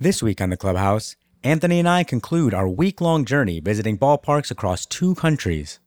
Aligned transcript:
This 0.00 0.22
week 0.22 0.40
on 0.40 0.50
the 0.50 0.56
Clubhouse, 0.56 1.16
Anthony 1.42 1.80
and 1.80 1.88
I 1.88 2.04
conclude 2.04 2.54
our 2.54 2.68
week 2.68 3.00
long 3.00 3.24
journey 3.24 3.58
visiting 3.58 3.98
ballparks 3.98 4.48
across 4.48 4.86
two 4.86 5.16
countries. 5.16 5.80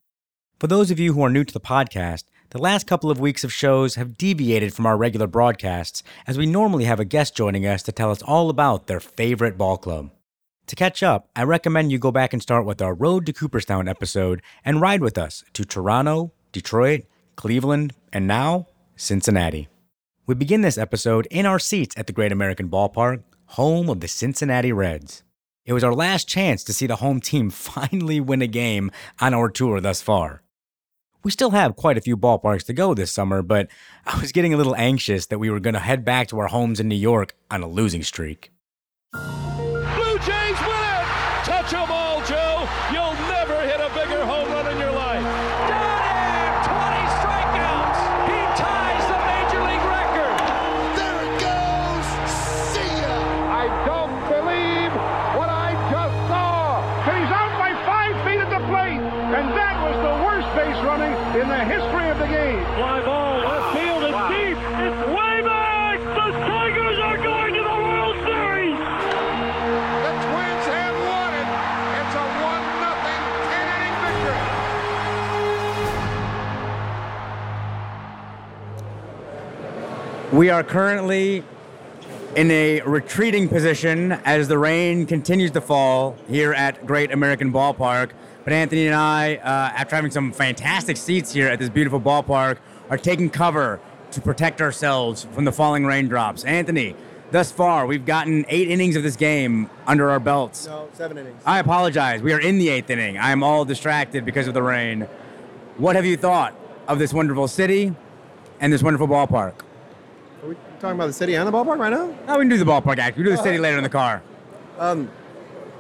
For 0.60 0.68
those 0.68 0.92
of 0.92 1.00
you 1.00 1.14
who 1.14 1.22
are 1.22 1.30
new 1.30 1.46
to 1.46 1.54
the 1.54 1.62
podcast, 1.62 2.26
the 2.50 2.58
last 2.58 2.88
couple 2.88 3.10
of 3.10 3.22
weeks 3.22 3.46
of 3.46 3.54
shows 3.54 3.96
have 3.96 4.18
deviated 4.18 4.74
from 4.74 4.86
our 4.86 4.98
regular 4.98 5.28
broadcasts 5.28 6.04
as 6.28 6.38
we 6.38 6.46
normally 6.46 6.84
have 6.84 7.00
a 7.00 7.06
guest 7.06 7.38
joining 7.38 7.66
us 7.66 7.84
to 7.84 7.94
tell 7.94 8.12
us 8.12 8.22
all 8.24 8.50
about 8.50 8.88
their 8.88 9.00
favorite 9.00 9.58
ball 9.58 9.78
club. 9.78 10.12
To 10.68 10.76
catch 10.76 11.02
up, 11.02 11.30
I 11.34 11.44
recommend 11.44 11.94
you 11.94 11.98
go 11.98 12.12
back 12.12 12.34
and 12.34 12.42
start 12.42 12.66
with 12.66 12.82
our 12.82 12.94
Road 12.94 13.26
to 13.28 13.32
Cooperstown 13.32 13.88
episode 13.88 14.42
and 14.66 14.82
ride 14.82 15.00
with 15.00 15.18
us 15.18 15.46
to 15.54 15.64
Toronto, 15.64 16.34
Detroit, 16.52 17.06
Cleveland, 17.38 17.94
and 18.12 18.28
now 18.28 18.68
Cincinnati. 18.98 19.70
We 20.28 20.36
begin 20.36 20.64
this 20.64 20.78
episode 20.78 21.30
in 21.32 21.46
our 21.46 21.60
seats 21.60 21.96
at 21.98 22.08
the 22.08 22.14
Great 22.14 22.34
American 22.34 22.68
Ballpark 22.68 23.24
home 23.52 23.90
of 23.90 24.00
the 24.00 24.08
Cincinnati 24.08 24.72
Reds. 24.72 25.24
It 25.66 25.74
was 25.74 25.84
our 25.84 25.94
last 25.94 26.26
chance 26.26 26.64
to 26.64 26.74
see 26.74 26.88
the 26.88 26.98
home 26.98 27.20
team 27.20 27.50
finally 27.50 28.22
win 28.22 28.42
a 28.42 28.48
game 28.48 28.92
on 29.20 29.34
our 29.34 29.50
tour 29.50 29.82
thus 29.82 30.02
far. 30.02 30.42
We 31.24 31.32
still 31.32 31.52
have 31.52 31.76
quite 31.76 31.98
a 31.98 32.02
few 32.02 32.16
ballparks 32.16 32.66
to 32.68 32.74
go 32.74 32.94
this 32.94 33.12
summer, 33.12 33.42
but 33.42 33.68
I 34.06 34.20
was 34.20 34.32
getting 34.32 34.54
a 34.54 34.58
little 34.58 34.76
anxious 34.76 35.26
that 35.28 35.38
we 35.38 35.50
were 35.50 35.60
going 35.60 35.74
to 35.74 35.82
head 35.82 36.06
back 36.06 36.30
to 36.30 36.40
our 36.40 36.48
homes 36.48 36.80
in 36.80 36.88
New 36.88 36.96
York 36.96 37.36
on 37.52 37.62
a 37.62 37.68
losing 37.68 38.04
streak. 38.04 38.52
We 80.32 80.50
are 80.50 80.64
currently 80.64 81.44
in 82.38 82.52
a 82.52 82.80
retreating 82.84 83.50
position 83.50 84.14
as 84.14 84.48
the 84.48 84.58
rain 84.58 85.06
continues 85.06 85.52
to 85.52 85.60
fall 85.60 86.16
here 86.30 86.54
at 86.54 86.86
Great 86.86 87.12
American 87.12 87.52
Ballpark. 87.52 88.12
But 88.46 88.54
Anthony 88.54 88.88
and 88.88 88.96
I, 88.96 89.36
uh, 89.36 89.76
after 89.76 89.98
having 89.98 90.10
some 90.10 90.32
fantastic 90.32 90.96
seats 90.96 91.34
here 91.34 91.50
at 91.50 91.60
this 91.60 91.68
beautiful 91.68 92.00
ballpark, 92.00 92.60
are 92.90 92.98
taking 92.98 93.30
cover 93.30 93.82
to 94.12 94.22
protect 94.22 94.62
ourselves 94.62 95.28
from 95.34 95.44
the 95.44 95.52
falling 95.52 95.86
raindrops. 95.86 96.46
Anthony, 96.46 96.96
thus 97.32 97.52
far, 97.52 97.86
we've 97.86 98.06
gotten 98.06 98.46
eight 98.48 98.70
innings 98.70 98.96
of 98.96 99.04
this 99.04 99.18
game 99.18 99.70
under 99.86 100.10
our 100.10 100.20
belts. 100.22 100.66
No, 100.66 100.88
seven 100.94 101.18
innings. 101.18 101.44
I 101.46 101.60
apologize. 101.60 102.22
We 102.22 102.32
are 102.32 102.40
in 102.40 102.58
the 102.58 102.70
eighth 102.70 102.90
inning. 102.90 103.18
I 103.18 103.32
am 103.32 103.44
all 103.44 103.66
distracted 103.66 104.24
because 104.24 104.48
of 104.48 104.54
the 104.54 104.64
rain. 104.64 105.10
What 105.76 105.98
have 105.98 106.06
you 106.06 106.16
thought 106.16 106.56
of 106.88 107.00
this 107.00 107.14
wonderful 107.14 107.50
city 107.50 107.94
and 108.62 108.72
this 108.72 108.82
wonderful 108.82 109.10
ballpark? 109.10 109.56
Talking 110.82 110.96
about 110.96 111.08
the 111.08 111.14
city 111.14 111.36
and 111.36 111.48
the 111.48 111.52
ballpark 111.52 111.78
right 111.78 111.92
now? 111.92 112.12
Oh, 112.28 112.40
we 112.40 112.42
can 112.42 112.50
do 112.50 112.58
the 112.58 112.66
ballpark 112.66 112.98
act. 112.98 113.16
We 113.16 113.24
do 113.24 113.30
the 113.30 113.38
city 113.38 113.60
later 113.60 113.78
in 113.78 113.84
the 113.84 113.90
car. 113.90 114.24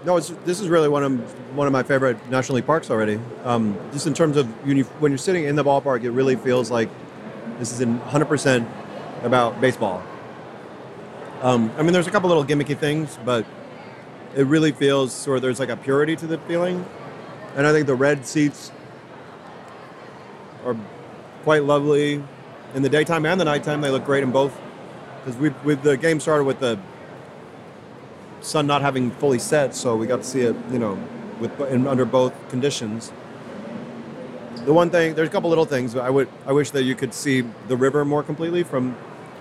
No, 0.05 0.17
it's, 0.17 0.29
this 0.45 0.59
is 0.59 0.67
really 0.69 0.89
one 0.89 1.03
of 1.03 1.55
one 1.57 1.65
of 1.65 1.73
my 1.73 1.81
favorite 1.81 2.17
National 2.29 2.57
League 2.57 2.67
parks 2.67 2.91
already. 2.91 3.19
Um, 3.43 3.79
just 3.91 4.05
in 4.05 4.13
terms 4.13 4.37
of 4.37 4.47
when, 4.65 4.77
you, 4.77 4.83
when 4.99 5.11
you're 5.11 5.17
sitting 5.17 5.45
in 5.45 5.55
the 5.55 5.63
ballpark, 5.63 6.03
it 6.03 6.11
really 6.11 6.35
feels 6.35 6.69
like 6.69 6.87
this 7.57 7.71
is 7.71 7.81
in 7.81 7.99
100% 7.99 8.67
about 9.23 9.59
baseball. 9.59 10.03
Um, 11.41 11.71
I 11.77 11.81
mean, 11.81 11.93
there's 11.93 12.05
a 12.05 12.11
couple 12.11 12.29
little 12.29 12.45
gimmicky 12.45 12.77
things, 12.77 13.17
but 13.25 13.43
it 14.35 14.45
really 14.45 14.71
feels 14.71 15.13
sort 15.13 15.37
of 15.37 15.41
there's 15.41 15.59
like 15.59 15.69
a 15.69 15.77
purity 15.77 16.15
to 16.15 16.27
the 16.27 16.37
feeling, 16.39 16.85
and 17.55 17.65
I 17.65 17.71
think 17.71 17.87
the 17.87 17.95
red 17.95 18.27
seats 18.27 18.71
are 20.63 20.75
quite 21.41 21.63
lovely 21.63 22.23
in 22.75 22.83
the 22.83 22.89
daytime 22.89 23.25
and 23.25 23.39
the 23.39 23.45
nighttime. 23.45 23.81
They 23.81 23.89
look 23.89 24.05
great 24.05 24.21
in 24.21 24.31
both 24.31 24.59
because 25.23 25.39
we 25.39 25.49
with 25.63 25.83
the 25.83 25.97
game 25.97 26.19
started 26.19 26.45
with 26.45 26.59
the 26.59 26.79
sun 28.41 28.67
not 28.67 28.81
having 28.81 29.11
fully 29.11 29.39
set, 29.39 29.75
so 29.75 29.95
we 29.95 30.07
got 30.07 30.17
to 30.17 30.23
see 30.23 30.41
it, 30.41 30.55
you 30.71 30.79
know, 30.79 30.97
with 31.39 31.59
in, 31.71 31.87
under 31.87 32.05
both 32.05 32.33
conditions. 32.49 33.11
The 34.65 34.73
one 34.73 34.89
thing, 34.89 35.15
there's 35.15 35.27
a 35.29 35.31
couple 35.31 35.49
little 35.49 35.65
things. 35.65 35.93
but 35.93 36.03
I 36.03 36.09
would, 36.09 36.27
I 36.45 36.51
wish 36.51 36.71
that 36.71 36.83
you 36.83 36.95
could 36.95 37.13
see 37.13 37.41
the 37.67 37.75
river 37.75 38.05
more 38.05 38.21
completely 38.21 38.63
from, 38.63 38.95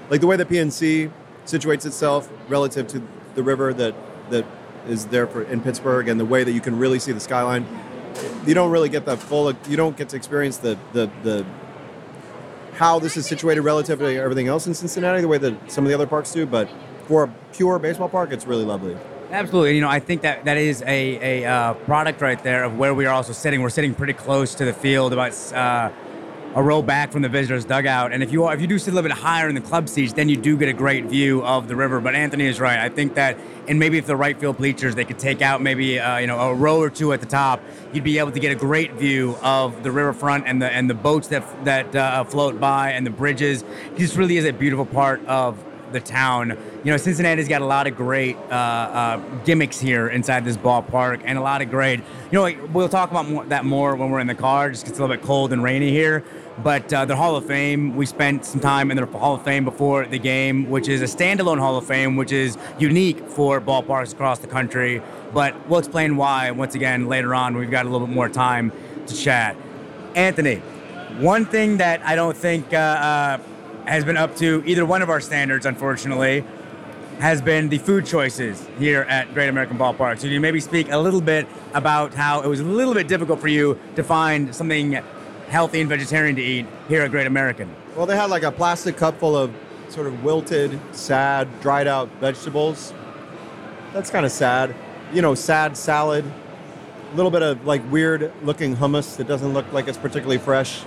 like 0.08 0.20
the 0.20 0.26
way 0.26 0.36
the 0.36 0.46
PNC 0.46 1.10
situates 1.44 1.84
itself 1.84 2.30
relative 2.48 2.86
to 2.88 3.02
the 3.34 3.42
river 3.42 3.72
that 3.74 3.94
that 4.30 4.46
is 4.88 5.06
there 5.06 5.26
for 5.26 5.42
in 5.42 5.60
Pittsburgh, 5.60 6.08
and 6.08 6.19
the 6.19 6.24
way 6.24 6.44
that 6.44 6.52
you 6.52 6.60
can 6.60 6.78
really 6.78 6.98
see 6.98 7.12
the 7.12 7.20
skyline. 7.20 7.66
You 8.46 8.54
don't 8.54 8.70
really 8.70 8.88
get 8.88 9.04
that 9.06 9.19
full. 9.19 9.52
You 9.69 9.76
don't 9.76 9.96
get 9.96 10.08
to 10.10 10.16
experience 10.16 10.58
the 10.58 10.78
the 10.92 11.10
the 11.22 11.44
how 12.80 12.98
this 12.98 13.14
is 13.18 13.26
situated 13.26 13.60
relative 13.60 13.98
to 13.98 14.06
everything 14.06 14.48
else 14.48 14.66
in 14.66 14.72
Cincinnati, 14.72 15.20
the 15.20 15.28
way 15.28 15.36
that 15.36 15.70
some 15.70 15.84
of 15.84 15.88
the 15.91 15.94
other 15.94 16.06
parks 16.06 16.32
do. 16.32 16.46
But 16.46 16.66
for 17.04 17.24
a 17.24 17.34
pure 17.52 17.78
baseball 17.78 18.08
park, 18.08 18.32
it's 18.32 18.46
really 18.46 18.64
lovely. 18.64 18.96
Absolutely. 19.30 19.74
You 19.74 19.82
know, 19.82 19.91
I 19.91 20.00
think 20.00 20.22
that 20.22 20.46
that 20.46 20.56
is 20.56 20.82
a, 20.86 21.42
a 21.42 21.44
uh, 21.44 21.74
product 21.74 22.22
right 22.22 22.42
there 22.42 22.64
of 22.64 22.78
where 22.78 22.94
we 22.94 23.04
are 23.04 23.12
also 23.12 23.34
sitting. 23.34 23.60
We're 23.60 23.69
sitting 23.69 23.94
pretty 23.94 24.14
close 24.14 24.54
to 24.54 24.64
the 24.64 24.72
field, 24.72 25.12
about 25.12 25.32
uh, 25.52 25.90
a 26.55 26.62
row 26.62 26.83
back 26.83 27.12
from 27.12 27.22
the 27.22 27.28
visitors' 27.28 27.65
dugout. 27.65 28.12
And 28.12 28.22
if 28.22 28.33
you 28.33 28.44
are, 28.44 28.55
if 28.55 28.61
you 28.61 28.66
do 28.66 28.78
sit 28.78 28.93
a 28.93 28.94
little 28.94 29.09
bit 29.09 29.16
higher 29.16 29.49
in 29.49 29.55
the 29.55 29.61
club 29.61 29.88
seats, 29.88 30.12
then 30.12 30.28
you 30.28 30.37
do 30.37 30.56
get 30.56 30.69
a 30.69 30.72
great 30.72 31.05
view 31.05 31.44
of 31.44 31.69
the 31.69 31.77
river. 31.77 32.00
But 32.00 32.15
Anthony 32.15 32.47
is 32.47 32.59
right. 32.59 32.78
I 32.78 32.88
think 32.88 33.15
that, 33.15 33.38
and 33.69 33.78
maybe 33.78 33.99
if 33.99 34.06
the 34.06 34.16
right 34.16 34.38
field 34.38 34.56
bleachers, 34.56 34.94
they 34.94 35.05
could 35.05 35.19
take 35.19 35.43
out 35.43 35.62
maybe 35.62 36.00
uh, 36.00 36.19
you 36.19 36.27
know 36.27 36.38
a 36.38 36.55
row 36.55 36.81
or 36.81 36.91
two 36.91 37.12
at 37.12 37.21
the 37.21 37.27
top, 37.27 37.62
you'd 37.93 38.05
be 38.05 38.19
able 38.19 38.33
to 38.33 38.41
get 38.41 38.53
a 38.53 38.56
great 38.56 38.94
view 38.94 39.37
of 39.43 39.83
the 39.83 39.93
riverfront 39.93 40.47
and 40.47 40.61
the 40.61 40.71
and 40.71 40.91
the 40.91 40.94
boats 40.94 41.28
that 41.28 41.65
that 41.65 41.94
uh, 41.94 42.25
float 42.25 42.59
by 42.59 42.93
and 42.93 43.06
the 43.06 43.11
bridges. 43.11 43.65
This 43.94 44.17
really 44.17 44.37
is 44.37 44.44
a 44.44 44.53
beautiful 44.53 44.87
part 44.87 45.25
of 45.27 45.62
the 45.93 46.00
town. 46.00 46.56
You 46.82 46.91
know, 46.91 46.96
Cincinnati's 46.96 47.46
got 47.46 47.60
a 47.60 47.66
lot 47.66 47.86
of 47.86 47.94
great 47.94 48.36
uh, 48.50 48.54
uh, 48.54 49.16
gimmicks 49.44 49.78
here 49.78 50.08
inside 50.08 50.46
this 50.46 50.56
ballpark, 50.56 51.20
and 51.26 51.36
a 51.36 51.42
lot 51.42 51.60
of 51.60 51.68
great. 51.68 51.98
You 51.98 52.04
know, 52.32 52.41
like, 52.41 52.58
we'll 52.72 52.88
talk 52.88 53.10
about 53.10 53.28
more, 53.28 53.44
that 53.46 53.66
more 53.66 53.94
when 53.96 54.08
we're 54.08 54.20
in 54.20 54.26
the 54.26 54.34
car. 54.34 54.70
Just 54.70 54.88
it's 54.88 54.98
a 54.98 55.02
little 55.02 55.14
bit 55.14 55.22
cold 55.22 55.52
and 55.52 55.62
rainy 55.62 55.90
here. 55.90 56.24
But 56.62 56.90
uh, 56.90 57.04
the 57.04 57.16
Hall 57.16 57.36
of 57.36 57.44
Fame, 57.44 57.96
we 57.96 58.06
spent 58.06 58.46
some 58.46 58.62
time 58.62 58.90
in 58.90 58.96
the 58.96 59.04
Hall 59.04 59.34
of 59.34 59.42
Fame 59.42 59.66
before 59.66 60.06
the 60.06 60.19
game, 60.19 60.70
which 60.70 60.88
is 60.88 61.02
a 61.02 61.04
standalone 61.04 61.58
Hall 61.58 61.76
of 61.76 61.86
Fame, 61.86 62.16
which 62.16 62.32
is 62.32 62.56
unique 62.78 63.28
for 63.28 63.60
ballparks 63.60 64.14
across 64.14 64.38
the 64.38 64.46
country. 64.46 65.02
But 65.34 65.69
we'll 65.69 65.80
explain 65.80 66.16
why 66.16 66.50
once 66.50 66.74
again 66.74 67.08
later 67.08 67.34
on. 67.34 67.58
We've 67.58 67.70
got 67.70 67.84
a 67.84 67.90
little 67.90 68.06
bit 68.06 68.16
more 68.16 68.30
time 68.30 68.72
to 69.06 69.14
chat. 69.14 69.54
Anthony, 70.14 70.56
one 71.19 71.44
thing 71.44 71.76
that 71.76 72.00
I 72.06 72.16
don't 72.16 72.36
think 72.36 72.72
uh, 72.72 72.76
uh, 72.76 73.38
has 73.84 74.02
been 74.02 74.16
up 74.16 74.34
to 74.36 74.62
either 74.64 74.86
one 74.86 75.02
of 75.02 75.10
our 75.10 75.20
standards, 75.20 75.66
unfortunately, 75.66 76.42
has 77.20 77.42
been 77.42 77.69
the 77.69 77.78
food 77.78 78.06
choices 78.06 78.66
here 78.78 79.03
at 79.03 79.32
Great 79.34 79.48
American 79.48 79.76
Ballpark. 79.76 80.19
So, 80.19 80.26
you 80.26 80.41
maybe 80.41 80.60
speak 80.60 80.91
a 80.91 80.98
little 80.98 81.20
bit 81.20 81.47
about 81.75 82.14
how 82.14 82.41
it 82.41 82.48
was 82.48 82.60
a 82.60 82.64
little 82.64 82.94
bit 82.94 83.08
difficult 83.08 83.41
for 83.41 83.48
you 83.48 83.78
to 83.97 84.03
find 84.03 84.54
something 84.54 85.00
healthy 85.48 85.81
and 85.81 85.88
vegetarian 85.88 86.36
to 86.36 86.42
eat 86.42 86.66
here 86.88 87.03
at 87.03 87.10
Great 87.10 87.26
American. 87.26 87.75
Well, 87.97 88.06
they 88.06 88.16
had 88.16 88.31
like 88.31 88.44
a 88.44 88.53
plastic 88.53 88.97
cup 88.97 89.19
full 89.19 89.36
of 89.36 89.53
sort 89.88 90.06
of 90.06 90.25
wilted, 90.25 90.78
sad, 90.92 91.48
dried 91.60 91.86
out 91.86 92.08
vegetables. 92.20 92.94
That's 93.92 94.10
kind 94.10 94.25
of 94.25 94.32
sad. 94.32 94.75
You 95.12 95.22
know, 95.22 95.34
sad 95.34 95.76
salad. 95.76 96.25
A 97.12 97.17
little 97.17 97.32
bit 97.32 97.43
of 97.43 97.67
like 97.67 97.82
weird 97.90 98.32
looking 98.44 98.76
hummus 98.76 99.17
that 99.17 99.26
doesn't 99.26 99.52
look 99.52 99.70
like 99.72 99.88
it's 99.88 99.99
particularly 99.99 100.38
fresh. 100.38 100.82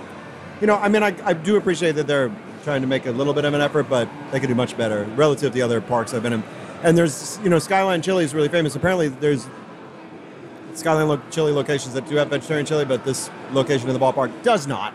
You 0.60 0.66
know, 0.66 0.76
I 0.76 0.88
mean, 0.88 1.02
I, 1.02 1.14
I 1.24 1.34
do 1.34 1.56
appreciate 1.56 1.92
that 1.92 2.06
they're 2.06 2.32
trying 2.64 2.80
to 2.80 2.86
make 2.86 3.06
a 3.06 3.12
little 3.12 3.34
bit 3.34 3.44
of 3.44 3.54
an 3.54 3.60
effort, 3.60 3.88
but 3.88 4.08
they 4.32 4.40
could 4.40 4.48
do 4.48 4.54
much 4.54 4.76
better 4.76 5.04
relative 5.14 5.52
to 5.52 5.54
the 5.54 5.62
other 5.62 5.80
parks 5.80 6.14
I've 6.14 6.22
been 6.22 6.32
in. 6.32 6.42
And 6.82 6.98
there's, 6.98 7.38
you 7.42 7.50
know, 7.50 7.58
Skyline 7.58 8.02
Chili 8.02 8.24
is 8.24 8.34
really 8.34 8.48
famous. 8.48 8.74
Apparently, 8.74 9.08
there's 9.08 9.46
Skyline 10.74 11.08
lo- 11.08 11.22
Chili 11.30 11.52
locations 11.52 11.94
that 11.94 12.08
do 12.08 12.16
have 12.16 12.28
vegetarian 12.28 12.66
chili, 12.66 12.84
but 12.84 13.04
this 13.04 13.30
location 13.52 13.88
in 13.88 13.94
the 13.94 14.00
ballpark 14.00 14.42
does 14.42 14.66
not. 14.66 14.92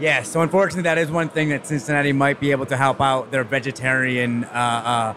Yeah, 0.00 0.22
so 0.22 0.40
unfortunately, 0.40 0.82
that 0.82 0.98
is 0.98 1.10
one 1.10 1.28
thing 1.28 1.50
that 1.50 1.66
Cincinnati 1.66 2.12
might 2.12 2.40
be 2.40 2.50
able 2.50 2.66
to 2.66 2.76
help 2.76 3.00
out 3.00 3.30
their 3.30 3.44
vegetarian 3.44 4.44
uh, 4.44 4.48
uh, 4.48 5.14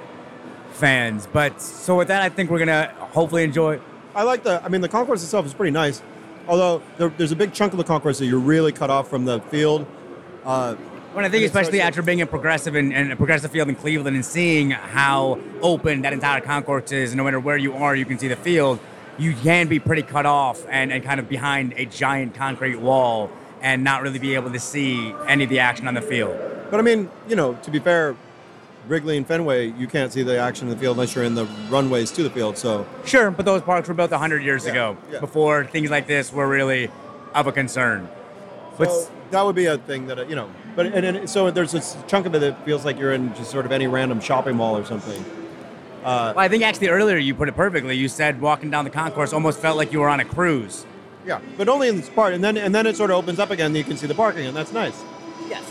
fans. 0.73 1.27
But 1.31 1.61
so 1.61 1.97
with 1.97 2.09
that, 2.09 2.21
I 2.21 2.29
think 2.29 2.51
we're 2.51 2.59
gonna 2.59 2.93
hopefully 2.99 3.43
enjoy. 3.43 3.79
I 4.13 4.23
like 4.23 4.43
the. 4.43 4.63
I 4.63 4.69
mean, 4.69 4.81
the 4.81 4.89
concourse 4.89 5.23
itself 5.23 5.45
is 5.45 5.53
pretty 5.53 5.71
nice. 5.71 6.03
Although 6.47 6.83
there, 6.97 7.09
there's 7.09 7.31
a 7.31 7.35
big 7.35 7.53
chunk 7.53 7.73
of 7.73 7.77
the 7.77 7.83
concourse 7.83 8.19
that 8.19 8.27
you're 8.27 8.39
really 8.39 8.71
cut 8.71 8.89
off 8.91 9.09
from 9.09 9.25
the 9.25 9.39
field. 9.41 9.87
Uh, 10.43 10.75
When 11.15 11.23
I 11.23 11.29
think, 11.29 11.43
And 11.43 11.45
especially 11.45 11.79
after 11.79 12.01
being 12.01 12.21
a 12.21 12.25
progressive 12.25 12.75
and, 12.75 12.93
and 12.93 13.13
a 13.13 13.15
progressive 13.15 13.49
field 13.49 13.69
in 13.69 13.75
Cleveland 13.75 14.17
and 14.17 14.25
seeing 14.25 14.71
how 14.71 15.39
open 15.61 16.01
that 16.01 16.11
entire 16.11 16.41
concourse 16.41 16.91
is, 16.91 17.11
and 17.11 17.17
no 17.17 17.23
matter 17.23 17.39
where 17.39 17.55
you 17.55 17.73
are, 17.73 17.95
you 17.95 18.03
can 18.03 18.19
see 18.19 18.27
the 18.27 18.35
field. 18.35 18.81
You 19.17 19.33
can 19.33 19.69
be 19.69 19.79
pretty 19.79 20.01
cut 20.01 20.25
off 20.25 20.65
and, 20.67 20.91
and 20.91 21.05
kind 21.05 21.21
of 21.21 21.29
behind 21.29 21.73
a 21.77 21.85
giant 21.85 22.35
concrete 22.35 22.75
wall 22.75 23.31
and 23.61 23.81
not 23.81 24.01
really 24.01 24.19
be 24.19 24.35
able 24.35 24.51
to 24.51 24.59
see 24.59 25.15
any 25.25 25.45
of 25.45 25.49
the 25.49 25.59
action 25.59 25.87
on 25.87 25.93
the 25.93 26.01
field. 26.01 26.37
But 26.69 26.81
I 26.81 26.83
mean, 26.83 27.09
you 27.29 27.37
know, 27.37 27.53
to 27.63 27.71
be 27.71 27.79
fair, 27.79 28.17
Wrigley 28.89 29.15
and 29.15 29.25
Fenway, 29.25 29.71
you 29.71 29.87
can't 29.87 30.11
see 30.11 30.21
the 30.21 30.37
action 30.37 30.67
in 30.67 30.73
the 30.73 30.79
field 30.81 30.97
unless 30.97 31.15
you're 31.15 31.23
in 31.23 31.33
the 31.33 31.45
runways 31.69 32.11
to 32.11 32.23
the 32.23 32.29
field. 32.29 32.57
So 32.57 32.85
Sure, 33.05 33.31
but 33.31 33.45
those 33.45 33.61
parks 33.61 33.87
were 33.87 33.93
built 33.93 34.11
100 34.11 34.43
years 34.43 34.65
Yeah, 34.65 34.71
ago 34.71 34.97
yeah. 35.09 35.19
before 35.21 35.63
things 35.63 35.89
like 35.89 36.07
this 36.07 36.33
were 36.33 36.49
really 36.49 36.91
of 37.33 37.47
a 37.47 37.53
concern. 37.53 38.09
But 38.77 39.09
that 39.31 39.45
would 39.45 39.55
be 39.55 39.67
a 39.67 39.77
thing 39.77 40.07
that 40.07 40.19
uh, 40.19 40.25
you 40.25 40.35
know. 40.35 40.49
But 40.75 40.87
and, 40.87 41.05
and 41.05 41.29
so 41.29 41.51
there's 41.51 41.71
this 41.71 41.95
chunk 42.07 42.25
of 42.25 42.35
it 42.35 42.39
that 42.39 42.65
feels 42.65 42.83
like 42.83 42.99
you're 42.99 43.13
in 43.13 43.33
just 43.35 43.51
sort 43.51 43.65
of 43.65 43.71
any 43.71 43.87
random 43.87 44.19
shopping 44.19 44.55
mall 44.55 44.77
or 44.77 44.85
something. 44.85 45.23
Well, 46.03 46.39
I 46.39 46.47
think 46.49 46.63
actually 46.63 46.89
earlier 46.89 47.17
you 47.17 47.33
put 47.33 47.49
it 47.49 47.55
perfectly. 47.55 47.95
You 47.95 48.07
said 48.07 48.39
walking 48.39 48.69
down 48.69 48.83
the 48.83 48.91
concourse 48.91 49.33
almost 49.33 49.59
felt 49.59 49.75
like 49.75 49.91
you 49.91 49.99
were 50.01 50.09
on 50.09 50.19
a 50.19 50.25
cruise. 50.25 50.85
Yeah, 51.25 51.39
but 51.57 51.67
only 51.67 51.87
in 51.87 51.95
this 51.95 52.09
part, 52.09 52.33
and 52.33 52.43
then 52.43 52.57
and 52.57 52.75
then 52.75 52.85
it 52.85 52.95
sort 52.95 53.09
of 53.09 53.17
opens 53.17 53.39
up 53.39 53.49
again. 53.49 53.67
And 53.67 53.77
you 53.77 53.83
can 53.83 53.97
see 53.97 54.05
the 54.05 54.13
parking, 54.13 54.45
and 54.45 54.55
that's 54.55 54.71
nice. 54.71 55.03
Yes. 55.49 55.63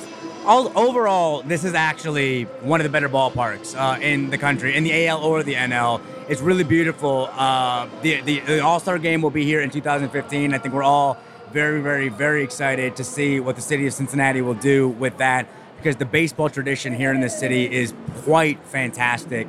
All 0.44 0.76
overall, 0.76 1.42
this 1.42 1.64
is 1.64 1.74
actually 1.74 2.44
one 2.62 2.80
of 2.80 2.84
the 2.84 2.90
better 2.90 3.08
ballparks 3.08 3.76
uh, 3.76 4.00
in 4.00 4.30
the 4.30 4.36
country, 4.36 4.74
in 4.74 4.84
the 4.84 5.06
AL 5.06 5.22
or 5.22 5.42
the 5.42 5.54
NL. 5.54 6.00
It's 6.28 6.40
really 6.40 6.64
beautiful. 6.64 7.28
Uh, 7.32 7.88
the 8.02 8.20
the, 8.22 8.40
the 8.40 8.60
All 8.60 8.80
Star 8.80 8.98
Game 8.98 9.22
will 9.22 9.30
be 9.30 9.44
here 9.44 9.60
in 9.60 9.70
2015. 9.70 10.52
I 10.52 10.58
think 10.58 10.74
we're 10.74 10.82
all 10.82 11.16
very, 11.54 11.80
very, 11.80 12.08
very 12.08 12.42
excited 12.42 12.96
to 12.96 13.04
see 13.04 13.38
what 13.38 13.54
the 13.54 13.62
city 13.62 13.86
of 13.86 13.92
Cincinnati 13.94 14.42
will 14.42 14.54
do 14.54 14.88
with 14.88 15.16
that 15.18 15.46
because 15.76 15.94
the 15.94 16.04
baseball 16.04 16.50
tradition 16.50 16.92
here 16.92 17.12
in 17.12 17.20
the 17.20 17.30
city 17.30 17.72
is 17.72 17.94
quite 18.24 18.58
fantastic. 18.64 19.46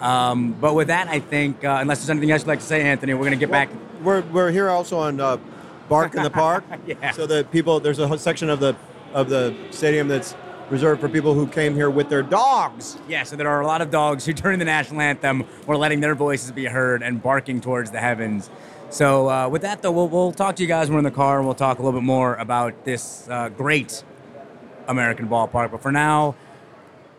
Um, 0.00 0.54
but 0.54 0.74
with 0.74 0.88
that, 0.88 1.06
I 1.06 1.20
think, 1.20 1.64
uh, 1.64 1.78
unless 1.80 2.00
there's 2.00 2.10
anything 2.10 2.32
else 2.32 2.42
you'd 2.42 2.48
like 2.48 2.58
to 2.58 2.66
say, 2.66 2.82
Anthony, 2.82 3.14
we're 3.14 3.20
going 3.20 3.38
to 3.38 3.38
get 3.38 3.52
back. 3.52 3.70
We're 4.02 4.22
we're 4.22 4.50
here 4.50 4.68
also 4.68 4.98
on 4.98 5.20
uh, 5.20 5.38
Bark 5.88 6.16
in 6.16 6.24
the 6.24 6.30
Park. 6.44 6.64
Yeah. 6.86 7.12
So 7.12 7.24
that 7.28 7.52
people, 7.52 7.78
there's 7.78 8.00
a 8.00 8.18
section 8.18 8.50
of 8.50 8.58
the 8.58 8.74
of 9.12 9.28
the 9.28 9.54
stadium 9.70 10.08
that's 10.08 10.34
reserved 10.70 11.00
for 11.00 11.08
people 11.08 11.34
who 11.34 11.46
came 11.46 11.74
here 11.74 11.88
with 11.88 12.08
their 12.08 12.24
dogs. 12.24 12.98
Yeah, 13.08 13.22
so 13.22 13.36
there 13.36 13.48
are 13.48 13.60
a 13.60 13.66
lot 13.66 13.80
of 13.80 13.92
dogs 13.92 14.26
who, 14.26 14.32
during 14.42 14.58
the 14.58 14.64
national 14.64 15.00
anthem, 15.00 15.44
were 15.66 15.76
letting 15.76 16.00
their 16.00 16.16
voices 16.16 16.50
be 16.50 16.64
heard 16.64 17.04
and 17.04 17.22
barking 17.22 17.60
towards 17.60 17.92
the 17.92 18.00
heavens. 18.00 18.50
So, 18.94 19.28
uh, 19.28 19.48
with 19.48 19.62
that, 19.62 19.82
though, 19.82 19.90
we'll, 19.90 20.06
we'll 20.06 20.30
talk 20.30 20.54
to 20.54 20.62
you 20.62 20.68
guys 20.68 20.86
when 20.86 20.94
we're 20.94 20.98
in 21.00 21.04
the 21.04 21.10
car 21.10 21.38
and 21.38 21.46
we'll 21.46 21.56
talk 21.56 21.80
a 21.80 21.82
little 21.82 21.98
bit 21.98 22.06
more 22.06 22.36
about 22.36 22.84
this 22.84 23.28
uh, 23.28 23.48
great 23.48 24.04
American 24.86 25.26
ballpark. 25.28 25.72
But 25.72 25.82
for 25.82 25.90
now, 25.90 26.36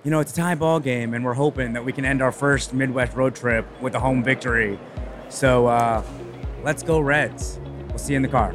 you 0.01 0.09
know, 0.09 0.21
it's 0.21 0.31
a 0.31 0.35
tie 0.37 0.55
ball 0.55 0.79
game, 0.79 1.13
and 1.13 1.25
we're 1.25 1.33
hoping 1.33 1.73
that 1.73 1.83
we 1.83 1.91
can 1.91 2.05
end 2.05 2.21
our 2.21 2.31
first 2.31 2.73
Midwest 2.73 3.13
road 3.13 3.35
trip 3.35 3.67
with 3.81 3.93
a 3.93 3.99
home 3.99 4.23
victory. 4.23 4.79
So, 5.27 5.67
uh, 5.67 6.01
let's 6.63 6.81
go, 6.81 7.01
Reds. 7.01 7.59
We'll 7.89 7.97
see 7.97 8.13
you 8.13 8.17
in 8.17 8.21
the 8.21 8.29
car. 8.29 8.53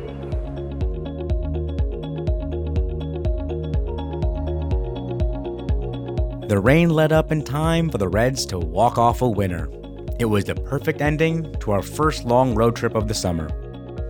The 6.49 6.58
rain 6.58 6.88
let 6.88 7.12
up 7.12 7.31
in 7.31 7.44
time 7.44 7.90
for 7.90 7.99
the 7.99 8.08
Reds 8.08 8.46
to 8.46 8.58
walk 8.58 8.96
off 8.96 9.20
a 9.20 9.28
winner. 9.28 9.69
It 10.20 10.28
was 10.28 10.44
the 10.44 10.55
perfect 10.55 11.00
ending 11.00 11.50
to 11.61 11.70
our 11.70 11.81
first 11.81 12.26
long 12.26 12.55
road 12.55 12.76
trip 12.76 12.94
of 12.94 13.08
the 13.08 13.14
summer. 13.14 13.49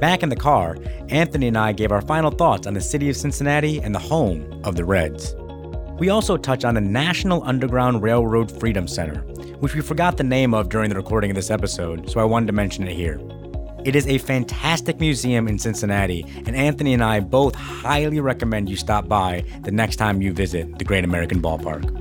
Back 0.00 0.24
in 0.24 0.28
the 0.28 0.34
car, 0.34 0.76
Anthony 1.08 1.46
and 1.46 1.56
I 1.56 1.70
gave 1.70 1.92
our 1.92 2.02
final 2.02 2.32
thoughts 2.32 2.66
on 2.66 2.74
the 2.74 2.80
city 2.80 3.08
of 3.08 3.16
Cincinnati 3.16 3.80
and 3.80 3.94
the 3.94 4.00
home 4.00 4.60
of 4.64 4.74
the 4.74 4.84
Reds. 4.84 5.36
We 6.00 6.08
also 6.08 6.36
touch 6.36 6.64
on 6.64 6.74
the 6.74 6.80
National 6.80 7.44
Underground 7.44 8.02
Railroad 8.02 8.50
Freedom 8.50 8.88
Center, 8.88 9.20
which 9.60 9.76
we 9.76 9.82
forgot 9.82 10.16
the 10.16 10.24
name 10.24 10.52
of 10.52 10.68
during 10.68 10.88
the 10.88 10.96
recording 10.96 11.30
of 11.30 11.36
this 11.36 11.48
episode, 11.48 12.10
so 12.10 12.18
I 12.18 12.24
wanted 12.24 12.46
to 12.46 12.54
mention 12.54 12.88
it 12.88 12.96
here. 12.96 13.20
It 13.84 13.94
is 13.94 14.08
a 14.08 14.18
fantastic 14.18 14.98
museum 14.98 15.46
in 15.46 15.60
Cincinnati, 15.60 16.26
and 16.44 16.56
Anthony 16.56 16.92
and 16.92 17.04
I 17.04 17.20
both 17.20 17.54
highly 17.54 18.18
recommend 18.18 18.68
you 18.68 18.74
stop 18.74 19.06
by 19.06 19.44
the 19.62 19.70
next 19.70 19.94
time 19.96 20.20
you 20.20 20.32
visit 20.32 20.76
the 20.76 20.84
Great 20.84 21.04
American 21.04 21.40
Ballpark. 21.40 22.00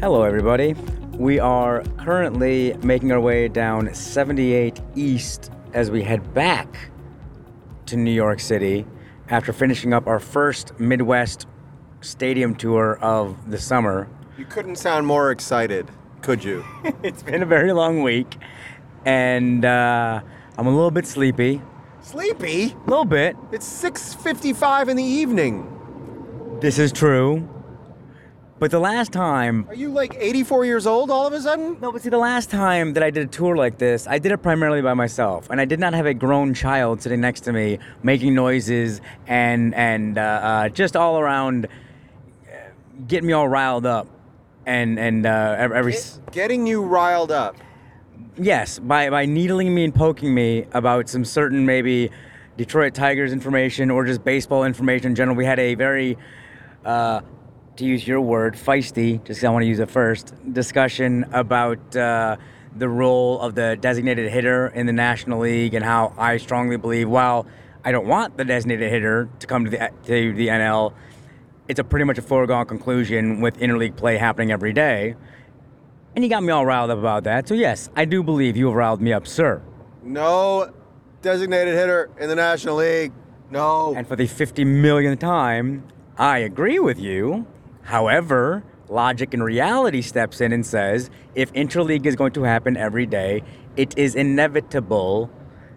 Hello, 0.00 0.24
everybody. 0.24 0.74
We 1.14 1.40
are 1.40 1.82
currently 1.96 2.74
making 2.82 3.12
our 3.12 3.20
way 3.20 3.48
down 3.48 3.94
78 3.94 4.78
East 4.94 5.50
as 5.72 5.90
we 5.90 6.02
head 6.02 6.34
back 6.34 6.90
to 7.86 7.96
New 7.96 8.10
York 8.10 8.38
City 8.40 8.84
after 9.30 9.54
finishing 9.54 9.94
up 9.94 10.06
our 10.06 10.20
first 10.20 10.78
Midwest 10.78 11.46
stadium 12.02 12.54
tour 12.54 12.98
of 13.00 13.50
the 13.50 13.56
summer. 13.56 14.06
You 14.36 14.44
couldn't 14.44 14.76
sound 14.76 15.06
more 15.06 15.30
excited, 15.30 15.90
could 16.20 16.44
you? 16.44 16.62
It's 17.02 17.22
been 17.22 17.42
a 17.42 17.46
very 17.46 17.72
long 17.72 18.02
week, 18.02 18.36
and 19.06 19.64
uh, 19.64 20.20
I'm 20.58 20.66
a 20.66 20.70
little 20.70 20.90
bit 20.90 21.06
sleepy. 21.06 21.62
Sleepy? 22.02 22.76
A 22.86 22.90
little 22.90 23.06
bit. 23.06 23.34
It's 23.50 23.66
6:55 23.82 24.88
in 24.88 24.98
the 24.98 25.02
evening. 25.02 26.58
This 26.60 26.78
is 26.78 26.92
true. 26.92 27.48
But 28.58 28.70
the 28.70 28.78
last 28.78 29.12
time 29.12 29.66
Are 29.68 29.74
you 29.74 29.90
like 29.90 30.16
84 30.18 30.64
years 30.64 30.86
old 30.86 31.10
all 31.10 31.26
of 31.26 31.34
a 31.34 31.40
sudden? 31.40 31.76
No, 31.80 31.92
but 31.92 32.00
see, 32.00 32.08
the 32.08 32.16
last 32.16 32.48
time 32.48 32.94
that 32.94 33.02
I 33.02 33.10
did 33.10 33.26
a 33.26 33.30
tour 33.30 33.54
like 33.54 33.76
this, 33.76 34.06
I 34.06 34.18
did 34.18 34.32
it 34.32 34.38
primarily 34.38 34.80
by 34.80 34.94
myself, 34.94 35.50
and 35.50 35.60
I 35.60 35.66
did 35.66 35.78
not 35.78 35.92
have 35.92 36.06
a 36.06 36.14
grown 36.14 36.54
child 36.54 37.02
sitting 37.02 37.20
next 37.20 37.42
to 37.42 37.52
me 37.52 37.78
making 38.02 38.34
noises 38.34 39.02
and 39.26 39.74
and 39.74 40.16
uh, 40.16 40.20
uh, 40.22 40.68
just 40.70 40.96
all 40.96 41.18
around 41.18 41.66
uh, 41.66 42.54
getting 43.06 43.26
me 43.26 43.34
all 43.34 43.48
riled 43.48 43.84
up. 43.84 44.08
And 44.64 44.98
and 44.98 45.26
uh, 45.26 45.56
every, 45.58 45.94
Getting 46.32 46.66
you 46.66 46.82
riled 46.82 47.30
up. 47.30 47.56
yes, 48.38 48.78
by 48.78 49.10
by 49.10 49.26
needling 49.26 49.74
me 49.74 49.84
and 49.84 49.94
poking 49.94 50.34
me 50.34 50.64
about 50.72 51.08
some 51.10 51.24
certain 51.26 51.66
maybe 51.66 52.10
Detroit 52.56 52.94
Tigers 52.94 53.32
information 53.32 53.90
or 53.90 54.06
just 54.06 54.24
baseball 54.24 54.64
information 54.64 55.08
in 55.08 55.14
general. 55.14 55.36
We 55.36 55.44
had 55.44 55.60
a 55.60 55.74
very 55.74 56.16
uh, 56.86 57.20
to 57.76 57.84
use 57.84 58.06
your 58.06 58.20
word, 58.20 58.54
feisty, 58.54 59.22
just 59.24 59.40
'cause 59.40 59.44
I 59.44 59.50
want 59.50 59.62
to 59.62 59.66
use 59.68 59.78
it 59.78 59.90
first, 59.90 60.34
discussion 60.52 61.26
about 61.32 61.96
uh, 61.96 62.36
the 62.76 62.88
role 62.88 63.40
of 63.40 63.54
the 63.54 63.76
designated 63.80 64.30
hitter 64.30 64.68
in 64.68 64.86
the 64.86 64.92
National 64.92 65.40
League 65.40 65.74
and 65.74 65.84
how 65.84 66.12
I 66.18 66.36
strongly 66.38 66.76
believe, 66.76 67.08
while 67.08 67.46
I 67.84 67.92
don't 67.92 68.06
want 68.06 68.36
the 68.36 68.44
designated 68.44 68.90
hitter 68.90 69.28
to 69.38 69.46
come 69.46 69.64
to 69.64 69.70
the, 69.70 69.90
to 70.06 70.32
the 70.34 70.48
NL, 70.48 70.92
it's 71.68 71.80
a 71.80 71.84
pretty 71.84 72.04
much 72.04 72.18
a 72.18 72.22
foregone 72.22 72.66
conclusion 72.66 73.40
with 73.40 73.58
interleague 73.58 73.96
play 73.96 74.16
happening 74.16 74.50
every 74.52 74.72
day. 74.72 75.14
And 76.14 76.24
you 76.24 76.30
got 76.30 76.42
me 76.42 76.50
all 76.52 76.64
riled 76.64 76.90
up 76.90 76.98
about 76.98 77.24
that. 77.24 77.46
So, 77.46 77.54
yes, 77.54 77.90
I 77.94 78.04
do 78.06 78.22
believe 78.22 78.56
you 78.56 78.66
have 78.66 78.74
riled 78.74 79.00
me 79.02 79.12
up, 79.12 79.26
sir. 79.26 79.60
No 80.02 80.70
designated 81.22 81.74
hitter 81.74 82.08
in 82.18 82.28
the 82.28 82.34
National 82.36 82.76
League. 82.76 83.12
No. 83.50 83.94
And 83.94 84.06
for 84.06 84.16
the 84.16 84.26
50 84.26 84.64
millionth 84.64 85.20
time, 85.20 85.84
I 86.16 86.38
agree 86.38 86.78
with 86.78 86.98
you. 86.98 87.46
However, 87.86 88.64
logic 88.88 89.32
and 89.32 89.44
reality 89.44 90.02
steps 90.02 90.40
in 90.40 90.52
and 90.52 90.66
says 90.66 91.08
if 91.36 91.52
interleague 91.52 92.04
is 92.04 92.16
going 92.16 92.32
to 92.32 92.42
happen 92.42 92.76
every 92.76 93.06
day, 93.06 93.44
it 93.76 93.96
is 93.96 94.16
inevitable 94.16 95.30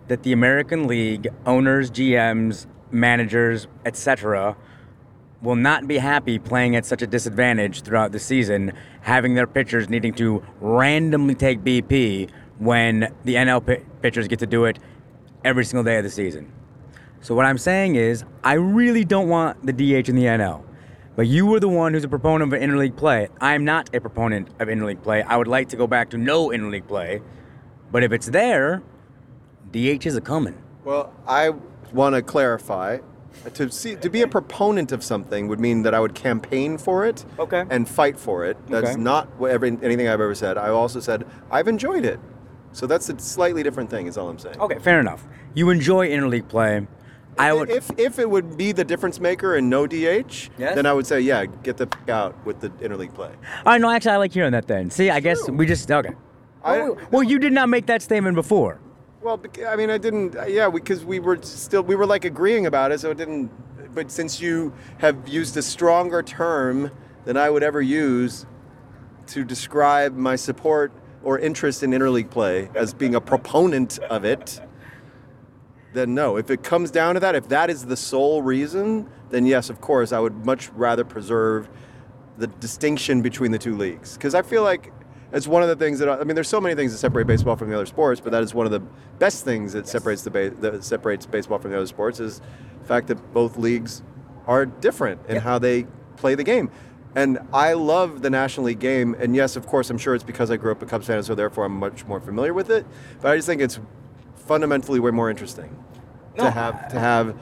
that 0.08 0.24
the 0.24 0.34
American 0.34 0.88
League 0.88 1.28
owners, 1.46 1.92
GMs, 1.92 2.66
managers, 2.90 3.68
etc., 3.86 4.58
will 5.44 5.56
not 5.56 5.88
be 5.88 6.00
happy 6.00 6.40
playing 6.40 6.76
at 6.76 6.84
such 6.84 7.04
a 7.04 7.08
disadvantage 7.08 7.84
throughout 7.84 8.12
the 8.12 8.20
season, 8.20 8.74
having 9.02 9.36
their 9.36 9.46
pitchers 9.46 9.88
needing 9.88 10.14
to 10.16 10.44
randomly 10.60 11.36
take 11.36 11.64
BP 11.64 12.32
when 12.58 13.14
the 13.24 13.36
NL 13.36 13.64
pi- 13.64 13.84
pitchers 14.02 14.28
get 14.28 14.40
to 14.40 14.48
do 14.48 14.66
it 14.66 14.80
every 15.46 15.64
single 15.64 15.84
day 15.84 15.98
of 15.98 16.04
the 16.04 16.10
season. 16.10 16.52
So 17.22 17.36
what 17.36 17.46
I'm 17.46 17.60
saying 17.60 17.98
is, 17.98 18.24
I 18.44 18.54
really 18.54 19.06
don't 19.06 19.30
want 19.30 19.64
the 19.64 19.74
DH 19.74 20.10
in 20.10 20.16
the 20.16 20.26
NL. 20.26 20.64
But 21.20 21.28
you 21.28 21.46
were 21.48 21.60
the 21.60 21.68
one 21.68 21.94
who's 21.94 22.06
a 22.06 22.08
proponent 22.08 22.54
of 22.54 22.58
interleague 22.62 22.96
play. 22.96 23.28
I'm 23.42 23.66
not 23.66 23.94
a 23.94 24.00
proponent 24.00 24.48
of 24.58 24.70
interleague 24.70 25.04
play. 25.04 25.22
I 25.22 25.36
would 25.36 25.50
like 25.50 25.68
to 25.68 25.76
go 25.76 25.86
back 25.86 26.12
to 26.12 26.18
no 26.18 26.48
interleague 26.48 26.88
play. 26.88 27.22
But 27.92 28.04
if 28.04 28.14
it's 28.14 28.28
there, 28.28 28.82
DH 29.70 30.06
is 30.06 30.16
a 30.16 30.22
coming. 30.22 30.58
Well, 30.86 31.14
I 31.28 31.50
want 31.92 32.16
to 32.16 32.22
clarify. 32.22 33.00
To 33.54 33.70
see 33.70 33.98
to 33.98 34.10
be 34.10 34.22
a 34.22 34.30
proponent 34.30 34.94
of 34.94 35.04
something 35.04 35.50
would 35.50 35.60
mean 35.60 35.82
that 35.82 35.94
I 35.94 36.00
would 36.00 36.16
campaign 36.16 36.78
for 36.78 37.06
it 37.06 37.26
Okay. 37.38 37.66
and 37.70 37.86
fight 37.90 38.18
for 38.18 38.46
it. 38.46 38.56
That's 38.70 38.92
Okay. 38.92 39.02
not 39.02 39.28
what 39.38 39.52
every, 39.52 39.78
anything 39.84 40.08
I've 40.08 40.22
ever 40.22 40.36
said. 40.36 40.58
I 40.58 40.70
also 40.70 41.02
said 41.02 41.26
I've 41.52 41.68
enjoyed 41.68 42.06
it. 42.06 42.22
So 42.72 42.88
that's 42.88 43.10
a 43.10 43.20
slightly 43.20 43.62
different 43.62 43.90
thing, 43.90 44.08
is 44.08 44.18
all 44.18 44.30
I'm 44.30 44.40
saying. 44.40 44.58
Okay, 44.58 44.80
fair 44.80 45.02
enough. 45.02 45.28
You 45.54 45.70
enjoy 45.70 46.08
interleague 46.08 46.48
play. 46.48 46.88
I 47.38 47.54
would. 47.54 47.70
If 47.70 47.92
if 47.98 48.20
it 48.20 48.30
would 48.30 48.58
be 48.58 48.72
the 48.72 48.84
difference 48.84 49.20
maker 49.20 49.56
and 49.56 49.70
no 49.70 49.88
DH, 49.88 50.50
Yes? 50.58 50.76
then 50.76 50.86
I 50.86 50.94
would 50.94 51.08
say 51.08 51.22
yeah, 51.22 51.46
get 51.46 51.78
the 51.78 51.88
f- 51.92 52.10
out 52.10 52.46
with 52.46 52.60
the 52.60 52.70
interleague 52.70 53.14
play. 53.14 53.32
I 53.66 53.78
know. 53.78 53.90
Actually, 53.90 54.12
I 54.12 54.18
like 54.18 54.34
hearing 54.34 54.52
that. 54.52 54.68
Then, 54.68 54.90
see, 54.90 55.10
I 55.10 55.20
guess 55.20 55.50
we 55.50 55.66
just 55.66 55.90
okay. 55.90 56.14
I- 56.64 56.80
well, 56.80 56.98
well, 57.12 57.24
you 57.24 57.40
did 57.40 57.54
not 57.54 57.70
make 57.70 57.86
that 57.86 58.02
statement 58.02 58.36
before. 58.36 58.80
Well, 59.22 59.42
I 59.68 59.76
mean, 59.76 59.90
I 59.90 59.98
didn't. 59.98 60.36
Uh, 60.36 60.46
yeah, 60.46 60.70
because 60.70 61.04
we, 61.06 61.20
were 61.20 61.40
still 61.42 61.82
we 61.82 61.96
were 61.96 62.06
like 62.06 62.26
agreeing 62.26 62.66
about 62.66 62.92
it, 62.92 63.00
so 63.00 63.12
it 63.12 63.18
didn't 63.18 63.52
but 63.94 64.12
since 64.12 64.40
you 64.40 64.74
have 65.00 65.28
used 65.28 65.58
a 65.58 65.62
stronger 65.62 66.22
term 66.22 66.92
than 67.26 67.38
I 67.38 67.50
would 67.50 67.64
ever 67.64 67.82
use 67.82 68.46
to 69.28 69.44
describe 69.44 70.16
my 70.16 70.36
support 70.36 70.92
or 71.24 71.38
interest 71.40 71.84
in 71.84 71.92
interleague 71.92 72.30
play 72.30 72.70
as 72.76 72.94
being 72.94 73.16
a 73.16 73.22
proponent 73.22 74.00
of 74.00 74.26
it, 74.26 74.62
then 75.94 76.14
no. 76.14 76.38
If 76.38 76.50
it 76.50 76.64
comes 76.64 76.92
down 76.92 77.16
to 77.16 77.20
that, 77.22 77.36
if 77.36 77.48
that 77.50 77.70
is 77.70 77.86
the 77.86 77.98
sole 77.98 78.42
reason, 78.42 79.10
then 79.30 79.46
yes, 79.46 79.70
of 79.70 79.82
course, 79.82 80.12
I 80.12 80.20
would 80.20 80.46
much 80.46 80.70
rather 80.70 81.04
preserve 81.04 81.70
the 82.38 82.48
distinction 82.48 83.22
between 83.22 83.52
the 83.52 83.58
two 83.58 83.76
leagues 83.76 84.14
because 84.14 84.34
I 84.34 84.42
feel 84.42 84.64
like 84.64 84.94
it's 85.32 85.48
one 85.48 85.62
of 85.62 85.70
the 85.70 85.76
things 85.76 86.00
that 86.00 86.10
I 86.10 86.24
mean. 86.24 86.36
There's 86.36 86.48
so 86.48 86.62
many 86.62 86.74
things 86.74 86.92
that 86.92 86.98
separate 86.98 87.28
baseball 87.28 87.56
from 87.56 87.70
the 87.70 87.76
other 87.76 87.86
sports, 87.86 88.20
but 88.20 88.32
that 88.32 88.42
is 88.42 88.54
one 88.54 88.66
of 88.66 88.72
the 88.72 88.80
best 89.20 89.46
things 89.46 89.74
that 89.74 89.88
separates 89.88 90.24
the 90.24 90.32
ba- 90.32 90.50
that 90.62 90.84
separates 90.84 91.26
baseball 91.26 91.60
from 91.60 91.72
the 91.72 91.78
other 91.78 91.88
sports 91.88 92.20
is 92.20 92.42
the 92.82 92.88
fact 92.88 93.08
that 93.08 93.34
both 93.34 93.58
leagues 93.58 94.02
are 94.48 94.66
different 94.66 95.22
in 95.28 95.38
how 95.38 95.60
they 95.60 95.86
play 96.18 96.34
the 96.34 96.44
game. 96.44 96.72
And 97.16 97.40
I 97.54 97.74
love 97.74 98.22
the 98.22 98.30
National 98.30 98.68
League 98.68 98.80
game, 98.80 99.16
and 99.20 99.36
yes, 99.36 99.56
of 99.56 99.66
course, 99.66 99.90
I'm 99.90 99.98
sure 99.98 100.16
it's 100.16 100.24
because 100.24 100.52
I 100.52 100.58
grew 100.58 100.72
up 100.72 100.82
a 100.82 100.86
Cubs 100.86 101.08
fan, 101.08 101.22
so 101.24 101.36
therefore 101.36 101.66
I'm 101.66 101.78
much 101.78 102.06
more 102.06 102.20
familiar 102.20 102.54
with 102.54 102.70
it. 102.70 102.86
But 103.22 103.32
I 103.32 103.36
just 103.36 103.48
think 103.48 103.62
it's 103.62 103.80
fundamentally 104.50 105.00
way 105.00 105.12
more 105.12 105.30
interesting 105.30 105.70
to 106.36 106.50
have 106.50 106.88
to 106.88 107.00
have 107.00 107.40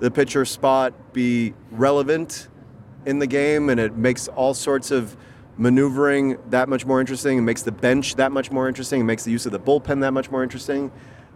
the 0.00 0.10
pitcher 0.10 0.44
spot 0.44 0.92
be 1.12 1.54
relevant 1.70 2.48
in 3.06 3.20
the 3.20 3.28
game, 3.28 3.70
and 3.70 3.78
it 3.78 3.96
makes 3.96 4.26
all 4.26 4.54
sorts 4.54 4.90
of 4.90 5.16
maneuvering 5.56 6.36
that 6.50 6.68
much 6.68 6.84
more 6.84 6.98
interesting. 6.98 7.38
It 7.38 7.42
makes 7.42 7.62
the 7.62 7.70
bench 7.70 8.16
that 8.16 8.32
much 8.32 8.50
more 8.50 8.66
interesting. 8.66 9.02
It 9.02 9.04
makes 9.04 9.22
the 9.22 9.30
use 9.30 9.46
of 9.46 9.52
the 9.52 9.60
bullpen 9.60 10.00
that 10.00 10.10
much 10.10 10.32
more 10.32 10.42
interesting. 10.42 10.90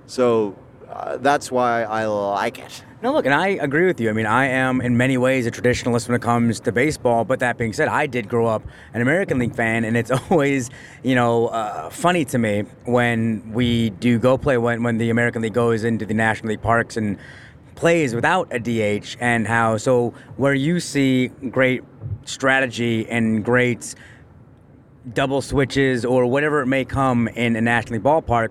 So 0.09 0.59
uh, 0.91 1.19
that's 1.19 1.53
why 1.53 1.85
I 1.85 2.07
like 2.07 2.59
it. 2.59 2.83
No, 3.03 3.13
look, 3.13 3.25
and 3.25 3.35
I 3.35 3.49
agree 3.49 3.87
with 3.87 4.01
you. 4.01 4.11
I 4.11 4.13
mean, 4.13 4.27
I 4.27 4.47
am 4.47 4.81
in 4.81 4.97
many 4.97 5.19
ways 5.19 5.45
a 5.45 5.51
traditionalist 5.51 6.07
when 6.07 6.15
it 6.15 6.23
comes 6.23 6.61
to 6.61 6.71
baseball. 6.71 7.25
But 7.25 7.41
that 7.41 7.59
being 7.59 7.73
said, 7.73 7.89
I 7.89 8.07
did 8.07 8.29
grow 8.29 8.47
up 8.47 8.63
an 8.95 9.03
American 9.03 9.41
League 9.41 9.57
fan, 9.57 9.85
and 9.85 9.97
it's 9.97 10.11
always, 10.31 10.71
you 11.03 11.17
know, 11.17 11.49
uh, 11.49 11.91
funny 11.91 12.25
to 12.27 12.39
me 12.39 12.61
when 12.85 13.53
we 13.53 13.91
do 13.91 14.21
go 14.21 14.39
play 14.39 14.57
when 14.57 14.85
when 14.85 14.99
the 14.99 15.11
American 15.11 15.43
League 15.43 15.53
goes 15.53 15.83
into 15.83 16.07
the 16.07 16.15
National 16.15 16.51
League 16.51 16.63
parks 16.63 16.97
and 16.97 17.19
plays 17.75 18.15
without 18.15 18.47
a 18.53 18.61
DH, 18.61 19.17
and 19.19 19.49
how 19.49 19.79
so 19.79 20.15
where 20.37 20.55
you 20.55 20.79
see 20.79 21.27
great 21.51 21.83
strategy 22.25 23.09
and 23.11 23.45
great 23.45 23.97
double 25.13 25.43
switches 25.43 26.05
or 26.05 26.25
whatever 26.27 26.61
it 26.61 26.67
may 26.67 26.85
come 26.85 27.27
in 27.27 27.57
a 27.57 27.61
National 27.61 27.95
League 27.95 28.05
ballpark. 28.05 28.51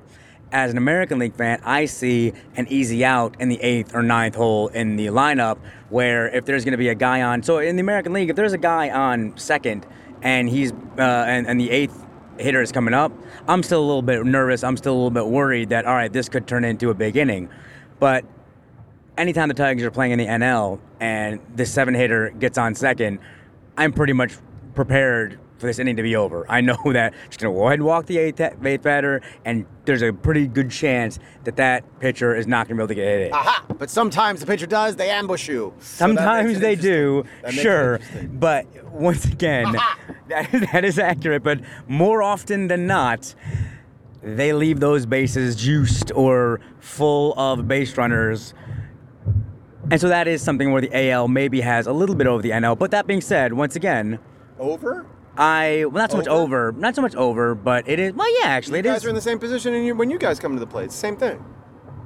As 0.52 0.72
an 0.72 0.78
American 0.78 1.18
League 1.18 1.36
fan, 1.36 1.62
I 1.64 1.86
see 1.86 2.34
an 2.58 2.68
easy 2.68 3.06
out 3.06 3.40
in 3.40 3.48
the 3.48 3.62
eighth 3.62 3.96
or 3.96 4.04
ninth 4.04 4.36
hole 4.36 4.68
in 4.68 4.98
the 4.98 5.08
lineup 5.08 5.58
where 5.90 6.28
if 6.28 6.44
there's 6.44 6.66
going 6.66 6.74
to 6.74 6.78
be 6.78 6.90
a 6.90 6.96
guy 6.96 7.22
on, 7.22 7.42
so 7.42 7.60
in 7.60 7.78
the 7.78 7.82
American 7.82 8.12
League, 8.12 8.30
if 8.30 8.36
there's 8.36 8.52
a 8.52 8.58
guy 8.58 8.90
on 8.90 9.38
second 9.38 9.86
and 10.22 10.50
he's 10.50 10.74
uh, 10.98 11.26
and, 11.28 11.48
and 11.48 11.60
the 11.60 11.72
eighth 11.72 12.06
hitter 12.38 12.62
is 12.62 12.72
coming 12.72 12.94
up, 12.94 13.14
I'm 13.48 13.64
still 13.64 13.80
a 13.80 13.86
little 13.86 14.02
bit 14.02 14.26
nervous. 14.26 14.64
I'm 14.64 14.76
still 14.76 14.94
a 14.94 14.96
little 14.96 15.10
bit 15.10 15.26
worried 15.26 15.70
that 15.70 15.86
all 15.86 15.96
right, 15.96 16.12
this 16.12 16.28
could 16.28 16.48
turn 16.48 16.66
into 16.66 16.90
a 16.90 16.94
big 16.94 17.16
inning. 17.16 17.50
But 18.00 18.26
anytime 19.18 19.48
the 19.48 19.54
Tigers 19.54 19.84
are 19.84 19.92
playing 19.92 20.12
in 20.12 20.20
the 20.20 20.26
NL 20.26 20.82
and 21.00 21.40
the 21.56 21.66
seven 21.66 21.94
hitter 21.94 22.32
gets 22.32 22.58
on 22.58 22.76
second, 22.76 23.20
I'm 23.78 23.94
pretty 23.94 24.14
much 24.14 24.34
prepared 24.76 25.40
for 25.62 25.68
this 25.68 25.80
inning 25.80 25.96
to 25.96 26.04
be 26.04 26.16
over. 26.16 26.46
I 26.50 26.60
know 26.60 26.78
that 26.92 27.14
she's 27.30 27.38
going 27.38 27.54
to 27.54 27.58
go 27.58 27.68
ahead 27.68 27.80
and 27.80 27.86
walk 27.86 28.08
the 28.08 28.18
eighth, 28.18 28.42
eighth 28.42 28.82
batter, 28.82 29.22
and 29.46 29.66
there's 29.86 30.02
a 30.02 30.12
pretty 30.12 30.48
good 30.48 30.70
chance 30.70 31.20
that 31.46 31.56
that 31.56 32.00
pitcher 32.00 32.36
is 32.36 32.48
not 32.48 32.68
going 32.68 32.78
to 32.78 32.82
be 32.82 32.84
able 32.84 32.88
to 32.90 32.96
get 32.96 33.06
hit. 33.08 33.34
Aha! 33.34 33.66
But 33.78 33.90
sometimes 33.90 34.42
the 34.42 34.46
pitcher 34.46 34.68
does, 34.68 34.98
they 34.98 35.10
ambush 35.10 35.48
you. 35.48 35.74
So 35.80 36.06
Sometimes 36.08 36.58
it 36.58 36.60
they 36.62 36.76
do, 36.76 37.24
That 37.42 37.48
makes 37.48 37.58
it 37.60 37.62
sure. 37.62 38.00
But 38.34 38.66
once 38.92 39.26
again, 39.26 39.72
that, 40.28 40.70
that 40.74 40.84
is 40.84 41.00
accurate. 41.00 41.44
But 41.44 41.62
more 41.88 42.22
often 42.22 42.68
than 42.68 42.88
not, 42.88 43.34
they 44.22 44.54
leave 44.54 44.80
those 44.80 45.06
bases 45.06 45.56
juiced 45.56 46.12
or 46.14 46.60
full 46.80 47.34
of 47.40 47.68
base 47.68 47.96
runners. 47.98 48.54
And 49.90 50.00
so 50.00 50.08
that 50.08 50.28
is 50.28 50.42
something 50.42 50.72
where 50.72 50.82
the 50.82 51.10
AL 51.12 51.28
maybe 51.28 51.60
has 51.62 51.86
a 51.88 51.92
little 51.92 52.16
bit 52.16 52.28
over 52.28 52.42
the 52.42 52.52
NL. 52.52 52.78
But 52.78 52.92
that 52.92 53.08
being 53.08 53.20
said, 53.22 53.54
once 53.54 53.76
again, 53.76 54.20
Over? 54.60 55.06
I 55.38 55.86
well 55.86 56.02
not 56.02 56.12
so 56.12 56.18
much 56.18 56.28
Over? 56.28 56.70
over, 56.70 56.80
not 56.80 56.96
so 56.96 57.02
much 57.02 57.16
over, 57.16 57.56
but 57.56 57.88
it 57.88 58.00
is. 58.00 58.14
Well, 58.14 58.28
yeah, 58.42 58.48
actually, 58.50 58.80
it 58.80 58.86
is. 58.86 58.90
You 58.90 58.92
it 58.92 58.94
guys 58.94 59.02
is. 59.02 59.06
are 59.06 59.10
in 59.10 59.16
the 59.16 59.22
same 59.22 59.40
position 59.40 59.74
and 59.74 59.86
you, 59.86 59.96
when 59.96 60.10
you 60.10 60.18
guys 60.18 60.40
come 60.40 60.54
to 60.54 60.60
the 60.60 60.68
plate. 60.68 60.86
It's 60.86 60.96
the 60.96 61.00
same 61.00 61.16
thing. 61.18 61.44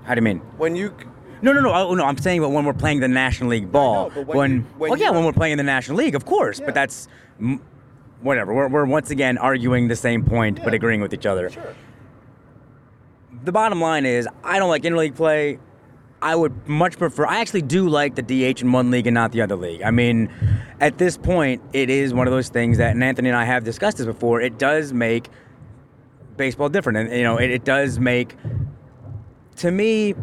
How 0.04 0.14
do 0.14 0.20
you 0.20 0.24
mean? 0.24 0.40
When 0.58 0.76
you 0.76 0.96
No, 1.42 1.52
no, 1.52 1.62
no. 1.62 1.74
Oh, 1.74 1.96
no, 1.96 2.06
I'm 2.06 2.18
saying, 2.18 2.42
but 2.42 2.50
when 2.50 2.66
we're 2.66 2.74
playing 2.74 3.00
the 3.00 3.08
National 3.08 3.50
League 3.50 3.72
ball, 3.72 4.12
but 4.14 4.28
when 4.28 4.52
you- 4.58 4.66
when 4.78 4.92
oh 4.92 4.96
yeah, 4.96 5.10
when 5.10 5.26
we're 5.26 5.34
playing 5.34 5.54
in 5.54 5.58
the 5.58 5.64
National 5.64 5.98
League, 5.98 6.16
of 6.16 6.26
course. 6.26 6.60
Yeah. 6.60 6.66
But 6.68 6.76
that's 6.76 7.08
whatever. 8.22 8.54
We're, 8.54 8.68
we're 8.68 8.86
once 8.86 9.10
again 9.10 9.38
arguing 9.38 9.88
the 9.88 9.96
same 9.96 10.24
point, 10.24 10.64
but 10.64 10.74
agreeing 10.74 11.02
with 11.02 11.14
each 11.14 11.26
other. 11.26 11.50
Sure. 11.50 11.76
The 13.44 13.52
bottom 13.52 13.82
line 13.82 14.06
is, 14.06 14.28
I 14.44 14.60
don't 14.60 14.70
like 14.70 14.84
interleague 14.84 15.16
play. 15.16 15.60
I 16.26 16.36
would 16.36 16.68
much 16.68 16.98
prefer. 16.98 17.28
I 17.28 17.40
actually 17.40 17.62
do 17.62 17.88
like 17.88 18.16
the 18.16 18.24
DH 18.24 18.62
in 18.62 18.72
one 18.72 18.90
league 18.90 19.06
and 19.06 19.14
not 19.14 19.32
the 19.32 19.44
other 19.44 19.56
league. 19.56 19.84
I 19.84 19.92
mean, 19.92 20.32
at 20.82 20.98
this 20.98 21.18
point, 21.18 21.62
it 21.72 21.92
is 21.92 22.16
one 22.16 22.26
of 22.26 22.34
those 22.34 22.50
things 22.50 22.80
that, 22.80 22.92
and 22.92 23.04
Anthony 23.04 23.30
and 23.30 23.38
I 23.38 23.46
have 23.46 23.64
discussed 23.64 23.98
this 23.98 24.08
before. 24.08 24.42
It 24.42 24.58
does 24.58 24.92
make 24.92 25.30
baseball 26.36 26.68
different, 26.68 26.98
and 26.98 27.12
you 27.12 27.22
know, 27.22 27.38
it, 27.38 27.52
it 27.52 27.64
does 27.64 28.00
make 28.00 28.36
to 29.58 29.70
me, 29.70 30.16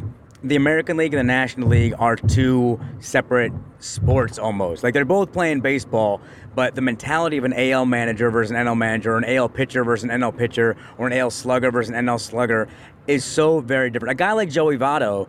the 0.42 0.56
American 0.56 0.97
League 0.97 1.14
and 1.14 1.21
the 1.21 1.32
National 1.32 1.68
League 1.68 1.94
are 2.00 2.16
two 2.16 2.80
separate 2.99 3.52
sports 3.78 4.40
almost. 4.40 4.82
Like 4.82 4.94
they're 4.94 5.04
both 5.04 5.32
playing 5.32 5.61
baseball, 5.61 6.21
but 6.56 6.75
the 6.75 6.80
mentality 6.80 7.37
of 7.37 7.44
an 7.44 7.52
AL 7.52 7.87
manager 7.87 8.28
versus 8.28 8.50
an 8.50 8.56
NL 8.56 8.76
manager, 8.76 9.14
or 9.14 9.18
an 9.18 9.25
AL 9.25 9.50
pitcher 9.50 9.85
versus 9.85 10.02
an 10.02 10.11
NL 10.11 10.37
pitcher, 10.37 10.76
or 10.99 11.06
an 11.06 11.12
AL 11.12 11.30
slugger 11.30 11.71
versus 11.71 11.94
an 11.94 12.06
NL 12.06 12.21
slugger 12.21 12.68
is 13.06 13.25
so 13.25 13.61
very 13.61 13.88
different. 13.88 14.11
A 14.11 14.16
guy 14.16 14.32
like 14.32 14.50
Joey 14.50 14.76
Votto 14.76 15.28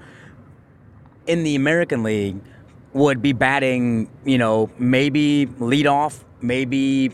in 1.28 1.44
the 1.44 1.56
American 1.56 2.04
League 2.04 2.40
would 2.94 3.22
be 3.22 3.34
batting, 3.34 4.10
you 4.26 4.38
know, 4.38 4.70
maybe 4.78 5.48
lead 5.60 5.88
off, 5.88 6.24
maybe 6.42 7.12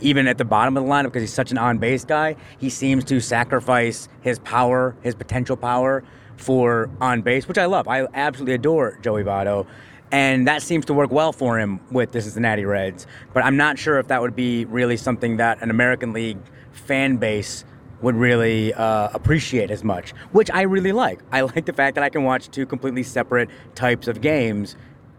even 0.00 0.28
at 0.28 0.38
the 0.38 0.44
bottom 0.44 0.76
of 0.76 0.84
the 0.84 0.88
lineup 0.88 1.04
because 1.04 1.22
he's 1.22 1.32
such 1.32 1.50
an 1.50 1.58
on 1.58 1.78
base 1.78 2.04
guy. 2.04 2.36
He 2.58 2.70
seems 2.70 3.04
to 3.04 3.20
sacrifice 3.20 4.08
his 4.20 4.38
power, 4.40 4.94
his 5.02 5.14
potential 5.14 5.56
power 5.56 6.04
for 6.36 6.90
on 7.00 7.22
base, 7.22 7.48
which 7.48 7.58
I 7.58 7.66
love. 7.66 7.88
I 7.88 8.06
absolutely 8.14 8.54
adore 8.54 8.98
Joey 9.02 9.24
Votto. 9.24 9.66
And 10.12 10.46
that 10.46 10.62
seems 10.62 10.84
to 10.86 10.94
work 10.94 11.10
well 11.10 11.32
for 11.32 11.58
him 11.58 11.80
with 11.90 12.12
the 12.12 12.20
Cincinnati 12.20 12.64
Reds. 12.64 13.06
But 13.32 13.44
I'm 13.44 13.56
not 13.56 13.78
sure 13.78 13.98
if 13.98 14.08
that 14.08 14.20
would 14.20 14.36
be 14.36 14.64
really 14.66 14.96
something 14.96 15.38
that 15.38 15.60
an 15.62 15.70
American 15.70 16.12
League 16.12 16.38
fan 16.72 17.16
base 17.16 17.64
would 18.02 18.16
really 18.16 18.74
uh, 18.74 19.08
appreciate 19.14 19.70
as 19.70 19.82
much, 19.84 20.10
which 20.32 20.50
I 20.50 20.62
really 20.62 20.92
like. 20.92 21.20
I 21.32 21.40
like 21.54 21.66
the 21.66 21.72
fact 21.72 21.94
that 21.94 22.04
I 22.04 22.08
can 22.08 22.24
watch 22.24 22.50
two 22.50 22.66
completely 22.66 23.02
separate 23.02 23.48
types 23.74 24.08
of 24.08 24.20
games 24.20 24.76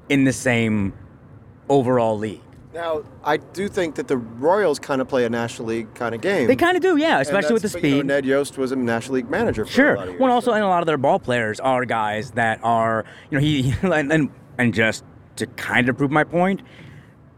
in 0.10 0.24
the 0.24 0.34
same 0.34 0.94
overall 1.70 2.18
league. 2.18 2.42
Now, 2.74 3.04
I 3.24 3.38
do 3.38 3.70
think 3.70 3.96
that 3.96 4.10
the 4.10 4.18
Royals 4.18 4.80
kind 4.80 5.00
of 5.00 5.08
play 5.08 5.24
a 5.24 5.30
National 5.30 5.70
League 5.70 5.94
kind 5.96 6.14
of 6.14 6.20
game. 6.20 6.46
They 6.46 6.58
kind 6.58 6.76
of 6.76 6.84
do, 6.84 6.98
yeah, 6.98 7.22
especially 7.22 7.54
with 7.54 7.62
the 7.62 7.70
but, 7.70 7.82
you 7.82 7.90
know, 7.90 7.98
speed. 8.00 8.06
Ned 8.08 8.26
Yost 8.26 8.58
was 8.58 8.74
a 8.74 8.76
National 8.76 9.16
League 9.16 9.30
manager 9.30 9.64
for 9.64 9.72
a 9.72 9.74
Sure. 9.74 9.96
of 9.96 10.10
years. 10.10 10.20
Well, 10.20 10.30
also, 10.30 10.52
so- 10.52 10.56
and 10.56 10.64
a 10.64 10.68
lot 10.68 10.82
of 10.82 10.86
their 10.86 10.98
ball 10.98 11.18
players 11.18 11.62
are 11.62 11.86
guys 11.86 12.32
that 12.32 12.60
are, 12.64 13.06
you 13.32 13.38
know, 13.38 13.42
he 13.42 13.74
and 13.82 14.12
and, 14.12 14.30
and 14.58 14.74
just 14.74 15.06
to 15.38 15.48
kind 15.48 15.88
of 15.88 15.98
prove 15.98 16.12
my 16.12 16.26
point, 16.26 16.62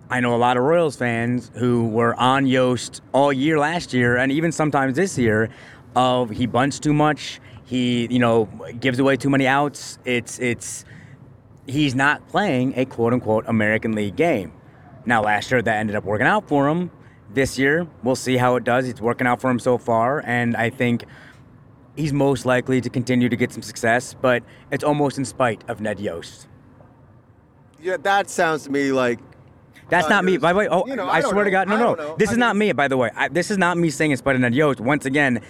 I 0.09 0.21
know 0.21 0.35
a 0.35 0.37
lot 0.37 0.55
of 0.55 0.63
Royals 0.63 0.95
fans 0.95 1.51
who 1.55 1.87
were 1.87 2.15
on 2.15 2.47
Yost 2.47 3.01
all 3.11 3.33
year 3.33 3.59
last 3.59 3.93
year, 3.93 4.15
and 4.15 4.31
even 4.31 4.51
sometimes 4.51 4.95
this 4.95 5.17
year, 5.17 5.49
of 5.95 6.29
he 6.29 6.45
bunts 6.45 6.79
too 6.79 6.93
much, 6.93 7.41
he 7.65 8.07
you 8.09 8.19
know 8.19 8.45
gives 8.79 8.99
away 8.99 9.17
too 9.17 9.29
many 9.29 9.47
outs. 9.47 9.99
It's 10.05 10.39
it's 10.39 10.85
he's 11.65 11.93
not 11.93 12.25
playing 12.29 12.73
a 12.77 12.85
quote 12.85 13.11
unquote 13.13 13.45
American 13.47 13.93
League 13.93 14.15
game. 14.15 14.53
Now, 15.05 15.23
last 15.23 15.51
year 15.51 15.61
that 15.61 15.77
ended 15.77 15.95
up 15.95 16.05
working 16.05 16.27
out 16.27 16.47
for 16.47 16.67
him. 16.69 16.91
This 17.33 17.59
year, 17.59 17.85
we'll 18.03 18.15
see 18.15 18.37
how 18.37 18.55
it 18.55 18.63
does. 18.63 18.87
It's 18.87 19.01
working 19.01 19.27
out 19.27 19.41
for 19.41 19.49
him 19.49 19.59
so 19.59 19.77
far, 19.77 20.23
and 20.25 20.55
I 20.55 20.69
think 20.69 21.03
he's 21.97 22.13
most 22.13 22.45
likely 22.45 22.79
to 22.79 22.89
continue 22.89 23.27
to 23.27 23.35
get 23.35 23.51
some 23.51 23.61
success, 23.61 24.13
but 24.13 24.43
it's 24.71 24.83
almost 24.83 25.17
in 25.17 25.25
spite 25.25 25.63
of 25.67 25.81
Ned 25.81 25.99
Yost. 25.99 26.47
yeah, 27.81 27.97
that 27.97 28.29
sounds 28.29 28.63
to 28.63 28.71
me 28.71 28.91
like 28.93 29.19
That's 29.89 30.09
not 30.09 30.25
me, 30.25 30.37
by 30.37 30.53
the 30.53 30.59
way. 30.59 30.67
Oh, 30.67 30.85
You 30.85 30.95
know, 30.95 31.05
I, 31.07 31.17
I 31.17 31.21
swear 31.21 31.43
to. 31.43 31.51
God, 31.51 31.67
no, 31.67 31.77
no. 31.77 32.15
This 32.17 32.29
I 32.29 32.33
is 32.33 32.37
not 32.37 32.55
me, 32.55 32.71
by 32.73 32.87
the 32.87 32.97
way. 32.97 33.09
I, 33.15 33.27
this 33.29 33.49
is 33.51 33.57
not 33.57 33.77
me 33.77 33.89
saying 33.89 34.11
in 34.11 34.17
spite 34.17 34.35
of 34.35 34.41
Ned 34.41 34.53
Yost. 34.53 34.79
Once 34.79 35.05
again, 35.05 35.41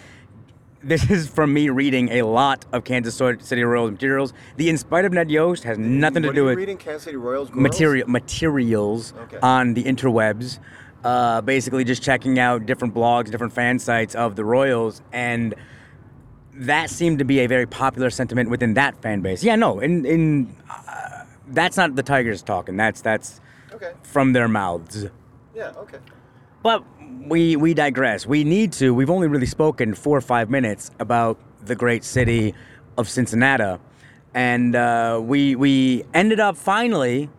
this 0.84 1.10
is 1.10 1.28
from 1.28 1.54
me 1.54 1.70
reading 1.70 2.10
a 2.10 2.22
lot 2.22 2.66
of 2.72 2.84
Kansas 2.84 3.16
City 3.16 3.64
Royals 3.64 3.92
materials. 3.92 4.34
The 4.58 4.70
in 4.70 4.78
spite 4.78 5.06
of 5.06 5.14
Ned 5.14 5.32
Yost 5.32 5.64
has 5.64 5.78
nothing 5.78 6.24
to 6.24 6.32
do 6.34 6.46
with 6.46 6.58
reading 6.58 6.78
Kansas 6.78 7.04
City 7.04 7.18
Royals 7.18 7.50
material 7.54 8.08
materials 8.10 9.14
Okay. 9.24 9.40
on 9.42 9.74
the 9.74 9.84
interwebs. 9.84 10.60
Uh, 11.04 11.42
basically, 11.42 11.84
just 11.84 12.04
checking 12.04 12.38
out 12.40 12.66
different 12.66 12.94
blogs, 12.94 13.32
different 13.32 13.54
fan 13.54 13.80
sites 13.80 14.14
of 14.16 14.36
the 14.36 14.44
Royals, 14.44 15.02
and 15.14 15.56
that 16.54 16.90
seemed 16.90 17.20
to 17.20 17.26
be 17.26 17.40
a 17.40 17.48
very 17.48 17.66
popular 17.68 18.10
sentiment 18.10 18.50
within 18.50 18.74
that 18.74 19.00
fan 19.02 19.22
base. 19.22 19.44
Yeah, 19.44 19.56
no, 19.56 19.80
in 19.80 20.06
in 20.06 20.56
uh, 20.70 21.24
that's 21.50 21.78
not 21.78 21.96
the 21.96 22.04
Tigers 22.04 22.42
talking. 22.42 22.78
That's 22.78 23.02
that's 23.02 23.40
Okay. 23.78 23.94
from 24.02 24.34
their 24.34 24.48
mouths. 24.48 25.06
Yeah. 25.56 25.72
Okay. 25.78 26.00
But 26.64 26.84
we 27.28 27.56
we 27.56 27.74
digress. 27.74 28.26
We 28.26 28.44
need 28.44 28.74
to. 28.74 28.94
We've 28.94 29.10
only 29.10 29.28
really 29.28 29.46
spoken 29.46 29.94
four 29.94 30.18
or 30.18 30.22
five 30.22 30.50
minutes 30.50 30.92
about 31.00 31.38
the 31.64 31.76
great 31.76 32.04
city 32.04 32.54
of 32.98 33.08
Cincinnati, 33.08 33.80
and 34.34 34.76
uh, 34.76 35.20
we 35.24 35.56
we 35.56 36.04
ended 36.14 36.40
up 36.40 36.58
finally, 36.58 37.30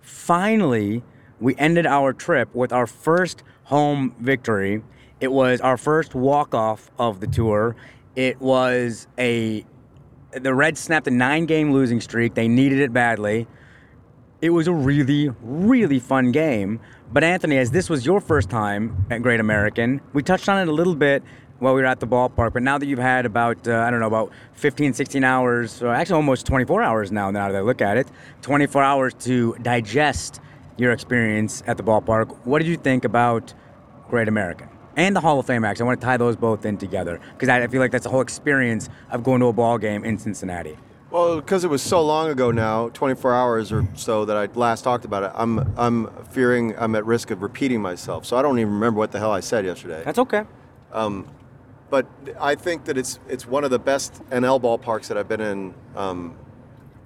finally, 0.00 1.02
we 1.40 1.54
ended 1.56 1.86
our 1.86 2.12
trip 2.12 2.54
with 2.54 2.72
our 2.72 2.86
first 2.86 3.42
home 3.64 4.14
victory. 4.18 4.82
It 5.20 5.30
was 5.30 5.60
our 5.60 5.76
first 5.76 6.14
walk 6.14 6.54
off 6.54 6.90
of 6.98 7.20
the 7.20 7.26
tour. 7.26 7.76
It 8.16 8.40
was 8.40 9.06
a 9.18 9.64
the 10.32 10.54
Reds 10.54 10.80
snapped 10.80 11.06
a 11.06 11.10
nine 11.10 11.46
game 11.46 11.72
losing 11.72 12.00
streak. 12.00 12.34
They 12.34 12.48
needed 12.48 12.80
it 12.80 12.92
badly. 12.92 13.46
It 14.42 14.50
was 14.50 14.66
a 14.66 14.72
really, 14.72 15.30
really 15.40 16.00
fun 16.00 16.32
game. 16.32 16.80
But 17.12 17.22
Anthony, 17.22 17.58
as 17.58 17.70
this 17.70 17.88
was 17.88 18.04
your 18.04 18.20
first 18.20 18.50
time 18.50 19.06
at 19.08 19.22
Great 19.22 19.38
American, 19.38 20.00
we 20.14 20.24
touched 20.24 20.48
on 20.48 20.60
it 20.60 20.68
a 20.68 20.72
little 20.72 20.96
bit 20.96 21.22
while 21.60 21.74
we 21.74 21.80
were 21.80 21.86
at 21.86 22.00
the 22.00 22.08
ballpark. 22.08 22.52
But 22.52 22.64
now 22.64 22.76
that 22.76 22.86
you've 22.86 22.98
had 22.98 23.24
about, 23.24 23.68
uh, 23.68 23.76
I 23.76 23.90
don't 23.92 24.00
know, 24.00 24.08
about 24.08 24.32
15, 24.54 24.94
16 24.94 25.22
hours, 25.22 25.80
actually 25.80 26.16
almost 26.16 26.44
24 26.44 26.82
hours 26.82 27.12
now, 27.12 27.30
now 27.30 27.52
that 27.52 27.56
I 27.56 27.60
look 27.60 27.80
at 27.80 27.96
it, 27.96 28.08
24 28.40 28.82
hours 28.82 29.14
to 29.20 29.54
digest 29.62 30.40
your 30.76 30.90
experience 30.90 31.62
at 31.68 31.76
the 31.76 31.84
ballpark, 31.84 32.36
what 32.44 32.58
did 32.58 32.66
you 32.66 32.76
think 32.76 33.04
about 33.04 33.54
Great 34.10 34.26
American? 34.26 34.68
And 34.96 35.14
the 35.14 35.20
Hall 35.20 35.38
of 35.38 35.46
Fame, 35.46 35.64
actually. 35.64 35.84
I 35.84 35.86
want 35.86 36.00
to 36.00 36.04
tie 36.04 36.16
those 36.16 36.34
both 36.34 36.66
in 36.66 36.78
together 36.78 37.20
because 37.34 37.48
I 37.48 37.64
feel 37.68 37.80
like 37.80 37.92
that's 37.92 38.04
the 38.04 38.10
whole 38.10 38.22
experience 38.22 38.88
of 39.12 39.22
going 39.22 39.38
to 39.38 39.46
a 39.46 39.52
ball 39.52 39.78
game 39.78 40.04
in 40.04 40.18
Cincinnati. 40.18 40.76
Well, 41.12 41.36
because 41.36 41.62
it 41.62 41.68
was 41.68 41.82
so 41.82 42.02
long 42.02 42.30
ago 42.30 42.50
now, 42.50 42.88
24 42.88 43.34
hours 43.34 43.70
or 43.70 43.86
so 43.94 44.24
that 44.24 44.34
I 44.34 44.46
last 44.58 44.80
talked 44.80 45.04
about 45.04 45.22
it, 45.24 45.32
I'm 45.34 45.58
I'm 45.76 46.06
fearing 46.30 46.74
I'm 46.78 46.94
at 46.94 47.04
risk 47.04 47.30
of 47.30 47.42
repeating 47.42 47.82
myself. 47.82 48.24
So 48.24 48.34
I 48.38 48.40
don't 48.40 48.58
even 48.58 48.72
remember 48.72 48.96
what 48.96 49.12
the 49.12 49.18
hell 49.18 49.30
I 49.30 49.40
said 49.40 49.66
yesterday. 49.66 50.02
That's 50.06 50.18
okay. 50.18 50.44
but 51.90 52.06
I 52.40 52.54
think 52.54 52.86
that 52.86 52.96
it's 52.96 53.18
it's 53.28 53.46
one 53.46 53.62
of 53.62 53.70
the 53.70 53.78
best 53.78 54.22
NL 54.30 54.58
ballparks 54.58 55.08
that 55.08 55.18
I've 55.18 55.28
been 55.28 55.42
in. 55.42 55.74
Um, 55.94 56.34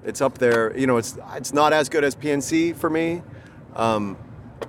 it's 0.04 0.20
up 0.20 0.38
there. 0.38 0.78
You 0.78 0.86
know, 0.86 0.98
it's 0.98 1.18
it's 1.34 1.52
not 1.52 1.72
as 1.72 1.88
good 1.88 2.04
as 2.04 2.14
PNC 2.14 2.76
for 2.76 2.88
me. 2.88 3.22
Um, 3.74 4.16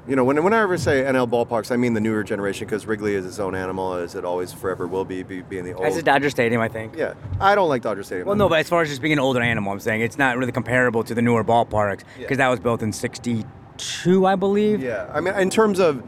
you 0.07 0.15
know, 0.15 0.23
when, 0.23 0.35
whenever 0.43 0.55
I 0.61 0.63
ever 0.63 0.77
say 0.77 1.03
NL 1.03 1.29
ballparks, 1.29 1.71
I 1.71 1.77
mean 1.77 1.93
the 1.93 1.99
newer 2.01 2.23
generation 2.23 2.65
because 2.67 2.85
Wrigley 2.85 3.15
is 3.15 3.25
its 3.25 3.39
own 3.39 3.55
animal, 3.55 3.93
as 3.93 4.15
it 4.15 4.25
always 4.25 4.51
forever 4.53 4.85
will 4.87 5.05
be, 5.05 5.23
be 5.23 5.41
being 5.41 5.63
the 5.65 5.73
old. 5.73 5.85
As 5.85 5.95
a 5.97 6.03
Dodger 6.03 6.29
Stadium, 6.29 6.61
I 6.61 6.67
think. 6.67 6.95
yeah, 6.95 7.13
I 7.39 7.55
don't 7.55 7.69
like 7.69 7.81
Dodger 7.83 8.03
Stadium. 8.03 8.27
Well, 8.27 8.35
no, 8.35 8.49
but 8.49 8.59
as 8.59 8.67
far 8.69 8.81
as 8.81 8.89
just 8.89 9.01
being 9.01 9.13
an 9.13 9.19
older 9.19 9.41
animal, 9.41 9.71
I'm 9.71 9.79
saying 9.79 10.01
it's 10.01 10.17
not 10.17 10.37
really 10.37 10.51
comparable 10.51 11.03
to 11.05 11.13
the 11.15 11.21
newer 11.21 11.43
ballparks 11.43 11.99
because 12.17 12.31
Yeah. 12.31 12.35
that 12.37 12.47
was 12.49 12.59
built 12.59 12.81
in 12.83 12.91
'62, 12.91 14.25
I 14.25 14.35
believe. 14.35 14.81
Yeah, 14.81 15.09
I 15.13 15.21
mean, 15.21 15.33
in 15.35 15.49
terms 15.49 15.79
of 15.79 16.03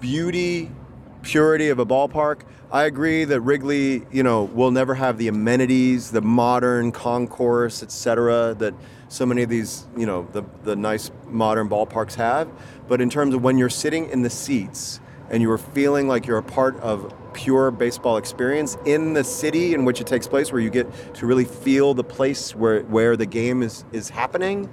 beauty, 0.00 0.70
purity 1.26 1.70
of 1.70 1.80
a 1.80 1.84
ballpark, 1.84 2.42
I 2.70 2.84
agree 2.84 3.24
that 3.24 3.40
Wrigley, 3.40 4.06
you 4.12 4.22
know, 4.22 4.44
will 4.44 4.70
never 4.70 4.94
have 4.94 5.18
the 5.18 5.26
amenities, 5.26 6.12
the 6.12 6.22
modern 6.22 6.92
concourse, 6.92 7.82
et 7.82 7.90
cetera, 7.90 8.54
that 8.58 8.74
so 9.08 9.26
many 9.26 9.42
of 9.42 9.48
these, 9.48 9.86
you 9.96 10.06
know, 10.06 10.28
the, 10.32 10.44
the 10.62 10.76
nice 10.76 11.10
modern 11.26 11.68
ballparks 11.68 12.14
have. 12.14 12.48
But 12.86 13.00
in 13.00 13.10
terms 13.10 13.34
of 13.34 13.42
when 13.42 13.58
you're 13.58 13.68
sitting 13.68 14.08
in 14.10 14.22
the 14.22 14.30
seats 14.30 15.00
and 15.28 15.42
you 15.42 15.50
are 15.50 15.58
feeling 15.58 16.06
like 16.06 16.28
you're 16.28 16.38
a 16.38 16.44
part 16.44 16.78
of 16.78 17.12
pure 17.32 17.72
baseball 17.72 18.18
experience 18.18 18.78
in 18.84 19.12
the 19.12 19.24
city 19.24 19.74
in 19.74 19.84
which 19.84 20.00
it 20.00 20.06
takes 20.06 20.28
place, 20.28 20.52
where 20.52 20.60
you 20.60 20.70
get 20.70 20.86
to 21.14 21.26
really 21.26 21.44
feel 21.44 21.92
the 21.92 22.04
place 22.04 22.54
where, 22.54 22.82
where 22.82 23.16
the 23.16 23.26
game 23.26 23.64
is, 23.64 23.84
is 23.90 24.08
happening, 24.08 24.68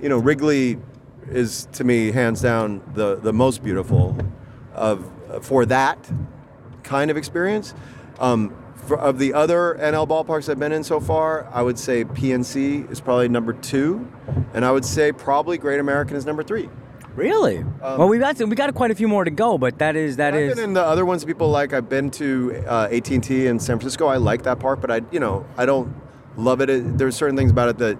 you 0.00 0.08
know, 0.08 0.18
Wrigley 0.18 0.78
is 1.28 1.66
to 1.72 1.82
me 1.82 2.12
hands 2.12 2.40
down 2.40 2.82
the, 2.94 3.16
the 3.16 3.32
most 3.32 3.64
beautiful 3.64 4.16
of 4.74 5.10
for 5.40 5.66
that 5.66 5.98
kind 6.82 7.10
of 7.10 7.16
experience. 7.16 7.74
Um, 8.18 8.54
for, 8.86 8.98
of 8.98 9.18
the 9.18 9.34
other 9.34 9.76
NL 9.80 10.08
ballparks 10.08 10.48
I've 10.48 10.58
been 10.58 10.72
in 10.72 10.82
so 10.82 10.98
far, 10.98 11.46
I 11.52 11.62
would 11.62 11.78
say 11.78 12.04
PNC 12.04 12.90
is 12.90 13.00
probably 13.00 13.28
number 13.28 13.52
two, 13.52 14.10
and 14.54 14.64
I 14.64 14.72
would 14.72 14.84
say 14.84 15.12
probably 15.12 15.58
Great 15.58 15.78
American 15.78 16.16
is 16.16 16.24
number 16.24 16.42
three. 16.42 16.68
Really? 17.14 17.64
well, 17.80 18.06
we 18.08 18.18
got 18.18 18.38
we 18.38 18.54
got 18.54 18.72
quite 18.74 18.92
a 18.92 18.94
few 18.94 19.08
more 19.08 19.24
to 19.24 19.30
go, 19.30 19.58
but 19.58 19.78
that 19.80 19.96
is 19.96 20.16
that 20.16 20.34
I've 20.34 20.40
is. 20.40 20.54
been 20.54 20.64
in 20.64 20.72
the 20.72 20.82
other 20.82 21.04
ones 21.04 21.24
people 21.24 21.50
like. 21.50 21.72
I've 21.72 21.88
been 21.88 22.12
to 22.12 22.62
uh, 22.66 22.88
AT&T 22.92 23.46
in 23.46 23.58
San 23.58 23.78
Francisco. 23.78 24.06
I 24.06 24.18
like 24.18 24.44
that 24.44 24.60
park, 24.60 24.80
but 24.80 24.90
I, 24.90 25.00
you 25.10 25.18
know, 25.18 25.44
I 25.56 25.66
don't 25.66 25.92
love 26.36 26.60
it. 26.60 26.96
There's 26.96 27.16
certain 27.16 27.36
things 27.36 27.50
about 27.50 27.70
it 27.70 27.78
that 27.78 27.98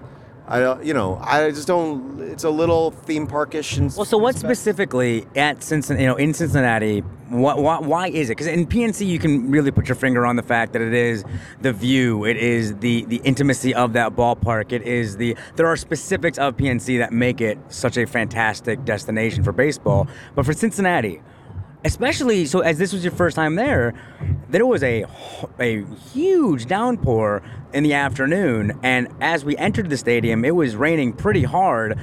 I 0.51 0.59
don't, 0.59 0.83
you 0.83 0.95
know, 0.95 1.19
I 1.21 1.51
just 1.51 1.67
don't. 1.67 2.19
It's 2.21 2.43
a 2.43 2.49
little 2.49 2.89
theme 2.89 3.27
parkish. 3.27 3.77
And 3.77 3.93
well, 3.95 4.03
so 4.03 4.17
what 4.17 4.35
specifically 4.35 5.27
at 5.35 5.61
Cincinnati, 5.61 6.01
you 6.01 6.09
know, 6.09 6.15
in 6.15 6.33
Cincinnati, 6.33 7.01
what, 7.29 7.59
why, 7.59 7.77
why 7.77 8.07
is 8.07 8.31
it? 8.31 8.31
Because 8.31 8.47
in 8.47 8.65
PNC, 8.65 9.05
you 9.05 9.19
can 9.19 9.51
really 9.51 9.69
put 9.69 9.87
your 9.87 9.95
finger 9.95 10.25
on 10.25 10.37
the 10.37 10.41
fact 10.41 10.73
that 10.73 10.81
it 10.81 10.93
is 10.93 11.23
the 11.61 11.71
view, 11.71 12.25
it 12.25 12.35
is 12.35 12.75
the 12.77 13.05
the 13.05 13.21
intimacy 13.23 13.75
of 13.75 13.93
that 13.93 14.15
ballpark, 14.15 14.71
it 14.71 14.81
is 14.81 15.17
the 15.17 15.37
there 15.55 15.67
are 15.67 15.77
specifics 15.77 16.39
of 16.39 16.57
PNC 16.57 16.97
that 16.97 17.13
make 17.13 17.41
it 17.41 17.59
such 17.69 17.95
a 17.95 18.07
fantastic 18.07 18.83
destination 18.85 19.43
for 19.43 19.51
baseball. 19.51 20.07
But 20.33 20.47
for 20.47 20.53
Cincinnati, 20.53 21.21
especially 21.85 22.45
so 22.45 22.59
as 22.59 22.77
this 22.77 22.93
was 22.93 23.03
your 23.03 23.13
first 23.13 23.35
time 23.35 23.55
there, 23.55 23.93
there 24.49 24.65
was 24.65 24.83
a 24.83 25.05
a 25.59 25.83
huge 26.13 26.65
downpour 26.65 27.41
in 27.73 27.83
the 27.83 27.93
afternoon, 27.93 28.77
and 28.83 29.07
as 29.21 29.45
we 29.45 29.55
entered 29.57 29.89
the 29.89 29.97
stadium, 29.97 30.43
it 30.43 30.55
was 30.55 30.75
raining 30.75 31.13
pretty 31.13 31.43
hard, 31.43 31.97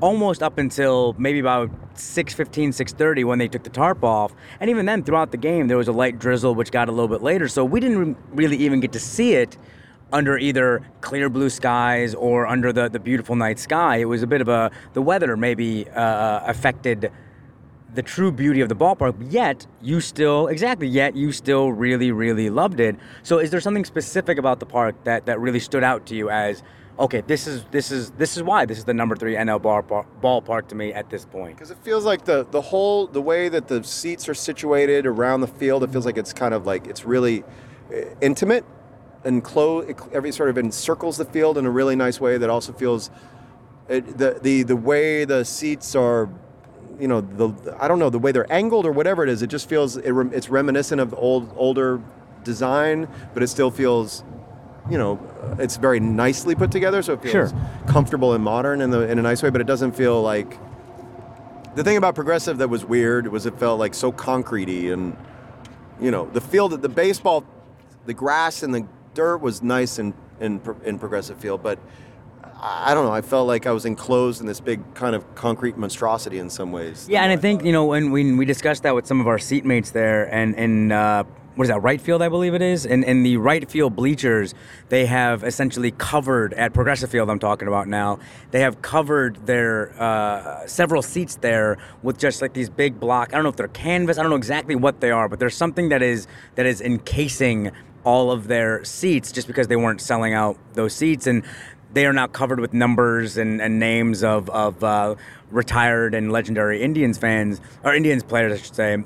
almost 0.00 0.42
up 0.42 0.58
until 0.58 1.14
maybe 1.18 1.38
about 1.38 1.70
6:15, 1.94 2.72
6:30 2.72 3.24
when 3.24 3.38
they 3.38 3.48
took 3.48 3.62
the 3.62 3.70
tarp 3.70 4.04
off, 4.04 4.34
and 4.60 4.68
even 4.68 4.86
then 4.86 5.02
throughout 5.02 5.30
the 5.30 5.36
game 5.36 5.68
there 5.68 5.78
was 5.78 5.88
a 5.88 5.92
light 5.92 6.18
drizzle 6.18 6.54
which 6.54 6.70
got 6.70 6.88
a 6.88 6.92
little 6.92 7.08
bit 7.08 7.22
later, 7.22 7.48
so 7.48 7.64
we 7.64 7.80
didn't 7.80 8.16
really 8.32 8.56
even 8.56 8.80
get 8.80 8.92
to 8.92 9.00
see 9.00 9.34
it 9.34 9.56
under 10.12 10.36
either 10.36 10.82
clear 11.00 11.30
blue 11.30 11.48
skies 11.48 12.14
or 12.14 12.46
under 12.46 12.70
the, 12.70 12.88
the 12.90 13.00
beautiful 13.00 13.34
night 13.34 13.58
sky. 13.58 13.96
It 13.96 14.04
was 14.04 14.22
a 14.22 14.26
bit 14.26 14.42
of 14.42 14.48
a 14.48 14.70
the 14.92 15.00
weather 15.00 15.36
maybe 15.38 15.88
uh, 15.88 16.40
affected 16.44 17.10
the 17.94 18.02
true 18.02 18.32
beauty 18.32 18.60
of 18.60 18.68
the 18.68 18.76
ballpark, 18.76 19.14
yet 19.30 19.66
you 19.80 20.00
still 20.00 20.48
exactly 20.48 20.88
yet 20.88 21.14
you 21.14 21.32
still 21.32 21.72
really 21.72 22.12
really 22.12 22.50
loved 22.50 22.80
it. 22.80 22.96
So 23.22 23.38
is 23.38 23.50
there 23.50 23.60
something 23.60 23.84
specific 23.84 24.38
about 24.38 24.60
the 24.60 24.66
park 24.66 24.94
that 25.04 25.26
that 25.26 25.40
really 25.40 25.60
stood 25.60 25.84
out 25.84 26.06
to 26.06 26.14
you 26.14 26.30
as 26.30 26.62
okay, 26.98 27.22
this 27.26 27.46
is 27.46 27.64
this 27.70 27.90
is 27.90 28.10
this 28.12 28.36
is 28.36 28.42
why 28.42 28.64
this 28.64 28.78
is 28.78 28.84
the 28.84 28.94
number 28.94 29.16
3 29.16 29.34
NL 29.34 29.60
ballpark, 29.60 30.06
ballpark 30.22 30.68
to 30.68 30.74
me 30.74 30.92
at 30.92 31.10
this 31.10 31.24
point. 31.24 31.56
Because 31.56 31.70
it 31.70 31.78
feels 31.78 32.04
like 32.04 32.24
the 32.24 32.46
the 32.50 32.60
whole 32.60 33.06
the 33.06 33.20
way 33.20 33.48
that 33.48 33.68
the 33.68 33.82
seats 33.84 34.28
are 34.28 34.34
situated 34.34 35.06
around 35.06 35.40
the 35.40 35.46
field, 35.46 35.82
it 35.82 35.90
feels 35.90 36.06
like 36.06 36.16
it's 36.16 36.32
kind 36.32 36.54
of 36.54 36.66
like 36.66 36.86
it's 36.86 37.04
really 37.04 37.44
uh, 37.92 38.02
intimate 38.20 38.64
and 39.24 39.42
close. 39.42 39.92
Every 40.12 40.32
sort 40.32 40.50
of 40.50 40.58
encircles 40.58 41.16
the 41.16 41.24
field 41.24 41.58
in 41.58 41.66
a 41.66 41.70
really 41.70 41.96
nice 41.96 42.20
way 42.20 42.38
that 42.38 42.50
also 42.50 42.72
feels 42.72 43.10
it, 43.88 44.18
the 44.18 44.38
the 44.40 44.62
the 44.62 44.76
way 44.76 45.24
the 45.24 45.44
seats 45.44 45.94
are. 45.94 46.28
You 46.98 47.08
know, 47.08 47.20
the 47.20 47.76
I 47.80 47.88
don't 47.88 47.98
know 47.98 48.10
the 48.10 48.18
way 48.18 48.32
they're 48.32 48.50
angled 48.52 48.86
or 48.86 48.92
whatever 48.92 49.22
it 49.22 49.28
is. 49.28 49.42
It 49.42 49.48
just 49.48 49.68
feels 49.68 49.96
it, 49.96 50.12
it's 50.32 50.48
reminiscent 50.48 51.00
of 51.00 51.10
the 51.10 51.16
old 51.16 51.52
older 51.56 52.00
design, 52.44 53.08
but 53.34 53.42
it 53.42 53.48
still 53.48 53.70
feels 53.70 54.24
you 54.90 54.98
know, 54.98 55.20
it's 55.60 55.76
very 55.76 56.00
nicely 56.00 56.56
put 56.56 56.72
together, 56.72 57.02
so 57.02 57.12
it 57.12 57.22
feels 57.22 57.32
Sure. 57.32 57.52
comfortable 57.86 58.32
and 58.32 58.42
modern 58.42 58.80
in 58.80 58.90
the 58.90 59.08
in 59.08 59.18
a 59.18 59.22
nice 59.22 59.42
way. 59.42 59.50
But 59.50 59.60
it 59.60 59.66
doesn't 59.66 59.92
feel 59.92 60.20
like 60.22 60.58
the 61.74 61.84
thing 61.84 61.96
about 61.96 62.14
progressive 62.14 62.58
that 62.58 62.68
was 62.68 62.84
weird 62.84 63.28
was 63.28 63.46
it 63.46 63.58
felt 63.58 63.78
like 63.78 63.94
so 63.94 64.12
concretey 64.12 64.92
and 64.92 65.16
you 66.00 66.10
know 66.10 66.28
the 66.32 66.40
field, 66.40 66.72
that 66.72 66.82
the 66.82 66.88
baseball, 66.88 67.44
the 68.06 68.14
grass 68.14 68.62
and 68.62 68.74
the 68.74 68.86
dirt 69.14 69.38
was 69.38 69.62
nice 69.62 69.98
in 69.98 70.14
in, 70.40 70.60
in 70.84 70.98
progressive 70.98 71.38
field, 71.38 71.62
but 71.62 71.78
I 72.44 72.92
I 72.92 72.94
don't 72.94 73.04
know. 73.06 73.12
I 73.12 73.22
felt 73.22 73.46
like 73.46 73.66
I 73.66 73.72
was 73.72 73.84
enclosed 73.84 74.40
in 74.40 74.46
this 74.46 74.60
big 74.60 74.80
kind 74.94 75.14
of 75.14 75.34
concrete 75.34 75.76
monstrosity 75.76 76.38
in 76.38 76.50
some 76.50 76.72
ways. 76.72 77.08
Yeah, 77.08 77.22
and 77.22 77.32
I 77.32 77.36
think 77.36 77.64
you 77.64 77.72
know 77.72 77.86
when 77.86 78.10
when 78.10 78.36
we 78.36 78.44
discussed 78.44 78.82
that 78.84 78.94
with 78.94 79.06
some 79.06 79.20
of 79.20 79.26
our 79.26 79.38
seatmates 79.38 79.92
there, 79.92 80.32
and 80.32 80.54
and 80.56 80.92
uh, 80.92 81.24
what 81.54 81.64
is 81.64 81.68
that 81.68 81.80
right 81.80 82.00
field? 82.00 82.22
I 82.22 82.28
believe 82.28 82.54
it 82.54 82.62
is. 82.62 82.86
And 82.86 83.04
in 83.04 83.22
the 83.22 83.36
right 83.36 83.68
field 83.70 83.94
bleachers, 83.94 84.54
they 84.88 85.06
have 85.06 85.44
essentially 85.44 85.90
covered 85.90 86.54
at 86.54 86.72
Progressive 86.72 87.10
Field. 87.10 87.28
I'm 87.28 87.38
talking 87.38 87.68
about 87.68 87.88
now. 87.88 88.18
They 88.52 88.60
have 88.60 88.80
covered 88.80 89.44
their 89.46 89.92
uh, 90.00 90.66
several 90.66 91.02
seats 91.02 91.36
there 91.36 91.78
with 92.02 92.18
just 92.18 92.40
like 92.40 92.54
these 92.54 92.70
big 92.70 92.98
block. 92.98 93.30
I 93.32 93.36
don't 93.36 93.42
know 93.42 93.50
if 93.50 93.56
they're 93.56 93.68
canvas. 93.68 94.18
I 94.18 94.22
don't 94.22 94.30
know 94.30 94.36
exactly 94.36 94.74
what 94.74 95.00
they 95.00 95.10
are, 95.10 95.28
but 95.28 95.38
there's 95.40 95.56
something 95.56 95.90
that 95.90 96.02
is 96.02 96.26
that 96.54 96.66
is 96.66 96.80
encasing 96.80 97.72
all 98.04 98.30
of 98.32 98.48
their 98.48 98.84
seats 98.84 99.30
just 99.30 99.46
because 99.46 99.68
they 99.68 99.76
weren't 99.76 100.00
selling 100.00 100.34
out 100.34 100.56
those 100.74 100.92
seats 100.92 101.26
and 101.26 101.44
they 101.92 102.06
are 102.06 102.12
now 102.12 102.26
covered 102.26 102.60
with 102.60 102.72
numbers 102.72 103.36
and, 103.36 103.60
and 103.60 103.78
names 103.78 104.22
of, 104.24 104.48
of 104.50 104.82
uh, 104.82 105.14
retired 105.50 106.14
and 106.14 106.32
legendary 106.32 106.82
Indians 106.82 107.18
fans, 107.18 107.60
or 107.84 107.94
Indians 107.94 108.22
players, 108.22 108.52
I 108.52 108.62
should 108.62 108.74
say. 108.74 109.04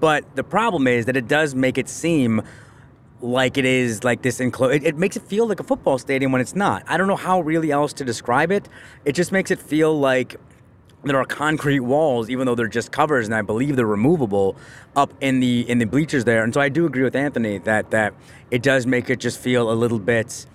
But 0.00 0.36
the 0.36 0.44
problem 0.44 0.86
is 0.86 1.06
that 1.06 1.16
it 1.16 1.28
does 1.28 1.54
make 1.54 1.78
it 1.78 1.88
seem 1.88 2.42
like 3.20 3.56
it 3.56 3.64
is 3.64 4.04
like 4.04 4.22
this 4.22 4.40
enclosed. 4.40 4.74
It, 4.74 4.84
it 4.84 4.98
makes 4.98 5.16
it 5.16 5.22
feel 5.22 5.46
like 5.46 5.60
a 5.60 5.64
football 5.64 5.98
stadium 5.98 6.32
when 6.32 6.40
it's 6.40 6.54
not. 6.54 6.82
I 6.86 6.96
don't 6.96 7.06
know 7.06 7.16
how 7.16 7.40
really 7.40 7.70
else 7.70 7.92
to 7.94 8.04
describe 8.04 8.50
it. 8.50 8.68
It 9.04 9.12
just 9.12 9.32
makes 9.32 9.50
it 9.50 9.58
feel 9.58 9.98
like 9.98 10.36
there 11.04 11.18
are 11.18 11.24
concrete 11.24 11.80
walls, 11.80 12.30
even 12.30 12.46
though 12.46 12.54
they're 12.54 12.66
just 12.66 12.90
covers, 12.90 13.26
and 13.26 13.34
I 13.34 13.42
believe 13.42 13.76
they're 13.76 13.86
removable 13.86 14.56
up 14.96 15.12
in 15.20 15.40
the 15.40 15.68
in 15.68 15.78
the 15.78 15.86
bleachers 15.86 16.24
there. 16.24 16.42
And 16.42 16.52
so 16.52 16.60
I 16.60 16.68
do 16.68 16.86
agree 16.86 17.02
with 17.02 17.16
Anthony 17.16 17.58
that 17.58 17.90
that 17.90 18.14
it 18.50 18.62
does 18.62 18.86
make 18.86 19.10
it 19.10 19.20
just 19.20 19.38
feel 19.38 19.70
a 19.70 19.74
little 19.74 19.98
bit 19.98 20.46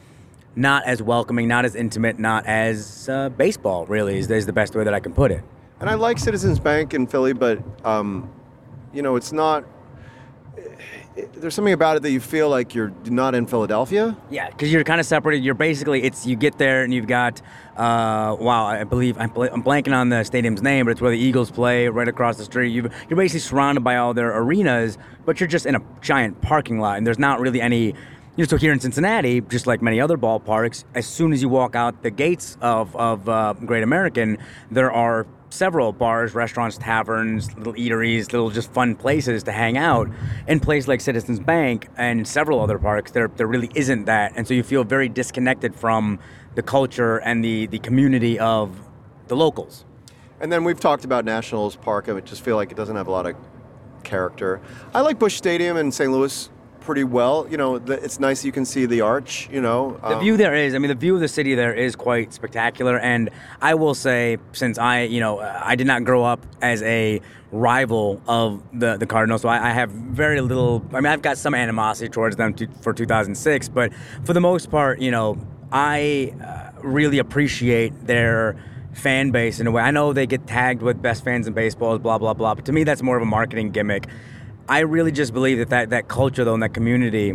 not 0.59 0.85
as 0.85 1.01
welcoming, 1.01 1.47
not 1.47 1.65
as 1.65 1.75
intimate, 1.75 2.19
not 2.19 2.45
as 2.45 3.07
uh, 3.09 3.29
baseball. 3.29 3.85
Really, 3.85 4.17
is, 4.17 4.29
is 4.29 4.45
the 4.45 4.53
best 4.53 4.75
way 4.75 4.83
that 4.83 4.93
I 4.93 4.99
can 4.99 5.13
put 5.13 5.31
it. 5.31 5.43
And 5.79 5.89
I 5.89 5.93
like 5.93 6.19
Citizens 6.19 6.59
Bank 6.59 6.93
in 6.93 7.07
Philly, 7.07 7.33
but 7.33 7.59
um, 7.85 8.31
you 8.93 9.01
know, 9.01 9.15
it's 9.15 9.31
not. 9.31 9.63
There's 11.33 11.53
something 11.53 11.73
about 11.73 11.97
it 11.97 12.03
that 12.03 12.11
you 12.11 12.19
feel 12.19 12.49
like 12.49 12.75
you're 12.75 12.93
not 13.05 13.35
in 13.35 13.45
Philadelphia. 13.45 14.15
Yeah, 14.29 14.49
because 14.49 14.71
you're 14.71 14.83
kind 14.83 14.99
of 14.99 15.05
separated. 15.05 15.43
You're 15.43 15.53
basically 15.55 16.03
it's 16.03 16.25
you 16.25 16.35
get 16.35 16.57
there 16.57 16.83
and 16.83 16.93
you've 16.93 17.07
got 17.07 17.41
uh, 17.79 18.35
wow, 18.37 18.65
I 18.65 18.83
believe 18.83 19.17
I'm, 19.17 19.29
bl- 19.29 19.45
I'm 19.45 19.63
blanking 19.63 19.95
on 19.95 20.09
the 20.09 20.25
stadium's 20.25 20.61
name, 20.61 20.85
but 20.85 20.91
it's 20.91 21.01
where 21.01 21.11
the 21.11 21.17
Eagles 21.17 21.49
play 21.49 21.87
right 21.87 22.07
across 22.09 22.35
the 22.35 22.43
street. 22.43 22.69
you 22.69 22.89
you're 23.09 23.17
basically 23.17 23.39
surrounded 23.39 23.85
by 23.85 23.95
all 23.95 24.13
their 24.13 24.37
arenas, 24.37 24.97
but 25.25 25.39
you're 25.39 25.47
just 25.47 25.65
in 25.65 25.75
a 25.75 25.81
giant 26.01 26.41
parking 26.41 26.79
lot, 26.79 26.97
and 26.97 27.07
there's 27.07 27.19
not 27.19 27.39
really 27.39 27.61
any. 27.61 27.95
You 28.39 28.45
know, 28.45 28.47
so 28.51 28.55
here 28.55 28.71
in 28.71 28.79
Cincinnati, 28.79 29.41
just 29.41 29.67
like 29.67 29.81
many 29.81 29.99
other 29.99 30.17
ballparks, 30.17 30.85
as 30.95 31.05
soon 31.05 31.33
as 31.33 31.41
you 31.41 31.49
walk 31.49 31.75
out 31.75 32.03
the 32.03 32.09
gates 32.09 32.57
of, 32.61 32.95
of 32.95 33.27
uh, 33.27 33.53
Great 33.65 33.83
American, 33.83 34.37
there 34.71 34.89
are 34.93 35.27
several 35.49 35.91
bars, 35.91 36.33
restaurants, 36.33 36.77
taverns, 36.77 37.53
little 37.57 37.73
eateries, 37.73 38.31
little 38.31 38.49
just 38.49 38.71
fun 38.71 38.95
places 38.95 39.43
to 39.43 39.51
hang 39.51 39.75
out. 39.75 40.09
In 40.47 40.61
places 40.61 40.87
like 40.87 41.01
Citizens 41.01 41.41
Bank 41.41 41.89
and 41.97 42.25
several 42.25 42.61
other 42.61 42.79
parks, 42.79 43.11
there 43.11 43.27
there 43.27 43.45
really 43.45 43.71
isn't 43.75 44.05
that, 44.05 44.31
and 44.37 44.47
so 44.47 44.53
you 44.53 44.63
feel 44.63 44.85
very 44.85 45.09
disconnected 45.09 45.75
from 45.75 46.17
the 46.55 46.61
culture 46.61 47.17
and 47.17 47.43
the 47.43 47.67
the 47.67 47.79
community 47.79 48.39
of 48.39 48.71
the 49.27 49.35
locals. 49.35 49.83
And 50.39 50.49
then 50.49 50.63
we've 50.63 50.79
talked 50.79 51.03
about 51.03 51.25
Nationals 51.25 51.75
Park. 51.75 52.07
I 52.07 52.17
just 52.21 52.41
feel 52.41 52.55
like 52.55 52.71
it 52.71 52.77
doesn't 52.77 52.95
have 52.95 53.09
a 53.09 53.11
lot 53.11 53.25
of 53.25 53.35
character. 54.05 54.61
I 54.93 55.01
like 55.01 55.19
Busch 55.19 55.35
Stadium 55.35 55.75
in 55.75 55.91
St. 55.91 56.09
Louis 56.09 56.49
pretty 56.89 57.03
well. 57.03 57.45
You 57.47 57.57
know, 57.57 57.77
the, 57.77 58.03
it's 58.03 58.19
nice 58.19 58.43
you 58.43 58.51
can 58.51 58.65
see 58.65 58.87
the 58.87 59.01
arch. 59.01 59.47
You 59.51 59.61
know, 59.61 59.99
The 60.01 60.15
um, 60.15 60.19
view 60.21 60.37
there 60.37 60.55
is, 60.55 60.73
I 60.73 60.79
mean, 60.79 60.89
the 60.89 60.95
view 60.95 61.13
of 61.13 61.21
the 61.21 61.27
city 61.27 61.53
there 61.53 61.71
is 61.71 61.95
quite 61.95 62.33
spectacular. 62.33 62.97
And 62.97 63.29
I 63.61 63.75
will 63.75 63.93
say, 63.93 64.39
since 64.53 64.79
I, 64.79 65.01
you 65.01 65.19
know, 65.19 65.39
I 65.39 65.75
did 65.75 65.85
not 65.85 66.03
grow 66.03 66.23
up 66.23 66.43
as 66.63 66.81
a 66.81 67.21
rival 67.51 68.19
of 68.27 68.63
the, 68.73 68.97
the 68.97 69.05
Cardinals, 69.05 69.43
so 69.43 69.49
I, 69.49 69.69
I 69.69 69.71
have 69.71 69.91
very 69.91 70.41
little, 70.41 70.83
I 70.91 70.95
mean, 70.95 71.05
I've 71.05 71.21
got 71.21 71.37
some 71.37 71.53
animosity 71.53 72.09
towards 72.09 72.37
them 72.37 72.55
to, 72.55 72.67
for 72.81 72.91
2006, 72.91 73.69
but 73.69 73.93
for 74.23 74.33
the 74.33 74.41
most 74.41 74.71
part, 74.71 74.99
you 74.99 75.11
know, 75.11 75.37
I 75.71 76.33
uh, 76.43 76.71
really 76.81 77.19
appreciate 77.19 78.07
their 78.07 78.55
fan 78.93 79.29
base 79.29 79.59
in 79.59 79.67
a 79.67 79.71
way. 79.71 79.83
I 79.83 79.91
know 79.91 80.11
they 80.11 80.25
get 80.25 80.47
tagged 80.47 80.81
with 80.81 81.03
best 81.03 81.23
fans 81.23 81.45
in 81.45 81.53
baseball, 81.53 81.99
blah, 81.99 82.17
blah, 82.17 82.33
blah, 82.33 82.55
but 82.55 82.65
to 82.65 82.71
me, 82.71 82.83
that's 82.83 83.03
more 83.03 83.15
of 83.15 83.21
a 83.21 83.27
marketing 83.27 83.69
gimmick. 83.69 84.07
I 84.69 84.81
really 84.81 85.11
just 85.11 85.33
believe 85.33 85.57
that 85.57 85.69
that, 85.71 85.89
that 85.89 86.07
culture, 86.07 86.45
though, 86.45 86.53
and 86.53 86.61
that 86.61 86.75
community, 86.75 87.33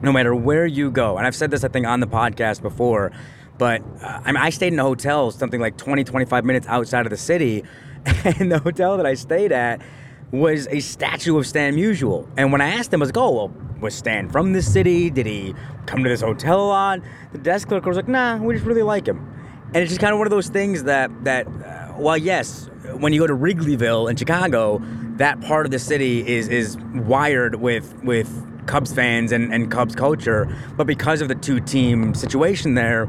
no 0.00 0.10
matter 0.10 0.34
where 0.34 0.64
you 0.64 0.90
go, 0.90 1.18
and 1.18 1.26
I've 1.26 1.36
said 1.36 1.50
this, 1.50 1.62
I 1.62 1.68
think, 1.68 1.86
on 1.86 2.00
the 2.00 2.06
podcast 2.06 2.62
before, 2.62 3.12
but 3.58 3.82
uh, 4.02 4.22
I 4.24 4.32
mean, 4.32 4.38
I 4.38 4.48
stayed 4.48 4.72
in 4.72 4.78
a 4.78 4.82
hotel 4.82 5.30
something 5.30 5.60
like 5.60 5.76
20, 5.76 6.04
25 6.04 6.42
minutes 6.46 6.66
outside 6.66 7.04
of 7.04 7.10
the 7.10 7.18
city, 7.18 7.64
and 8.06 8.50
the 8.50 8.60
hotel 8.60 8.96
that 8.96 9.04
I 9.04 9.12
stayed 9.12 9.52
at 9.52 9.82
was 10.30 10.66
a 10.68 10.80
statue 10.80 11.36
of 11.36 11.46
Stan 11.46 11.76
Musial. 11.76 12.26
And 12.38 12.50
when 12.50 12.62
I 12.62 12.70
asked 12.70 12.94
him, 12.94 13.02
I 13.02 13.04
was 13.04 13.08
like, 13.10 13.18
oh, 13.18 13.30
well, 13.30 13.52
was 13.82 13.94
Stan 13.94 14.30
from 14.30 14.54
this 14.54 14.72
city? 14.72 15.10
Did 15.10 15.26
he 15.26 15.54
come 15.84 16.02
to 16.02 16.08
this 16.08 16.22
hotel 16.22 16.62
a 16.62 16.66
lot? 16.66 17.00
The 17.32 17.38
desk 17.38 17.68
clerk 17.68 17.84
was 17.84 17.96
like, 17.96 18.08
nah, 18.08 18.38
we 18.38 18.54
just 18.54 18.66
really 18.66 18.82
like 18.82 19.06
him. 19.06 19.18
And 19.66 19.76
it's 19.76 19.90
just 19.90 20.00
kind 20.00 20.14
of 20.14 20.18
one 20.18 20.26
of 20.26 20.30
those 20.30 20.48
things 20.48 20.84
that, 20.84 21.10
that 21.24 21.46
uh, 21.46 21.92
well, 21.98 22.16
yes, 22.16 22.70
when 22.92 23.12
you 23.12 23.20
go 23.20 23.26
to 23.26 23.36
Wrigleyville 23.36 24.10
in 24.10 24.16
Chicago, 24.16 24.80
that 25.16 25.40
part 25.40 25.66
of 25.66 25.72
the 25.72 25.78
city 25.78 26.26
is 26.26 26.48
is 26.48 26.76
wired 26.76 27.56
with 27.56 27.94
with 28.02 28.28
Cubs 28.66 28.92
fans 28.92 29.32
and, 29.32 29.52
and 29.52 29.70
Cubs 29.70 29.94
culture. 29.94 30.54
But 30.76 30.86
because 30.86 31.20
of 31.20 31.28
the 31.28 31.34
two 31.34 31.60
team 31.60 32.14
situation 32.14 32.74
there, 32.74 33.06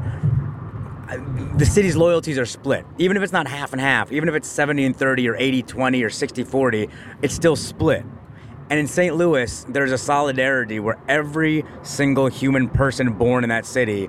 the 1.56 1.66
city's 1.66 1.96
loyalties 1.96 2.38
are 2.38 2.46
split. 2.46 2.84
Even 2.98 3.16
if 3.16 3.22
it's 3.22 3.32
not 3.32 3.46
half 3.46 3.72
and 3.72 3.80
half, 3.80 4.12
even 4.12 4.28
if 4.28 4.34
it's 4.34 4.48
70 4.48 4.84
and 4.84 4.96
30 4.96 5.28
or 5.28 5.36
80 5.36 5.62
20 5.62 6.02
or 6.02 6.10
60 6.10 6.44
40, 6.44 6.88
it's 7.22 7.34
still 7.34 7.56
split. 7.56 8.04
And 8.68 8.80
in 8.80 8.88
St. 8.88 9.14
Louis, 9.14 9.64
there's 9.68 9.92
a 9.92 9.98
solidarity 9.98 10.80
where 10.80 10.98
every 11.08 11.64
single 11.82 12.26
human 12.26 12.68
person 12.68 13.12
born 13.12 13.44
in 13.44 13.50
that 13.50 13.64
city 13.64 14.08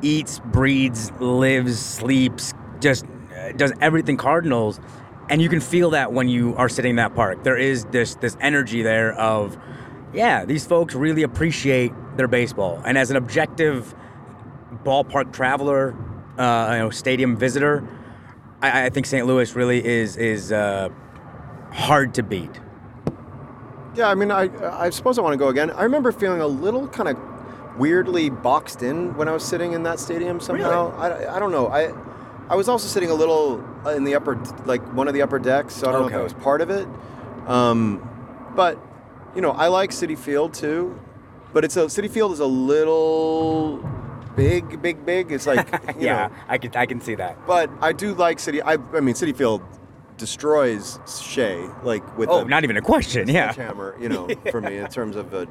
eats, 0.00 0.40
breathes, 0.40 1.12
lives, 1.20 1.78
sleeps, 1.78 2.54
just 2.80 3.04
does 3.56 3.72
everything 3.80 4.16
Cardinals. 4.16 4.80
And 5.28 5.40
you 5.40 5.48
can 5.48 5.60
feel 5.60 5.90
that 5.90 6.12
when 6.12 6.28
you 6.28 6.54
are 6.56 6.68
sitting 6.68 6.90
in 6.90 6.96
that 6.96 7.14
park. 7.14 7.42
There 7.42 7.56
is 7.56 7.84
this 7.86 8.16
this 8.16 8.36
energy 8.40 8.82
there 8.82 9.12
of, 9.14 9.56
yeah, 10.12 10.44
these 10.44 10.66
folks 10.66 10.94
really 10.94 11.22
appreciate 11.22 11.92
their 12.16 12.28
baseball. 12.28 12.82
And 12.84 12.98
as 12.98 13.10
an 13.10 13.16
objective 13.16 13.94
ballpark 14.84 15.32
traveler, 15.32 15.94
uh, 16.38 16.70
you 16.72 16.78
know, 16.80 16.90
stadium 16.90 17.36
visitor, 17.36 17.86
I, 18.60 18.86
I 18.86 18.90
think 18.90 19.06
St. 19.06 19.26
Louis 19.26 19.54
really 19.54 19.84
is 19.84 20.16
is 20.16 20.52
uh, 20.52 20.88
hard 21.72 22.14
to 22.14 22.22
beat. 22.22 22.60
Yeah, 23.94 24.08
I 24.08 24.14
mean, 24.14 24.30
I 24.30 24.50
I 24.84 24.90
suppose 24.90 25.18
I 25.18 25.22
want 25.22 25.34
to 25.34 25.38
go 25.38 25.48
again. 25.48 25.70
I 25.70 25.82
remember 25.84 26.12
feeling 26.12 26.40
a 26.40 26.46
little 26.46 26.88
kind 26.88 27.08
of 27.08 27.16
weirdly 27.78 28.30
boxed 28.30 28.82
in 28.82 29.16
when 29.16 29.28
I 29.28 29.32
was 29.32 29.44
sitting 29.44 29.72
in 29.72 29.82
that 29.84 29.98
stadium 29.98 30.40
somehow. 30.40 30.94
I, 30.98 31.36
I 31.36 31.38
don't 31.38 31.52
know. 31.52 31.68
I 31.68 31.92
I 32.52 32.54
was 32.54 32.68
also 32.68 32.86
sitting 32.86 33.08
a 33.10 33.14
little 33.14 33.64
in 33.88 34.04
the 34.04 34.14
upper, 34.14 34.36
like 34.66 34.82
one 34.92 35.08
of 35.08 35.14
the 35.14 35.22
upper 35.22 35.38
decks. 35.38 35.74
So 35.74 35.88
I 35.88 35.92
don't 35.92 36.02
know 36.02 36.06
if 36.08 36.12
Okay. 36.12 36.18
that 36.18 36.24
was 36.24 36.34
part 36.44 36.60
of 36.60 36.68
it. 36.68 36.86
Um, 37.46 38.06
but 38.54 38.78
you 39.34 39.40
know, 39.40 39.52
I 39.52 39.68
like 39.68 39.88
Citi 39.90 40.18
Field 40.18 40.52
too. 40.52 41.00
But 41.54 41.64
it's 41.64 41.76
a 41.78 41.86
Citi 41.86 42.10
Field 42.10 42.32
is 42.32 42.40
a 42.40 42.46
little 42.46 43.78
big, 44.36 44.82
big, 44.82 45.06
big. 45.06 45.32
It's 45.32 45.46
like 45.46 45.66
you 45.98 46.06
yeah, 46.06 46.26
know, 46.28 46.34
I 46.46 46.58
can 46.58 46.76
I 46.76 46.84
can 46.84 47.00
see 47.00 47.14
that. 47.14 47.46
but 47.46 47.70
I 47.80 47.92
do 47.94 48.12
like 48.12 48.36
Citi. 48.36 48.60
I 48.62 48.74
I 48.96 49.00
mean, 49.00 49.14
Citi 49.14 49.34
Field 49.34 49.62
destroys 50.18 50.98
Shea 51.08 51.66
like 51.82 52.04
with 52.18 52.28
Oh, 52.28 52.40
a, 52.40 52.44
not 52.44 52.64
even 52.64 52.76
a 52.76 52.82
question. 52.82 53.28
Yeah. 53.28 53.52
hammer. 53.54 53.96
you 53.98 54.10
know, 54.10 54.28
for 54.50 54.60
me 54.60 54.76
in 54.76 54.88
terms 54.88 55.16
of 55.16 55.32
a, 55.32 55.46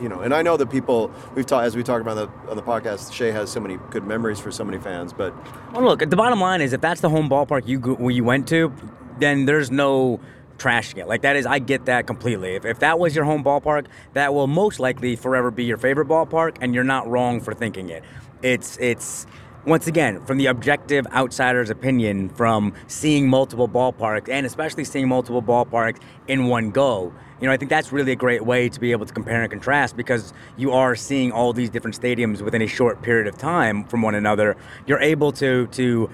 you 0.00 0.08
know, 0.08 0.20
and 0.20 0.34
I 0.34 0.42
know 0.42 0.56
that 0.56 0.70
people 0.70 1.10
we've 1.34 1.46
talked 1.46 1.64
as 1.64 1.76
we 1.76 1.82
talked 1.82 2.00
about 2.02 2.18
on 2.18 2.30
the, 2.44 2.50
on 2.50 2.56
the 2.56 2.62
podcast. 2.62 3.12
Shea 3.12 3.30
has 3.30 3.50
so 3.50 3.60
many 3.60 3.78
good 3.90 4.04
memories 4.04 4.40
for 4.40 4.50
so 4.50 4.64
many 4.64 4.78
fans, 4.78 5.12
but 5.12 5.34
Well, 5.72 5.84
look, 5.84 6.00
the 6.00 6.16
bottom 6.16 6.40
line 6.40 6.60
is 6.60 6.72
if 6.72 6.80
that's 6.80 7.00
the 7.00 7.10
home 7.10 7.28
ballpark 7.28 7.66
you 7.66 7.78
go, 7.78 8.08
you 8.08 8.24
went 8.24 8.48
to, 8.48 8.72
then 9.18 9.44
there's 9.44 9.70
no 9.70 10.20
trashing 10.58 10.98
it. 10.98 11.08
Like 11.08 11.22
that 11.22 11.36
is, 11.36 11.46
I 11.46 11.58
get 11.58 11.86
that 11.86 12.06
completely. 12.06 12.54
If, 12.54 12.64
if 12.64 12.78
that 12.80 12.98
was 12.98 13.16
your 13.16 13.24
home 13.24 13.42
ballpark, 13.42 13.86
that 14.12 14.32
will 14.34 14.46
most 14.46 14.78
likely 14.78 15.16
forever 15.16 15.50
be 15.50 15.64
your 15.64 15.78
favorite 15.78 16.08
ballpark, 16.08 16.58
and 16.60 16.74
you're 16.74 16.84
not 16.84 17.08
wrong 17.08 17.40
for 17.40 17.54
thinking 17.54 17.88
it. 17.88 18.04
It's 18.42 18.76
it's 18.78 19.26
once 19.66 19.86
again 19.86 20.24
from 20.24 20.38
the 20.38 20.46
objective 20.46 21.06
outsider's 21.08 21.70
opinion, 21.70 22.28
from 22.30 22.72
seeing 22.86 23.28
multiple 23.28 23.68
ballparks, 23.68 24.28
and 24.28 24.46
especially 24.46 24.84
seeing 24.84 25.08
multiple 25.08 25.42
ballparks 25.42 25.98
in 26.28 26.46
one 26.46 26.70
go. 26.70 27.12
You 27.40 27.46
know, 27.46 27.52
I 27.52 27.56
think 27.56 27.70
that's 27.70 27.90
really 27.90 28.12
a 28.12 28.16
great 28.16 28.44
way 28.44 28.68
to 28.68 28.78
be 28.78 28.92
able 28.92 29.06
to 29.06 29.14
compare 29.14 29.40
and 29.42 29.50
contrast 29.50 29.96
because 29.96 30.32
you 30.58 30.72
are 30.72 30.94
seeing 30.94 31.32
all 31.32 31.52
these 31.54 31.70
different 31.70 31.98
stadiums 31.98 32.42
within 32.42 32.60
a 32.60 32.66
short 32.66 33.00
period 33.02 33.26
of 33.26 33.38
time 33.38 33.84
from 33.84 34.02
one 34.02 34.14
another. 34.14 34.56
You're 34.86 35.00
able 35.00 35.32
to 35.32 35.66
to 35.68 36.10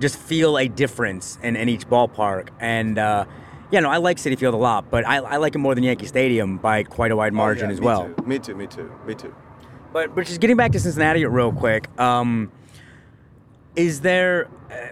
just 0.00 0.16
feel 0.18 0.56
a 0.58 0.66
difference 0.66 1.38
in, 1.42 1.54
in 1.54 1.68
each 1.68 1.86
ballpark. 1.86 2.48
And 2.60 2.98
uh, 2.98 3.26
yeah, 3.70 3.80
no, 3.80 3.90
I 3.90 3.98
like 3.98 4.16
Citi 4.16 4.38
Field 4.38 4.54
a 4.54 4.56
lot, 4.56 4.90
but 4.90 5.06
I, 5.06 5.16
I 5.18 5.36
like 5.36 5.54
it 5.54 5.58
more 5.58 5.74
than 5.74 5.84
Yankee 5.84 6.06
Stadium 6.06 6.56
by 6.56 6.82
quite 6.82 7.10
a 7.12 7.16
wide 7.16 7.32
margin 7.34 7.66
Oh, 7.66 7.68
yeah, 7.68 7.72
as 7.74 7.80
me 7.80 7.86
well. 7.86 8.14
too. 8.14 8.22
Me 8.26 8.38
too. 8.38 8.54
Me 8.56 8.66
too. 8.66 8.92
Me 9.06 9.14
too. 9.14 9.34
But 9.92 10.14
but 10.14 10.26
just 10.26 10.40
getting 10.40 10.56
back 10.56 10.72
to 10.72 10.80
Cincinnati 10.80 11.24
real 11.26 11.52
quick, 11.52 11.88
um, 12.00 12.50
is 13.76 14.00
there? 14.00 14.48
Uh, 14.70 14.88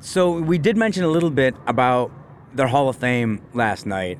so 0.00 0.30
we 0.40 0.56
did 0.58 0.76
mention 0.76 1.02
a 1.04 1.08
little 1.08 1.30
bit 1.30 1.54
about 1.66 2.10
their 2.54 2.68
Hall 2.68 2.88
of 2.88 2.96
Fame 2.96 3.42
last 3.54 3.86
night. 3.86 4.18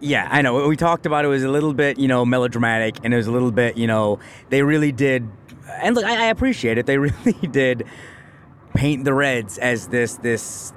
Yeah, 0.00 0.28
I 0.30 0.42
know. 0.42 0.68
We 0.68 0.76
talked 0.76 1.06
about 1.06 1.24
it 1.24 1.28
was 1.28 1.42
a 1.42 1.48
little 1.48 1.74
bit, 1.74 1.98
you 1.98 2.06
know, 2.06 2.24
melodramatic, 2.24 2.98
and 3.02 3.12
it 3.12 3.16
was 3.16 3.26
a 3.26 3.32
little 3.32 3.50
bit, 3.50 3.76
you 3.76 3.86
know, 3.86 4.20
they 4.48 4.62
really 4.62 4.92
did. 4.92 5.28
And 5.82 5.94
look, 5.94 6.04
I, 6.04 6.26
I 6.26 6.26
appreciate 6.26 6.78
it. 6.78 6.86
They 6.86 6.98
really 6.98 7.48
did 7.50 7.84
paint 8.74 9.04
the 9.04 9.12
Reds 9.12 9.58
as 9.58 9.88
this 9.88 10.16
this 10.16 10.72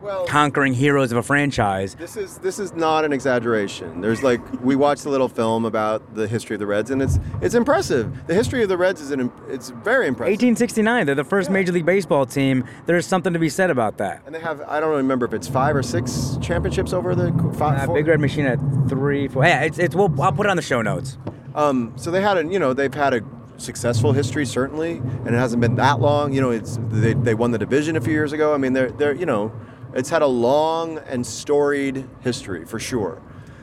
Well- 0.00 0.24
conquering 0.26 0.72
heroes 0.74 1.12
of 1.12 1.18
a 1.18 1.22
franchise. 1.22 1.94
This 1.94 2.16
is 2.16 2.38
this 2.38 2.58
is 2.58 2.72
not 2.74 3.04
an 3.04 3.12
exaggeration. 3.12 4.00
There's 4.00 4.22
like 4.22 4.40
we 4.62 4.76
watched 4.76 5.04
a 5.04 5.10
little 5.10 5.28
film 5.28 5.64
about 5.64 6.14
the 6.14 6.26
history 6.26 6.54
of 6.54 6.60
the 6.60 6.66
Reds, 6.66 6.90
and 6.90 7.02
it's 7.02 7.18
it's 7.40 7.54
impressive. 7.54 8.26
The 8.26 8.34
history 8.34 8.62
of 8.62 8.68
the 8.68 8.76
Reds 8.76 9.00
is 9.00 9.10
an 9.10 9.30
it's 9.48 9.70
very 9.70 10.06
impressive. 10.06 10.30
1869, 10.32 11.06
they're 11.06 11.14
the 11.14 11.24
first 11.24 11.48
Yeah. 11.48 11.54
Major 11.54 11.72
League 11.72 11.86
Baseball 11.86 12.26
team. 12.26 12.64
There's 12.86 13.06
something 13.06 13.32
to 13.32 13.38
be 13.38 13.48
said 13.48 13.70
about 13.70 13.98
that. 13.98 14.22
And 14.26 14.34
they 14.34 14.40
have 14.40 14.60
I 14.62 14.80
don't 14.80 14.96
remember 14.96 15.26
if 15.26 15.34
it's 15.34 15.48
five 15.48 15.76
or 15.76 15.82
six 15.82 16.38
championships 16.40 16.92
over 16.92 17.14
the 17.14 17.30
five. 17.58 17.88
Uh, 17.90 17.92
Big 17.94 18.06
Red 18.06 18.20
Machine 18.20 18.46
at 18.46 18.58
three, 18.88 19.28
four. 19.28 19.44
Yeah, 19.44 19.62
it's 19.62 19.78
it's. 19.78 19.94
We'll, 19.94 20.10
I'll 20.22 20.32
put 20.32 20.46
it 20.46 20.50
on 20.50 20.56
the 20.56 20.62
show 20.62 20.82
notes. 20.82 21.18
Um, 21.54 21.92
so 21.96 22.10
they 22.10 22.22
had 22.22 22.38
a 22.38 22.46
you 22.46 22.58
know 22.58 22.72
they've 22.72 22.94
had 22.94 23.12
a 23.14 23.20
successful 23.56 24.12
history 24.12 24.46
certainly, 24.46 24.92
and 24.92 25.28
it 25.28 25.38
hasn't 25.38 25.60
been 25.60 25.74
that 25.76 26.00
long. 26.00 26.32
You 26.32 26.40
know, 26.40 26.50
it's 26.50 26.78
they, 26.88 27.12
they 27.12 27.34
won 27.34 27.50
the 27.50 27.58
division 27.58 27.96
a 27.96 28.00
few 28.00 28.12
years 28.12 28.32
ago. 28.32 28.54
I 28.54 28.56
mean, 28.58 28.72
they're 28.72 28.90
they're 28.90 29.14
you 29.14 29.26
know, 29.26 29.52
it's 29.94 30.10
had 30.10 30.22
a 30.22 30.26
long 30.26 30.98
and 30.98 31.26
storied 31.26 32.08
history 32.20 32.64
for 32.64 32.78
sure. 32.78 33.20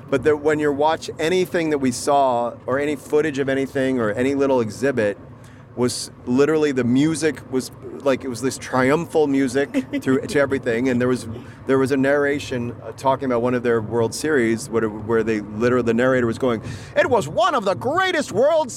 But 0.10 0.24
that 0.24 0.38
when 0.38 0.60
you 0.60 0.72
watch 0.72 1.10
anything 1.20 1.70
that 1.72 1.80
we 1.80 1.92
saw, 1.92 2.56
or 2.66 2.80
any 2.80 2.96
footage 2.96 3.40
of 3.40 3.50
anything, 3.50 4.00
or 4.00 4.12
any 4.12 4.36
little 4.36 4.62
exhibit, 4.62 5.18
was 5.76 6.12
literally 6.26 6.72
the 6.72 6.84
music 6.84 7.40
was 7.52 7.72
like 8.02 8.24
it 8.24 8.28
was 8.28 8.42
this 8.42 8.58
triumphal 8.58 9.28
music 9.28 9.70
through 10.02 10.22
to 10.22 10.40
everything, 10.40 10.90
and 10.90 11.00
there 11.00 11.08
was 11.08 11.28
there 11.68 11.78
was 11.78 11.92
a 11.92 11.98
narration 11.98 12.76
uh, 12.84 12.92
talking 12.94 13.26
about 13.26 13.42
one 13.42 13.54
of 13.54 13.64
their 13.64 13.82
World 13.82 14.14
Series 14.14 14.70
where, 14.70 14.90
where 14.90 15.24
they 15.24 15.42
literally 15.42 15.86
the 15.86 15.94
narrator 15.94 16.26
was 16.26 16.38
going, 16.38 16.62
"It 16.96 17.10
was 17.10 17.28
one 17.28 17.54
of 17.54 17.66
the 17.66 17.76
greatest 17.76 18.32
World 18.32 18.74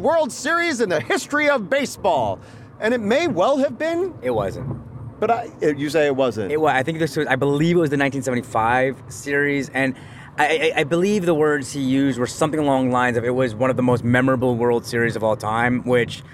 World 0.00 0.32
Series 0.32 0.80
in 0.80 0.88
the 0.88 1.00
history 1.00 1.48
of 1.48 1.70
baseball," 1.70 2.40
and 2.80 2.92
it 2.92 3.00
may 3.00 3.28
well 3.28 3.58
have 3.58 3.78
been, 3.78 4.14
It 4.22 4.30
wasn't. 4.30 4.91
But 5.22 5.30
I, 5.30 5.48
you 5.60 5.88
say 5.88 6.06
it 6.06 6.16
wasn't. 6.16 6.50
It 6.50 6.60
was. 6.60 6.72
I 6.72 6.82
think 6.82 6.98
this 6.98 7.16
was. 7.16 7.28
I 7.28 7.36
believe 7.36 7.76
it 7.76 7.78
was 7.78 7.90
the 7.90 7.96
1975 7.96 9.04
series, 9.06 9.68
and 9.68 9.94
I, 10.36 10.72
I, 10.74 10.80
I 10.80 10.84
believe 10.84 11.26
the 11.26 11.34
words 11.34 11.70
he 11.70 11.80
used 11.80 12.18
were 12.18 12.26
something 12.26 12.58
along 12.58 12.88
the 12.88 12.92
lines 12.92 13.16
of 13.16 13.24
it 13.24 13.30
was 13.30 13.54
one 13.54 13.70
of 13.70 13.76
the 13.76 13.84
most 13.84 14.02
memorable 14.02 14.56
World 14.56 14.84
Series 14.84 15.14
of 15.14 15.22
all 15.22 15.36
time. 15.36 15.84
Which 15.84 16.24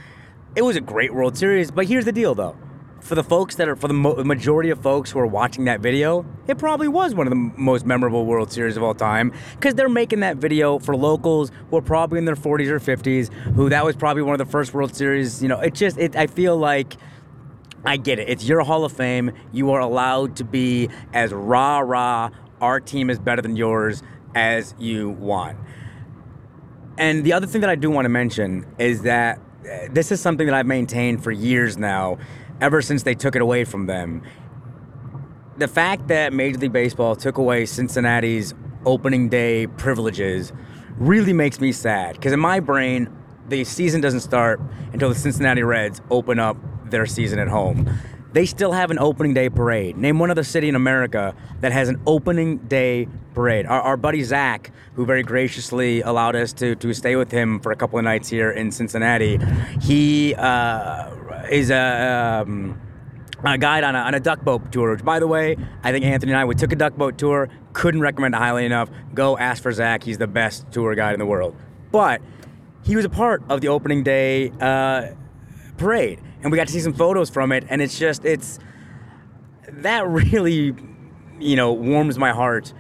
it 0.57 0.63
was 0.63 0.77
a 0.77 0.81
great 0.81 1.13
World 1.13 1.37
Series. 1.37 1.71
But 1.71 1.87
here's 1.87 2.07
the 2.07 2.13
deal, 2.13 2.35
though. 2.35 2.57
For 3.01 3.15
the 3.15 3.23
folks 3.23 3.57
that 3.57 3.69
are, 3.69 3.77
for 3.77 3.89
the 3.89 3.95
mo- 3.95 4.25
majority 4.25 4.71
of 4.71 4.81
folks 4.81 5.11
who 5.11 5.19
are 5.19 5.27
watching 5.27 5.67
that 5.67 5.81
video, 5.81 6.25
it 6.47 6.57
probably 6.57 6.89
was 6.89 7.15
one 7.15 7.27
of 7.27 7.31
the 7.31 7.53
most 7.59 7.85
memorable 7.85 8.25
World 8.25 8.51
Series 8.51 8.79
of 8.79 8.83
all 8.83 8.95
time 8.95 9.35
because 9.53 9.75
they're 9.75 9.91
making 9.91 10.21
that 10.21 10.39
video 10.39 10.79
for 10.79 10.97
locals 10.97 11.53
who 11.69 11.77
are 11.77 11.83
probably 11.83 12.17
in 12.17 12.25
their 12.25 12.37
40s 12.37 12.69
or 12.69 12.81
50s, 12.81 13.31
who 13.53 13.69
that 13.69 13.85
was 13.85 13.97
probably 13.97 14.23
one 14.23 14.33
of 14.33 14.39
the 14.47 14.51
first 14.51 14.73
World 14.73 14.97
Series. 14.97 15.43
You 15.43 15.49
know, 15.49 15.61
it 15.61 15.75
just, 15.75 15.99
it, 15.99 16.17
I 16.17 16.27
feel 16.27 16.57
like 16.57 16.97
I 17.85 17.97
get 17.97 18.19
it. 18.19 18.29
It's 18.29 18.45
your 18.45 18.63
Hall 18.63 18.85
of 18.85 18.93
Fame. 18.93 19.33
You 19.53 19.71
are 19.71 19.81
allowed 19.81 20.37
to 20.37 20.45
be 20.45 20.89
as 21.13 21.33
rah 21.33 21.79
rah, 21.79 22.31
our 22.61 22.81
team 22.81 23.09
is 23.11 23.19
better 23.19 23.43
than 23.43 23.57
yours 23.57 24.03
as 24.35 24.75
you 24.79 25.11
want. 25.11 25.59
And 26.99 27.25
the 27.25 27.33
other 27.33 27.47
thing 27.47 27.61
that 27.61 27.71
I 27.71 27.77
do 27.77 27.91
want 27.91 28.07
to 28.07 28.11
mention 28.11 28.67
is 28.79 29.03
that 29.03 29.39
uh, 29.39 29.89
this 29.91 30.11
is 30.11 30.21
something 30.21 30.47
that 30.47 30.55
I've 30.55 30.67
maintained 30.67 31.23
for 31.23 31.31
years 31.31 31.77
now, 31.77 32.19
ever 32.61 32.83
since 32.83 33.05
they 33.05 33.15
took 33.15 33.37
it 33.37 33.43
away 33.43 33.65
from 33.65 33.87
them. 33.87 34.23
The 35.59 35.69
fact 35.69 36.09
that 36.09 36.33
Major 36.33 36.59
League 36.59 36.73
Baseball 36.73 37.15
took 37.15 37.39
away 37.39 37.67
Cincinnati's 37.67 38.55
opening 38.85 39.29
day 39.29 39.67
privileges 39.67 40.53
really 40.97 41.33
makes 41.33 41.61
me 41.61 41.71
sad 41.71 42.15
because 42.15 42.33
in 42.33 42.41
my 42.41 42.59
brain, 42.61 43.09
the 43.49 43.65
season 43.65 44.01
doesn't 44.01 44.21
start 44.21 44.61
until 44.93 45.09
the 45.09 45.15
Cincinnati 45.15 45.63
Reds 45.63 46.01
open 46.11 46.39
up 46.39 46.57
their 46.91 47.07
season 47.07 47.39
at 47.39 47.49
home. 47.49 47.89
They 48.33 48.45
still 48.45 48.73
have 48.73 48.91
an 48.91 48.99
opening 48.99 49.33
day 49.33 49.49
parade. 49.49 49.97
Name 49.97 50.19
one 50.19 50.31
other 50.31 50.43
city 50.43 50.69
in 50.69 50.75
America 50.75 51.35
that 51.61 51.73
has 51.73 51.89
an 51.89 52.01
opening 52.07 52.59
day 52.59 53.09
parade. 53.35 53.65
Our, 53.65 53.81
our 53.81 53.97
buddy 53.97 54.23
Zach, 54.23 54.71
who 54.95 55.07
very 55.07 55.23
graciously 55.23 56.03
allowed 56.03 56.37
us 56.37 56.53
to, 56.55 56.75
to 56.77 56.93
stay 56.93 57.17
with 57.17 57.31
him 57.31 57.59
for 57.61 57.73
a 57.73 57.77
couple 57.77 57.99
of 57.99 58.05
nights 58.05 58.29
here 58.29 58.51
in 58.51 58.71
Cincinnati, 58.71 59.39
he 59.81 60.35
uh, 60.35 61.11
is 61.51 61.71
a. 61.71 62.45
Um, 62.47 62.81
a 63.45 63.57
guide 63.57 63.85
on 63.85 63.95
a, 63.95 63.99
on 63.99 64.15
a 64.15 64.21
duck 64.21 64.43
boat 64.43 64.73
tour. 64.73 64.91
Which, 64.91 65.05
by 65.05 65.21
the 65.21 65.27
way, 65.27 65.57
I 65.85 65.93
think 65.93 66.05
Anthony 66.05 66.33
and 66.33 66.41
I 66.41 66.45
we 66.45 66.57
took 66.57 66.73
a 66.73 66.77
duck 66.77 66.97
boat 66.97 67.19
tour. 67.19 67.49
Couldn't 67.73 68.01
recommend 68.01 68.35
it 68.35 68.39
highly 68.39 68.67
enough. 68.67 68.91
Go 69.15 69.39
ask 69.39 69.63
for 69.63 69.73
Zach. 69.73 70.03
He's 70.03 70.19
the 70.19 70.27
best 70.27 70.71
tour 70.73 70.95
guide 70.97 71.13
in 71.13 71.21
the 71.21 71.27
world. 71.27 71.55
But 71.93 72.21
he 72.83 72.97
was 72.97 73.05
a 73.05 73.09
part 73.09 73.43
of 73.49 73.61
the 73.61 73.69
opening 73.69 74.03
day 74.03 74.51
uh, 74.61 75.13
parade, 75.77 76.21
and 76.43 76.53
we 76.53 76.57
got 76.57 76.67
to 76.67 76.73
see 76.73 76.81
some 76.81 76.93
photos 76.93 77.31
from 77.31 77.53
it. 77.53 77.65
And 77.69 77.83
it's 77.83 77.99
just 77.99 78.25
it's 78.25 78.59
that 79.69 80.07
really, 80.07 80.75
you 81.39 81.57
know, 81.57 81.73
warms 81.73 82.19
my 82.19 82.31
heart. 82.33 82.73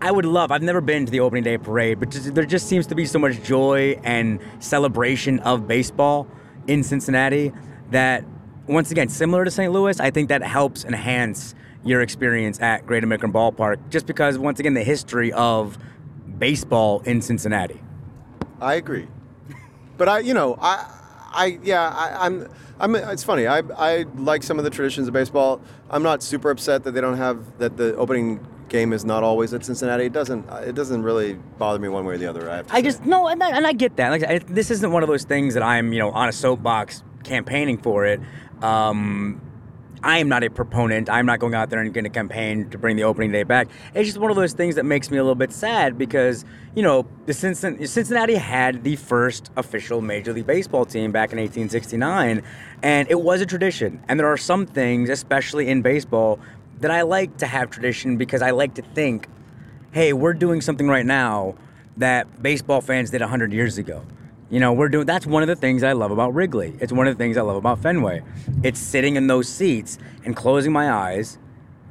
I 0.00 0.10
would 0.10 0.24
love. 0.24 0.50
I've 0.50 0.62
never 0.62 0.80
been 0.80 1.06
to 1.06 1.12
the 1.12 1.20
opening 1.20 1.44
day 1.44 1.58
parade, 1.58 2.00
but 2.00 2.10
just, 2.10 2.34
there 2.34 2.44
just 2.44 2.68
seems 2.68 2.88
to 2.88 2.94
be 2.96 3.06
so 3.06 3.20
much 3.20 3.40
joy 3.42 4.00
and 4.02 4.40
celebration 4.58 5.38
of 5.40 5.68
baseball 5.68 6.26
in 6.66 6.82
Cincinnati 6.82 7.52
that, 7.90 8.24
once 8.66 8.90
again, 8.90 9.08
similar 9.08 9.44
to 9.44 9.50
St. 9.50 9.72
Louis, 9.72 10.00
I 10.00 10.10
think 10.10 10.28
that 10.30 10.42
helps 10.42 10.84
enhance 10.84 11.54
your 11.84 12.00
experience 12.00 12.60
at 12.60 12.84
Great 12.84 13.04
American 13.04 13.32
Ballpark. 13.32 13.90
Just 13.90 14.06
because, 14.06 14.38
once 14.38 14.58
again, 14.58 14.74
the 14.74 14.82
history 14.82 15.32
of 15.32 15.78
baseball 16.36 17.00
in 17.02 17.22
Cincinnati. 17.22 17.80
I 18.60 18.74
agree, 18.74 19.06
but 19.98 20.08
I, 20.08 20.18
you 20.18 20.34
know, 20.34 20.56
I, 20.60 20.84
I, 21.32 21.58
yeah, 21.62 21.88
I, 21.88 22.26
I'm, 22.26 22.48
I'm. 22.78 22.94
It's 22.94 23.24
funny. 23.24 23.46
I, 23.46 23.62
I 23.76 24.04
like 24.16 24.42
some 24.42 24.58
of 24.58 24.64
the 24.64 24.70
traditions 24.70 25.08
of 25.08 25.14
baseball. 25.14 25.60
I'm 25.90 26.02
not 26.02 26.22
super 26.22 26.50
upset 26.50 26.84
that 26.84 26.92
they 26.92 27.00
don't 27.00 27.16
have 27.16 27.58
that 27.58 27.76
the 27.76 27.94
opening 27.96 28.46
game 28.68 28.92
is 28.92 29.04
not 29.04 29.22
always 29.22 29.52
at 29.54 29.64
Cincinnati. 29.64 30.06
It 30.06 30.12
doesn't. 30.12 30.48
It 30.50 30.74
doesn't 30.74 31.02
really 31.02 31.34
bother 31.58 31.78
me 31.78 31.88
one 31.88 32.04
way 32.04 32.14
or 32.14 32.18
the 32.18 32.26
other. 32.26 32.50
I, 32.50 32.56
have 32.56 32.66
to 32.68 32.74
I 32.74 32.82
just 32.82 33.04
no, 33.04 33.28
and 33.28 33.42
I, 33.42 33.56
and 33.56 33.66
I 33.66 33.72
get 33.72 33.96
that. 33.96 34.10
Like, 34.10 34.24
I, 34.24 34.38
this 34.38 34.70
isn't 34.70 34.90
one 34.90 35.02
of 35.02 35.08
those 35.08 35.24
things 35.24 35.54
that 35.54 35.62
I'm, 35.62 35.92
you 35.92 35.98
know, 35.98 36.10
on 36.10 36.28
a 36.28 36.32
soapbox 36.32 37.02
campaigning 37.24 37.78
for 37.78 38.04
it. 38.06 38.20
Um, 38.62 39.40
I 40.04 40.18
am 40.18 40.28
not 40.28 40.42
a 40.42 40.50
proponent. 40.50 41.08
I'm 41.08 41.26
not 41.26 41.38
going 41.38 41.54
out 41.54 41.70
there 41.70 41.80
and 41.80 41.94
going 41.94 42.04
to 42.04 42.10
campaign 42.10 42.68
to 42.70 42.78
bring 42.78 42.96
the 42.96 43.04
opening 43.04 43.30
day 43.30 43.44
back. 43.44 43.68
It's 43.94 44.08
just 44.08 44.18
one 44.18 44.30
of 44.30 44.36
those 44.36 44.52
things 44.52 44.74
that 44.74 44.84
makes 44.84 45.10
me 45.10 45.18
a 45.18 45.22
little 45.22 45.36
bit 45.36 45.52
sad 45.52 45.96
because 45.96 46.44
you 46.74 46.82
know 46.82 47.06
the 47.26 47.32
Cincinnati, 47.32 47.86
Cincinnati 47.86 48.34
had 48.34 48.82
the 48.82 48.96
first 48.96 49.52
official 49.56 50.00
Major 50.00 50.32
League 50.32 50.46
Baseball 50.46 50.84
team 50.84 51.12
back 51.12 51.32
in 51.32 51.38
1869, 51.38 52.42
and 52.82 53.10
it 53.10 53.20
was 53.20 53.40
a 53.40 53.46
tradition. 53.46 54.02
And 54.08 54.18
there 54.18 54.26
are 54.26 54.36
some 54.36 54.66
things, 54.66 55.08
especially 55.08 55.68
in 55.68 55.82
baseball, 55.82 56.40
that 56.80 56.90
I 56.90 57.02
like 57.02 57.36
to 57.38 57.46
have 57.46 57.70
tradition 57.70 58.16
because 58.16 58.42
I 58.42 58.50
like 58.50 58.74
to 58.74 58.82
think 58.82 59.28
hey, 59.92 60.14
we're 60.14 60.32
doing 60.32 60.62
something 60.62 60.88
right 60.88 61.04
now 61.04 61.54
that 61.98 62.42
baseball 62.42 62.80
fans 62.80 63.10
did 63.10 63.20
100 63.20 63.52
years 63.52 63.76
ago. 63.76 64.02
You 64.52 64.60
know, 64.60 64.74
we're 64.74 64.90
doing 64.90 65.06
that's 65.06 65.26
one 65.26 65.42
of 65.42 65.46
the 65.46 65.56
things 65.56 65.82
I 65.82 65.92
love 65.92 66.10
about 66.10 66.34
Wrigley. 66.34 66.74
It's 66.78 66.92
one 66.92 67.08
of 67.08 67.16
the 67.16 67.24
things 67.24 67.38
I 67.38 67.40
love 67.40 67.56
about 67.56 67.78
Fenway. 67.78 68.22
It's 68.62 68.78
sitting 68.78 69.16
in 69.16 69.26
those 69.26 69.48
seats 69.48 69.96
and 70.26 70.36
closing 70.36 70.72
my 70.72 70.92
eyes 70.92 71.38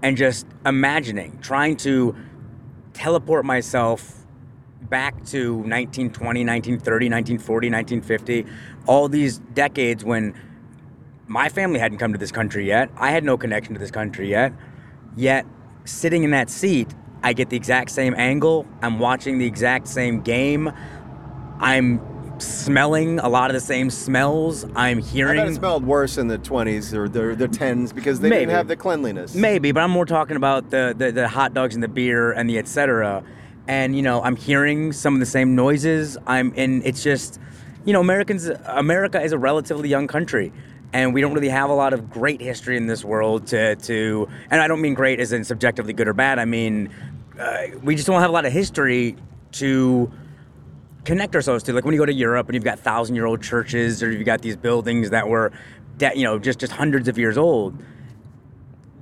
and 0.04 0.16
just 0.16 0.46
imagining, 0.64 1.40
trying 1.42 1.76
to 1.78 2.16
teleport 2.94 3.46
myself 3.46 4.28
back 4.80 5.16
to 5.26 5.56
1920, 5.56 6.46
1930, 6.46 7.10
1940, 7.10 7.72
1950, 7.72 8.46
all 8.86 9.10
these 9.10 9.40
decades 9.40 10.06
when 10.06 10.36
my 11.26 11.50
family 11.50 11.80
hadn't 11.80 11.98
come 11.98 12.14
to 12.14 12.20
this 12.20 12.32
country 12.32 12.68
yet. 12.68 12.92
I 12.96 13.10
had 13.10 13.24
no 13.24 13.40
connection 13.40 13.74
to 13.74 13.80
this 13.80 13.90
country 13.90 14.30
yet. 14.30 14.54
Yet, 15.16 15.48
sitting 15.86 16.24
in 16.24 16.30
that 16.30 16.52
seat, 16.52 16.94
I 17.24 17.34
get 17.34 17.50
the 17.50 17.58
exact 17.58 17.90
same 17.90 18.14
angle. 18.16 18.68
I'm 18.84 19.00
watching 19.00 19.40
the 19.40 19.48
exact 19.48 19.88
same 19.88 20.22
game. 20.22 20.72
I'm 21.60 22.11
smelling 22.42 23.20
a 23.20 23.30
lot 23.30 23.50
of 23.50 23.54
the 23.54 23.60
same 23.60 23.90
smells. 23.90 24.64
I'm 24.64 24.74
I 24.76 24.94
bet 24.96 25.04
it 25.04 25.06
hearing. 25.06 25.56
smelled 25.56 25.86
worse 25.86 26.18
in 26.18 26.28
the 26.28 26.38
20s 26.38 26.94
or 26.94 27.08
the, 27.08 27.36
the 27.36 27.48
10s 27.48 27.94
because 27.94 28.20
they 28.20 28.30
Maybe. 28.30 28.42
didn't 28.42 28.56
have 28.56 28.68
the 28.68 28.76
cleanliness. 28.76 29.36
Maybe, 29.36 29.72
but 29.72 29.82
I'm 29.82 29.92
more 29.92 30.06
talking 30.06 30.36
about 30.38 30.70
the, 30.70 30.94
the, 30.98 31.12
the 31.12 31.28
hot 31.28 31.54
dogs 31.54 31.76
and 31.76 31.84
the 31.84 31.88
beer 31.88 32.32
and 32.32 32.50
the 32.50 32.58
etc. 32.58 33.24
And, 33.68 33.96
you 33.96 34.02
know, 34.02 34.22
I'm 34.22 34.36
hearing 34.36 34.92
some 34.92 35.14
of 35.14 35.20
the 35.20 35.26
same 35.26 35.56
noises. 35.56 36.18
I'm 36.28 36.54
in, 36.56 36.82
it's 36.84 37.04
just, 37.04 37.40
you 37.86 37.94
know, 37.94 38.02
Americans, 38.02 38.48
America 38.66 39.22
is 39.22 39.32
a 39.32 39.38
relatively 39.38 39.90
young 39.90 40.08
country. 40.08 40.52
And 40.94 41.14
we 41.14 41.22
don't 41.22 41.34
really 41.34 41.50
have 41.50 41.70
a 41.70 41.74
lot 41.74 41.94
of 41.94 42.10
great 42.10 42.42
history 42.42 42.76
in 42.76 42.88
this 42.88 43.06
world 43.06 43.48
to, 43.48 43.78
to 43.78 44.28
and 44.50 44.60
I 44.60 44.68
don't 44.68 44.82
mean 44.82 44.94
great 44.94 45.22
as 45.22 45.32
in 45.32 45.46
subjectively 45.46 45.94
good 45.94 46.08
or 46.10 46.14
bad. 46.14 46.38
I 46.38 46.44
mean, 46.44 46.90
uh, 47.40 47.68
we 47.82 47.96
just 47.96 48.08
don't 48.08 48.20
have 48.20 48.30
a 48.30 48.34
lot 48.34 48.46
of 48.46 48.52
history 48.52 49.16
to 49.54 50.12
connect 51.06 51.36
ourselves 51.36 51.64
to. 51.64 51.74
Like 51.74 51.86
when 51.86 51.94
you 51.94 52.00
go 52.00 52.06
to 52.06 52.14
Europe 52.14 52.48
and 52.48 52.56
you've 52.56 52.64
got 52.64 52.80
thousand 52.80 53.16
year 53.16 53.26
old 53.26 53.42
churches 53.42 54.02
or 54.04 54.12
you've 54.12 54.26
got 54.26 54.42
these 54.42 54.56
buildings 54.56 55.10
that 55.10 55.28
were, 55.28 55.52
de- 55.98 56.16
you 56.16 56.24
know, 56.24 56.40
just, 56.40 56.60
just 56.60 56.74
hundreds 56.74 57.08
of 57.08 57.18
years 57.18 57.38
old 57.38 57.78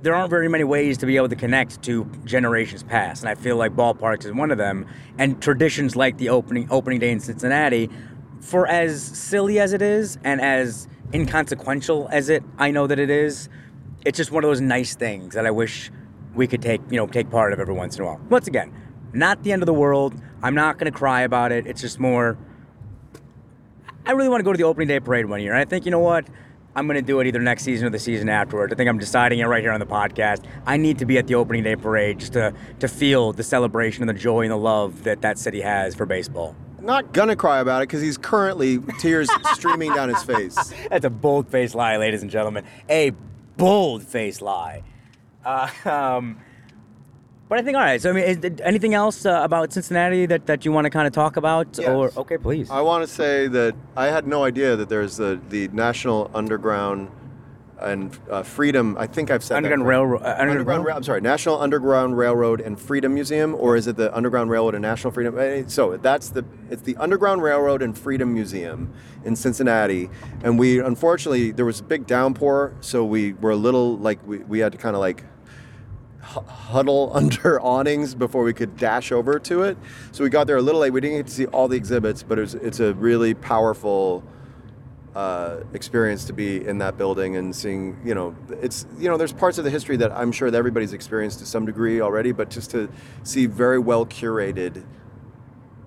there 0.02 0.14
aren't 0.14 0.30
very 0.30 0.48
many 0.48 0.64
ways 0.64 0.96
to 0.98 1.06
be 1.06 1.16
able 1.16 1.28
to 1.28 1.36
connect 1.36 1.82
to 1.82 2.04
generations 2.24 2.82
past, 2.82 3.22
and 3.22 3.28
I 3.28 3.34
feel 3.34 3.56
like 3.56 3.76
ballparks 3.76 4.24
is 4.24 4.32
one 4.32 4.50
of 4.50 4.58
them. 4.58 4.86
And 5.18 5.40
traditions 5.42 5.94
like 5.94 6.16
the 6.16 6.30
opening 6.30 6.68
opening 6.70 6.98
day 6.98 7.10
in 7.10 7.20
Cincinnati, 7.20 7.90
for 8.40 8.66
as 8.66 9.02
silly 9.02 9.58
as 9.58 9.72
it 9.72 9.82
is 9.82 10.18
and 10.24 10.40
as 10.40 10.88
inconsequential 11.12 12.08
as 12.10 12.28
it 12.28 12.42
I 12.58 12.70
know 12.70 12.86
that 12.86 12.98
it 12.98 13.10
is, 13.10 13.48
it's 14.06 14.16
just 14.16 14.30
one 14.30 14.42
of 14.44 14.48
those 14.48 14.60
nice 14.60 14.94
things 14.94 15.34
that 15.34 15.46
I 15.46 15.50
wish 15.50 15.90
we 16.34 16.46
could 16.46 16.62
take 16.62 16.80
you 16.90 16.96
know 16.96 17.06
take 17.06 17.28
part 17.30 17.52
of 17.52 17.60
every 17.60 17.74
once 17.74 17.96
in 17.96 18.02
a 18.02 18.06
while. 18.06 18.20
Once 18.30 18.46
again, 18.46 18.72
not 19.12 19.42
the 19.42 19.52
end 19.52 19.62
of 19.62 19.66
the 19.66 19.74
world. 19.74 20.14
I'm 20.42 20.54
not 20.54 20.78
going 20.78 20.90
to 20.90 20.96
cry 20.96 21.22
about 21.22 21.52
it. 21.52 21.66
It's 21.66 21.80
just 21.80 22.00
more. 22.00 22.38
I 24.06 24.12
really 24.12 24.28
want 24.28 24.40
to 24.40 24.44
go 24.44 24.52
to 24.52 24.56
the 24.56 24.64
opening 24.64 24.88
day 24.88 25.00
parade 25.00 25.26
one 25.26 25.42
year. 25.42 25.52
And 25.52 25.60
I 25.60 25.64
think 25.64 25.84
you 25.84 25.90
know 25.90 25.98
what. 25.98 26.26
I'm 26.74 26.86
going 26.86 26.94
to 26.94 27.02
do 27.02 27.18
it 27.18 27.26
either 27.26 27.40
next 27.40 27.64
season 27.64 27.88
or 27.88 27.90
the 27.90 27.98
season 27.98 28.28
afterwards. 28.28 28.72
I 28.72 28.76
think 28.76 28.88
I'm 28.88 28.98
deciding 28.98 29.40
it 29.40 29.46
right 29.46 29.60
here 29.60 29.72
on 29.72 29.80
the 29.80 29.86
podcast. 29.86 30.44
I 30.66 30.76
need 30.76 30.98
to 30.98 31.04
be 31.04 31.18
at 31.18 31.26
the 31.26 31.34
opening 31.34 31.64
day 31.64 31.74
parade 31.74 32.20
just 32.20 32.34
to, 32.34 32.54
to 32.78 32.86
feel 32.86 33.32
the 33.32 33.42
celebration 33.42 34.04
and 34.04 34.08
the 34.08 34.20
joy 34.20 34.42
and 34.42 34.52
the 34.52 34.56
love 34.56 35.02
that 35.02 35.20
that 35.22 35.36
city 35.36 35.60
has 35.62 35.96
for 35.96 36.06
baseball. 36.06 36.54
Not 36.80 37.12
gonna 37.12 37.36
cry 37.36 37.58
about 37.58 37.82
it 37.82 37.88
because 37.88 38.00
he's 38.00 38.16
currently 38.16 38.78
tears 39.00 39.28
streaming 39.52 39.92
down 39.92 40.08
his 40.08 40.22
face. 40.22 40.72
That's 40.88 41.04
a 41.04 41.10
bold 41.10 41.48
faced 41.48 41.74
lie, 41.74 41.96
ladies 41.98 42.22
and 42.22 42.30
gentlemen. 42.30 42.64
A 42.88 43.12
bold 43.56 44.02
faced 44.02 44.40
lie. 44.40 44.82
Uh, 45.44 45.68
um, 45.84 46.38
but 47.50 47.58
I 47.58 47.62
think, 47.62 47.76
all 47.76 47.82
right. 47.82 48.00
So, 48.00 48.10
I 48.10 48.12
mean, 48.14 48.58
anything 48.62 48.94
else 48.94 49.26
uh, 49.26 49.40
about 49.42 49.72
Cincinnati 49.72 50.24
that, 50.26 50.46
that 50.46 50.64
you 50.64 50.72
want 50.72 50.84
to 50.86 50.90
kind 50.90 51.06
of 51.06 51.12
talk 51.12 51.36
about? 51.36 51.66
Yes. 51.78 51.88
Or 51.88 52.10
okay, 52.22 52.38
please. 52.38 52.70
I 52.70 52.80
want 52.80 53.06
to 53.06 53.12
say 53.12 53.48
that 53.48 53.74
I 53.96 54.06
had 54.06 54.26
no 54.26 54.44
idea 54.44 54.76
that 54.76 54.88
there's 54.88 55.16
the, 55.18 55.38
the 55.50 55.68
National 55.68 56.30
Underground 56.32 57.10
and 57.80 58.16
uh, 58.30 58.42
Freedom. 58.42 58.94
I 58.98 59.06
think 59.06 59.30
I've 59.30 59.42
said 59.42 59.56
Underground 59.56 59.82
that. 59.82 59.86
Railroad. 59.86 60.22
Uh, 60.22 60.26
Underground, 60.26 60.50
Underground 60.50 60.84
Rail- 60.84 60.96
I'm 60.96 61.02
sorry, 61.02 61.20
National 61.22 61.60
Underground 61.60 62.18
Railroad 62.18 62.60
and 62.60 62.78
Freedom 62.78 63.12
Museum, 63.14 63.54
or 63.54 63.74
is 63.74 63.86
it 63.86 63.96
the 63.96 64.14
Underground 64.14 64.50
Railroad 64.50 64.74
and 64.74 64.82
National 64.82 65.10
Freedom? 65.12 65.38
eh, 65.38 65.64
So 65.66 65.96
that's 65.96 66.28
the 66.28 66.44
it's 66.70 66.82
the 66.82 66.94
Underground 66.98 67.42
Railroad 67.42 67.80
and 67.82 67.96
Freedom 67.96 68.32
Museum 68.34 68.92
in 69.24 69.34
Cincinnati, 69.34 70.10
and 70.44 70.58
we 70.58 70.78
unfortunately 70.78 71.52
there 71.52 71.64
was 71.64 71.80
a 71.80 71.82
big 71.84 72.06
downpour, 72.06 72.74
so 72.80 73.02
we 73.04 73.32
were 73.32 73.50
a 73.52 73.56
little 73.56 73.96
like 73.96 74.18
we, 74.26 74.38
we 74.38 74.58
had 74.58 74.72
to 74.72 74.78
kind 74.78 74.94
of 74.94 75.00
like 75.00 75.24
huddle 76.30 77.10
under 77.14 77.60
awnings 77.60 78.14
before 78.14 78.42
we 78.42 78.52
could 78.52 78.76
dash 78.76 79.12
over 79.12 79.38
to 79.40 79.62
it. 79.62 79.76
So 80.12 80.24
we 80.24 80.30
got 80.30 80.46
there 80.46 80.56
a 80.56 80.62
little 80.62 80.80
late. 80.80 80.92
We 80.92 81.00
didn't 81.00 81.18
get 81.18 81.26
to 81.26 81.32
see 81.32 81.46
all 81.46 81.68
the 81.68 81.76
exhibits, 81.76 82.22
but 82.22 82.38
it's 82.38 82.80
a 82.80 82.94
really 82.94 83.34
powerful 83.34 84.22
uh, 85.14 85.60
experience 85.74 86.24
to 86.24 86.32
be 86.32 86.64
in 86.64 86.78
that 86.78 86.96
building 86.96 87.36
and 87.36 87.54
seeing. 87.54 88.00
You 88.04 88.14
know, 88.14 88.36
it's 88.62 88.86
you 88.98 89.08
know, 89.08 89.16
there's 89.16 89.32
parts 89.32 89.58
of 89.58 89.64
the 89.64 89.70
history 89.70 89.96
that 89.96 90.12
I'm 90.12 90.30
sure 90.32 90.50
that 90.50 90.56
everybody's 90.56 90.92
experienced 90.92 91.40
to 91.40 91.46
some 91.46 91.66
degree 91.66 92.00
already, 92.00 92.32
but 92.32 92.50
just 92.50 92.70
to 92.72 92.88
see 93.24 93.46
very 93.46 93.78
well 93.78 94.06
curated 94.06 94.84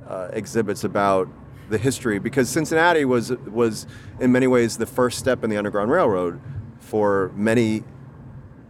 uh, 0.07 0.29
exhibits 0.33 0.83
about 0.83 1.29
the 1.69 1.77
history 1.77 2.19
because 2.19 2.49
Cincinnati 2.49 3.05
was 3.05 3.31
was 3.31 3.87
in 4.19 4.31
many 4.31 4.47
ways 4.47 4.77
the 4.77 4.85
first 4.85 5.17
step 5.17 5.43
in 5.43 5.49
the 5.49 5.57
Underground 5.57 5.89
Railroad 5.89 6.41
for 6.79 7.31
many 7.35 7.83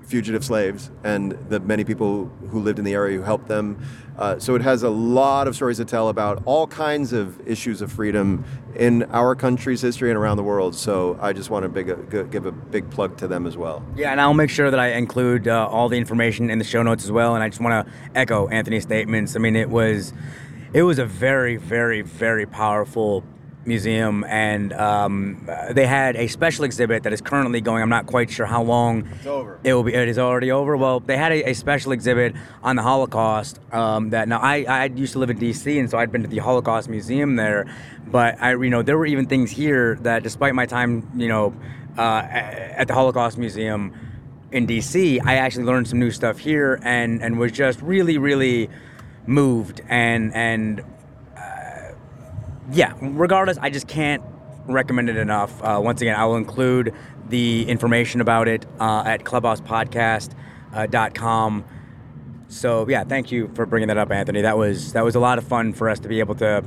fugitive 0.06 0.44
slaves 0.44 0.92
and 1.04 1.32
the 1.50 1.60
many 1.60 1.84
people 1.84 2.26
who 2.50 2.60
lived 2.60 2.80
in 2.80 2.86
the 2.86 2.94
area 2.94 3.18
who 3.18 3.24
helped 3.24 3.48
them. 3.48 3.78
Uh, 4.18 4.38
so 4.38 4.54
it 4.54 4.62
has 4.62 4.84
a 4.84 4.90
lot 4.90 5.48
of 5.48 5.56
stories 5.56 5.78
to 5.78 5.86
tell 5.86 6.10
about 6.10 6.44
all 6.46 6.68
kinds 6.68 7.14
of 7.14 7.46
issues 7.48 7.82
of 7.82 7.92
freedom 7.92 8.44
in 8.76 9.04
our 9.12 9.36
country's 9.36 9.82
history 9.82 10.10
and 10.10 10.18
around 10.18 10.38
the 10.38 10.44
world. 10.44 10.76
So 10.76 11.18
I 11.20 11.34
just 11.34 11.50
want 11.50 11.64
to 11.64 11.70
big, 11.70 11.88
g- 12.12 12.24
give 12.30 12.46
a 12.46 12.52
big 12.52 12.90
plug 12.92 13.18
to 13.18 13.28
them 13.28 13.48
as 13.48 13.58
well. 13.58 13.84
Yeah, 13.96 14.12
and 14.12 14.22
I'll 14.22 14.36
make 14.36 14.52
sure 14.52 14.70
that 14.70 14.80
I 14.80 14.90
include 14.90 15.48
uh, 15.48 15.68
all 15.68 15.90
the 15.90 15.98
information 15.98 16.52
in 16.52 16.60
the 16.60 16.66
show 16.66 16.84
notes 16.84 17.04
as 17.04 17.12
well. 17.12 17.34
And 17.34 17.44
I 17.44 17.50
just 17.50 17.62
want 17.62 17.88
to 17.88 17.94
echo 18.14 18.48
Anthony's 18.50 18.84
statements. 18.84 19.36
I 19.36 19.40
mean, 19.40 19.56
it 19.56 19.70
was, 19.70 20.14
it 20.74 20.84
was 20.84 21.00
a 21.00 21.06
very, 21.06 21.56
very, 21.58 22.02
very 22.04 22.46
powerful 22.46 23.24
museum, 23.66 24.24
and 24.26 24.74
um, 24.74 25.48
they 25.72 25.86
had 25.86 26.16
a 26.16 26.28
special 26.28 26.66
exhibit 26.66 27.04
that 27.04 27.14
is 27.14 27.22
currently 27.22 27.62
going. 27.62 27.82
I'm 27.82 27.90
not 27.90 28.06
quite 28.06 28.30
sure 28.30 28.46
how 28.46 28.64
long. 28.64 29.08
It's 29.16 29.26
over. 29.26 29.60
It 29.64 29.74
will 29.74 29.84
be. 29.84 29.94
It 29.94 30.08
is 30.08 30.20
already 30.20 30.52
over. 30.52 30.76
Well, 30.76 31.00
they 31.00 31.18
had 31.18 31.32
a, 31.32 31.50
a 31.50 31.54
special 31.54 31.92
exhibit 31.92 32.36
on 32.62 32.76
the 32.76 32.82
Holocaust. 32.82 33.60
Um, 33.72 34.10
that 34.12 34.28
now 34.28 34.40
I 34.40 34.64
I 34.64 34.86
used 34.86 35.14
to 35.14 35.20
live 35.20 35.30
in 35.30 35.40
D.C. 35.40 35.80
and 35.80 35.90
so 35.90 35.98
I'd 35.98 36.12
been 36.12 36.24
to 36.24 36.28
the 36.28 36.40
Holocaust 36.40 36.90
Museum 36.90 37.36
there, 37.36 37.66
but 38.06 38.42
I 38.42 38.52
you 38.52 38.70
know 38.70 38.82
there 38.82 38.98
were 38.98 39.06
even 39.06 39.28
things 39.28 39.52
here 39.52 39.96
that 40.02 40.24
despite 40.24 40.56
my 40.56 40.66
time 40.66 41.10
you 41.16 41.28
know 41.28 41.54
uh, 41.98 42.22
at 42.30 42.88
the 42.88 42.94
Holocaust 42.94 43.38
Museum 43.38 43.94
in 44.52 44.68
DC, 44.68 45.20
I 45.26 45.36
actually 45.36 45.66
learned 45.66 45.88
some 45.88 46.00
new 46.00 46.12
stuff 46.12 46.38
here 46.38 46.80
and 46.84 47.22
and 47.22 47.40
was 47.40 47.52
just 47.52 47.82
really 47.82 48.18
really 48.18 48.70
moved 49.26 49.82
and 49.88 50.34
and 50.34 50.84
yeah. 52.72 52.94
Regardless, 53.02 53.58
I 53.58 53.70
just 53.70 53.88
can't 53.88 54.24
recommend 54.66 55.10
it 55.10 55.18
enough. 55.18 55.62
Uh, 55.62 55.82
once 55.84 56.02
again, 56.02 56.16
I 56.16 56.26
will 56.26 56.38
include 56.38 56.94
the 57.28 57.68
information 57.68 58.22
about 58.22 58.48
it 58.48 58.66
uh, 58.80 59.04
at 59.06 59.24
clubhousepodcast.com. 59.24 61.66
So 62.48 62.88
yeah, 62.88 63.04
thank 63.04 63.32
you 63.32 63.52
for 63.56 63.66
bringing 63.66 63.88
that 63.88 63.98
up, 63.98 64.12
Anthony. 64.12 64.42
That 64.42 64.58
was 64.58 64.94
that 64.94 65.04
was 65.04 65.16
a 65.16 65.20
lot 65.20 65.40
of 65.40 65.44
fun 65.44 65.74
for 65.74 65.90
us 65.90 66.00
to 66.00 66.08
be 66.08 66.20
able 66.20 66.36
to 66.36 66.64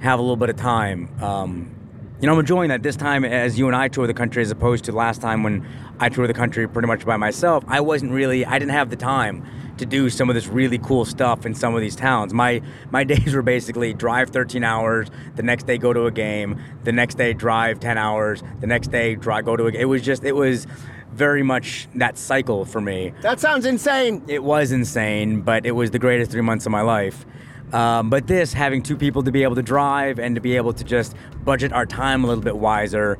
have 0.00 0.18
a 0.18 0.22
little 0.22 0.36
bit 0.36 0.50
of 0.50 0.56
time. 0.56 1.08
Um, 1.22 1.77
you 2.20 2.26
know, 2.26 2.32
I'm 2.32 2.40
enjoying 2.40 2.70
that 2.70 2.82
this 2.82 2.96
time 2.96 3.24
as 3.24 3.58
you 3.58 3.68
and 3.68 3.76
I 3.76 3.86
tour 3.86 4.08
the 4.08 4.14
country, 4.14 4.42
as 4.42 4.50
opposed 4.50 4.84
to 4.86 4.92
last 4.92 5.20
time 5.20 5.44
when 5.44 5.64
I 6.00 6.08
toured 6.08 6.28
the 6.28 6.34
country 6.34 6.68
pretty 6.68 6.88
much 6.88 7.06
by 7.06 7.16
myself. 7.16 7.62
I 7.68 7.80
wasn't 7.80 8.10
really, 8.10 8.44
I 8.44 8.58
didn't 8.58 8.72
have 8.72 8.90
the 8.90 8.96
time 8.96 9.46
to 9.76 9.86
do 9.86 10.10
some 10.10 10.28
of 10.28 10.34
this 10.34 10.48
really 10.48 10.78
cool 10.78 11.04
stuff 11.04 11.46
in 11.46 11.54
some 11.54 11.76
of 11.76 11.80
these 11.80 11.94
towns. 11.94 12.34
My 12.34 12.60
my 12.90 13.04
days 13.12 13.34
were 13.34 13.42
basically 13.42 13.94
drive 13.94 14.30
13 14.30 14.64
hours, 14.64 15.08
the 15.36 15.44
next 15.44 15.68
day 15.68 15.78
go 15.78 15.92
to 15.92 16.06
a 16.06 16.10
game, 16.10 16.60
the 16.82 16.90
next 16.90 17.14
day 17.14 17.32
drive 17.34 17.78
10 17.78 17.96
hours, 17.96 18.42
the 18.58 18.66
next 18.66 18.88
day 18.88 19.14
drive 19.14 19.44
go 19.44 19.56
to 19.56 19.66
a. 19.66 19.70
It 19.70 19.84
was 19.84 20.02
just 20.02 20.24
it 20.24 20.34
was 20.34 20.66
very 21.12 21.44
much 21.44 21.86
that 21.94 22.18
cycle 22.18 22.64
for 22.64 22.80
me. 22.80 23.12
That 23.22 23.38
sounds 23.38 23.64
insane. 23.64 24.24
It 24.26 24.42
was 24.42 24.72
insane, 24.72 25.42
but 25.42 25.66
it 25.66 25.72
was 25.72 25.92
the 25.92 26.00
greatest 26.00 26.32
three 26.32 26.42
months 26.42 26.66
of 26.66 26.72
my 26.72 26.82
life. 26.82 27.24
Um, 27.72 28.08
but 28.08 28.26
this, 28.26 28.52
having 28.52 28.82
two 28.82 28.96
people 28.96 29.22
to 29.22 29.30
be 29.30 29.42
able 29.42 29.54
to 29.56 29.62
drive 29.62 30.18
and 30.18 30.34
to 30.34 30.40
be 30.40 30.56
able 30.56 30.72
to 30.72 30.84
just 30.84 31.14
budget 31.44 31.72
our 31.72 31.86
time 31.86 32.24
a 32.24 32.26
little 32.26 32.42
bit 32.42 32.56
wiser, 32.56 33.18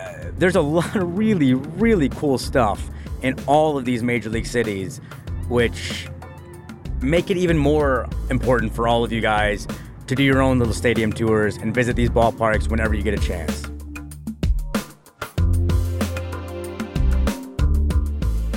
uh, 0.00 0.12
there's 0.38 0.56
a 0.56 0.60
lot 0.60 0.94
of 0.94 1.18
really, 1.18 1.54
really 1.54 2.08
cool 2.08 2.38
stuff 2.38 2.88
in 3.22 3.36
all 3.46 3.76
of 3.76 3.84
these 3.84 4.02
major 4.02 4.30
league 4.30 4.46
cities, 4.46 5.00
which 5.48 6.08
make 7.00 7.30
it 7.30 7.36
even 7.36 7.58
more 7.58 8.08
important 8.30 8.74
for 8.74 8.86
all 8.86 9.04
of 9.04 9.12
you 9.12 9.20
guys 9.20 9.66
to 10.06 10.14
do 10.14 10.22
your 10.22 10.40
own 10.40 10.58
little 10.58 10.74
stadium 10.74 11.12
tours 11.12 11.56
and 11.56 11.74
visit 11.74 11.96
these 11.96 12.10
ballparks 12.10 12.68
whenever 12.68 12.94
you 12.94 13.02
get 13.02 13.14
a 13.14 13.22
chance. 13.22 13.64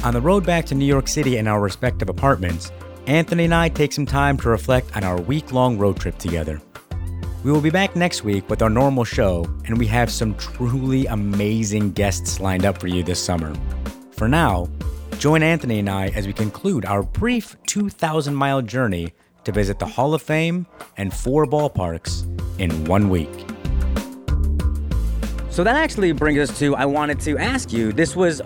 On 0.03 0.13
the 0.13 0.21
road 0.21 0.45
back 0.45 0.65
to 0.67 0.75
New 0.75 0.85
York 0.85 1.07
City 1.07 1.37
in 1.37 1.47
our 1.47 1.59
respective 1.59 2.07
apartments, 2.07 2.71
Anthony 3.07 3.45
and 3.45 3.55
I 3.55 3.69
take 3.69 3.93
some 3.93 4.05
time 4.05 4.35
to 4.39 4.49
reflect 4.49 4.93
on 4.97 5.05
our 5.05 5.21
week 5.21 5.53
long 5.53 5.77
road 5.77 5.97
trip 5.97 6.17
together. 6.17 6.61
We 7.41 7.53
will 7.53 7.61
be 7.61 7.69
back 7.69 7.95
next 7.95 8.25
week 8.25 8.49
with 8.49 8.61
our 8.61 8.69
normal 8.69 9.05
show, 9.05 9.45
and 9.63 9.77
we 9.77 9.87
have 9.87 10.11
some 10.11 10.35
truly 10.35 11.05
amazing 11.05 11.93
guests 11.93 12.41
lined 12.41 12.65
up 12.65 12.77
for 12.77 12.87
you 12.87 13.03
this 13.03 13.23
summer. 13.23 13.53
For 14.11 14.27
now, 14.27 14.67
join 15.19 15.41
Anthony 15.41 15.79
and 15.79 15.89
I 15.89 16.09
as 16.09 16.27
we 16.27 16.33
conclude 16.33 16.83
our 16.83 17.01
brief 17.01 17.55
2,000 17.67 18.35
mile 18.35 18.61
journey 18.61 19.13
to 19.45 19.53
visit 19.53 19.79
the 19.79 19.85
Hall 19.85 20.13
of 20.13 20.21
Fame 20.21 20.67
and 20.97 21.13
four 21.13 21.45
ballparks 21.45 22.25
in 22.59 22.83
one 22.83 23.07
week. 23.07 23.29
So 25.49 25.63
that 25.63 25.77
actually 25.77 26.11
brings 26.11 26.49
us 26.49 26.59
to 26.59 26.75
I 26.75 26.85
wanted 26.85 27.21
to 27.21 27.37
ask 27.37 27.71
you 27.71 27.93
this 27.93 28.17
was 28.17 28.41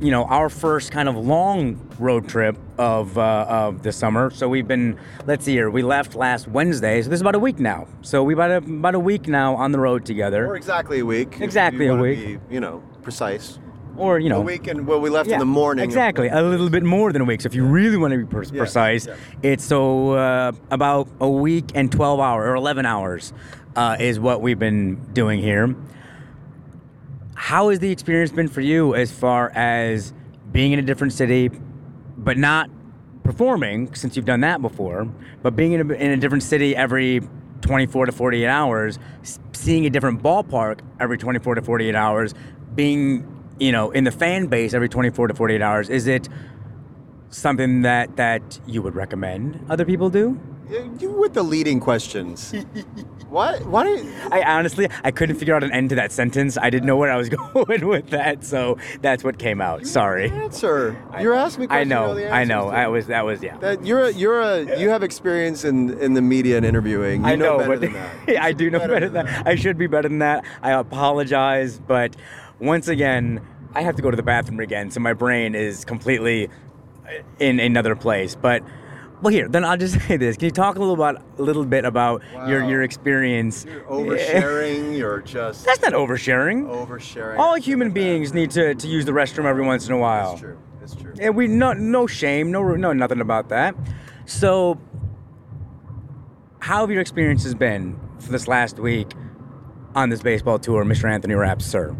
you 0.00 0.10
know 0.10 0.24
our 0.24 0.48
first 0.48 0.90
kind 0.90 1.10
of 1.10 1.16
long 1.16 1.78
road 1.98 2.26
trip 2.26 2.56
of 2.78 3.16
uh, 3.18 3.46
of 3.48 3.82
the 3.82 3.92
summer. 3.92 4.30
So 4.30 4.48
we've 4.48 4.66
been 4.68 4.98
let's 5.26 5.44
see 5.44 5.52
here. 5.52 5.70
We 5.70 5.82
left 5.82 6.14
last 6.14 6.48
Wednesday, 6.48 7.02
so 7.02 7.08
this 7.10 7.18
is 7.18 7.20
about 7.20 7.34
a 7.34 7.38
week 7.38 7.58
now. 7.58 7.86
So 8.02 8.22
we 8.24 8.34
about 8.34 8.50
a, 8.50 8.56
about 8.56 8.94
a 8.94 9.00
week 9.00 9.28
now 9.28 9.54
on 9.56 9.72
the 9.72 9.78
road 9.80 10.04
together, 10.04 10.46
Or 10.46 10.56
exactly 10.56 11.00
a 11.00 11.06
week. 11.06 11.40
Exactly 11.40 11.86
a 11.86 11.94
week. 11.94 12.40
Be, 12.48 12.54
you 12.54 12.60
know, 12.60 12.82
precise. 13.02 13.58
or 13.96 14.18
you 14.18 14.28
know 14.28 14.38
A 14.38 14.40
week 14.40 14.66
and 14.66 14.86
well, 14.86 15.00
we 15.00 15.08
left 15.10 15.28
yeah, 15.28 15.34
in 15.36 15.38
the 15.40 15.46
morning. 15.46 15.84
Exactly, 15.84 16.28
a 16.28 16.42
little 16.42 16.68
bit 16.70 16.82
more 16.82 17.12
than 17.12 17.22
a 17.22 17.24
week. 17.24 17.40
So 17.42 17.46
if 17.46 17.54
you 17.54 17.64
really 17.64 17.96
want 17.96 18.12
to 18.12 18.18
be 18.18 18.24
pre- 18.26 18.46
Yeah, 18.46 18.58
precise, 18.58 19.06
yeah. 19.06 19.16
it's 19.42 19.64
so 19.64 20.12
uh, 20.12 20.52
about 20.70 21.08
a 21.20 21.28
week 21.28 21.66
and 21.74 21.90
twelve 21.92 22.18
hours 22.20 22.48
or 22.48 22.54
eleven 22.56 22.86
hours 22.86 23.32
uh, 23.76 23.96
is 24.00 24.18
what 24.18 24.40
we've 24.42 24.58
been 24.58 24.96
doing 25.12 25.40
here. 25.40 25.74
How 27.36 27.68
has 27.68 27.78
the 27.78 27.90
experience 27.90 28.32
been 28.32 28.48
for 28.48 28.60
you 28.62 28.94
as 28.94 29.10
far 29.12 29.50
as 29.54 30.12
being 30.52 30.72
in 30.72 30.78
a 30.78 30.82
different 30.82 31.12
city, 31.12 31.50
but 32.16 32.36
not 32.36 32.70
performing 33.22 33.94
since 33.94 34.16
you've 34.16 34.26
done 34.26 34.40
that 34.40 34.60
before, 34.62 35.08
but 35.42 35.56
being 35.56 35.72
in 35.72 35.90
a, 35.90 35.94
in 35.94 36.10
a 36.12 36.16
different 36.16 36.42
city 36.42 36.76
every 36.76 37.20
24 37.62 38.06
to 38.06 38.12
48 38.12 38.46
hours, 38.46 38.98
seeing 39.52 39.86
a 39.86 39.90
different 39.90 40.22
ballpark 40.22 40.80
every 41.00 41.16
24 41.16 41.56
to 41.56 41.62
48 41.62 41.94
hours, 41.94 42.34
being 42.74 43.30
you 43.58 43.72
know 43.72 43.90
in 43.90 44.04
the 44.04 44.10
fan 44.10 44.46
base 44.46 44.74
every 44.74 44.88
24 44.88 45.28
to 45.28 45.34
48 45.34 45.62
hours? 45.62 45.88
Is 45.88 46.06
it 46.06 46.28
something 47.30 47.82
that 47.82 48.16
that 48.16 48.60
you 48.66 48.82
would 48.82 48.94
recommend 48.94 49.64
other 49.68 49.84
people 49.84 50.10
do? 50.10 50.38
You 50.70 51.10
with 51.10 51.34
the 51.34 51.42
leading 51.42 51.78
questions. 51.78 52.52
what? 53.28 53.64
Why 53.66 53.86
you, 53.86 54.12
I 54.30 54.42
honestly, 54.42 54.88
I 55.02 55.10
couldn't 55.10 55.36
figure 55.36 55.54
out 55.54 55.62
an 55.62 55.72
end 55.72 55.90
to 55.90 55.96
that 55.96 56.10
sentence. 56.10 56.56
I 56.56 56.70
didn't 56.70 56.86
know 56.86 56.96
where 56.96 57.10
I 57.10 57.16
was 57.16 57.28
going 57.54 57.86
with 57.86 58.08
that, 58.10 58.44
so 58.44 58.78
that's 59.02 59.22
what 59.22 59.38
came 59.38 59.60
out. 59.60 59.86
Sorry. 59.86 60.30
answer? 60.30 60.96
You're 61.20 61.34
asking 61.34 61.62
me 61.62 61.66
I 61.66 61.84
questions. 61.84 61.90
you 61.90 62.28
know, 62.28 62.34
I 62.34 62.44
know. 62.44 62.68
I 62.68 62.88
was, 62.88 63.06
that 63.08 63.24
was, 63.24 63.42
yeah. 63.42 63.58
That 63.58 63.84
you're 63.84 64.04
a, 64.04 64.10
you're 64.12 64.40
a 64.40 64.78
you 64.78 64.88
have 64.88 65.02
experience 65.02 65.64
in 65.64 65.98
in 65.98 66.14
the 66.14 66.22
media 66.22 66.56
and 66.56 66.64
interviewing. 66.64 67.22
You 67.22 67.28
I 67.28 67.36
know, 67.36 67.58
know, 67.58 67.58
better 67.58 67.70
but 67.70 67.80
than 67.80 67.92
that. 67.92 68.42
I 68.42 68.52
do 68.52 68.70
know 68.70 68.78
better, 68.78 69.08
than 69.08 69.26
that. 69.26 69.46
I 69.46 69.56
should 69.56 69.76
be 69.76 69.86
better 69.86 70.08
than 70.08 70.20
that. 70.20 70.44
I 70.62 70.72
apologize, 70.72 71.78
but 71.78 72.16
once 72.58 72.88
again, 72.88 73.40
I 73.74 73.82
have 73.82 73.96
to 73.96 74.02
go 74.02 74.10
to 74.10 74.16
the 74.16 74.22
bathroom 74.22 74.60
again, 74.60 74.90
so 74.90 75.00
my 75.00 75.12
brain 75.12 75.54
is 75.54 75.84
completely 75.84 76.48
in 77.38 77.60
another 77.60 77.94
place. 77.94 78.34
But 78.34 78.62
well, 79.24 79.32
here, 79.32 79.48
then 79.48 79.64
I'll 79.64 79.76
just 79.76 79.98
say 80.06 80.16
this: 80.16 80.36
Can 80.36 80.44
you 80.46 80.50
talk 80.50 80.76
a 80.76 80.78
little 80.78 80.94
about 80.94 81.22
a 81.38 81.42
little 81.42 81.64
bit 81.64 81.84
about 81.84 82.22
your 82.46 82.60
Wow. 82.62 82.68
your 82.68 82.82
experience? 82.82 83.64
You're 83.64 83.80
oversharing. 83.82 84.96
You're 84.98 85.20
just 85.22 85.64
That's 85.64 85.80
not 85.82 85.92
oversharing. 85.94 86.66
oversharing. 86.66 87.38
All 87.38 87.54
human 87.56 87.90
beings 87.90 88.32
need 88.34 88.50
to, 88.52 88.74
to 88.74 88.86
use 88.86 89.04
the 89.06 89.12
restroom 89.12 89.46
every 89.46 89.64
once 89.64 89.86
in 89.86 89.92
a 89.94 89.98
while. 89.98 90.30
That's 90.30 90.40
true. 90.40 90.58
That's 90.80 90.94
true. 90.94 91.14
And 91.18 91.34
we 91.34 91.48
no 91.48 91.72
no 91.72 92.06
shame, 92.06 92.52
no 92.52 92.62
no 92.74 92.92
nothing 92.92 93.20
about 93.22 93.48
that. 93.48 93.74
So, 94.26 94.78
how 96.60 96.80
have 96.80 96.90
your 96.90 97.00
experiences 97.00 97.54
been 97.54 97.98
for 98.20 98.30
this 98.32 98.46
last 98.48 98.78
week 98.78 99.10
on 99.94 100.10
this 100.10 100.22
baseball 100.22 100.58
tour, 100.58 100.84
Mr. 100.84 101.10
Anthony 101.10 101.34
Rapp, 101.34 101.62
sir? 101.62 101.94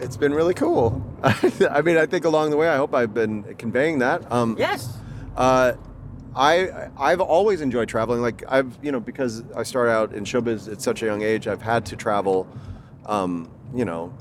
It's 0.00 0.16
been 0.16 0.34
really 0.34 0.54
cool. 0.54 1.02
I 1.22 1.80
mean, 1.82 1.96
I 1.96 2.04
think 2.06 2.24
along 2.24 2.50
the 2.50 2.56
way, 2.56 2.68
I 2.68 2.76
hope 2.76 2.94
I've 2.94 3.14
been 3.14 3.42
conveying 3.56 4.00
that. 4.00 4.30
Um, 4.30 4.56
Yes. 4.58 4.98
Uh, 5.36 5.72
I 6.36 6.88
I've 6.98 7.20
always 7.20 7.60
enjoyed 7.60 7.88
traveling. 7.88 8.20
Like 8.20 8.42
I've 8.48 8.76
you 8.82 8.92
know 8.92 9.00
because 9.00 9.44
I 9.56 9.62
started 9.62 9.92
out 9.92 10.12
in 10.14 10.24
showbiz 10.24 10.70
at 10.70 10.80
such 10.82 11.02
a 11.02 11.06
young 11.06 11.22
age, 11.22 11.46
I've 11.46 11.62
had 11.62 11.86
to 11.86 11.96
travel, 11.96 12.46
um, 13.06 13.50
you 13.74 13.84
know, 13.84 14.12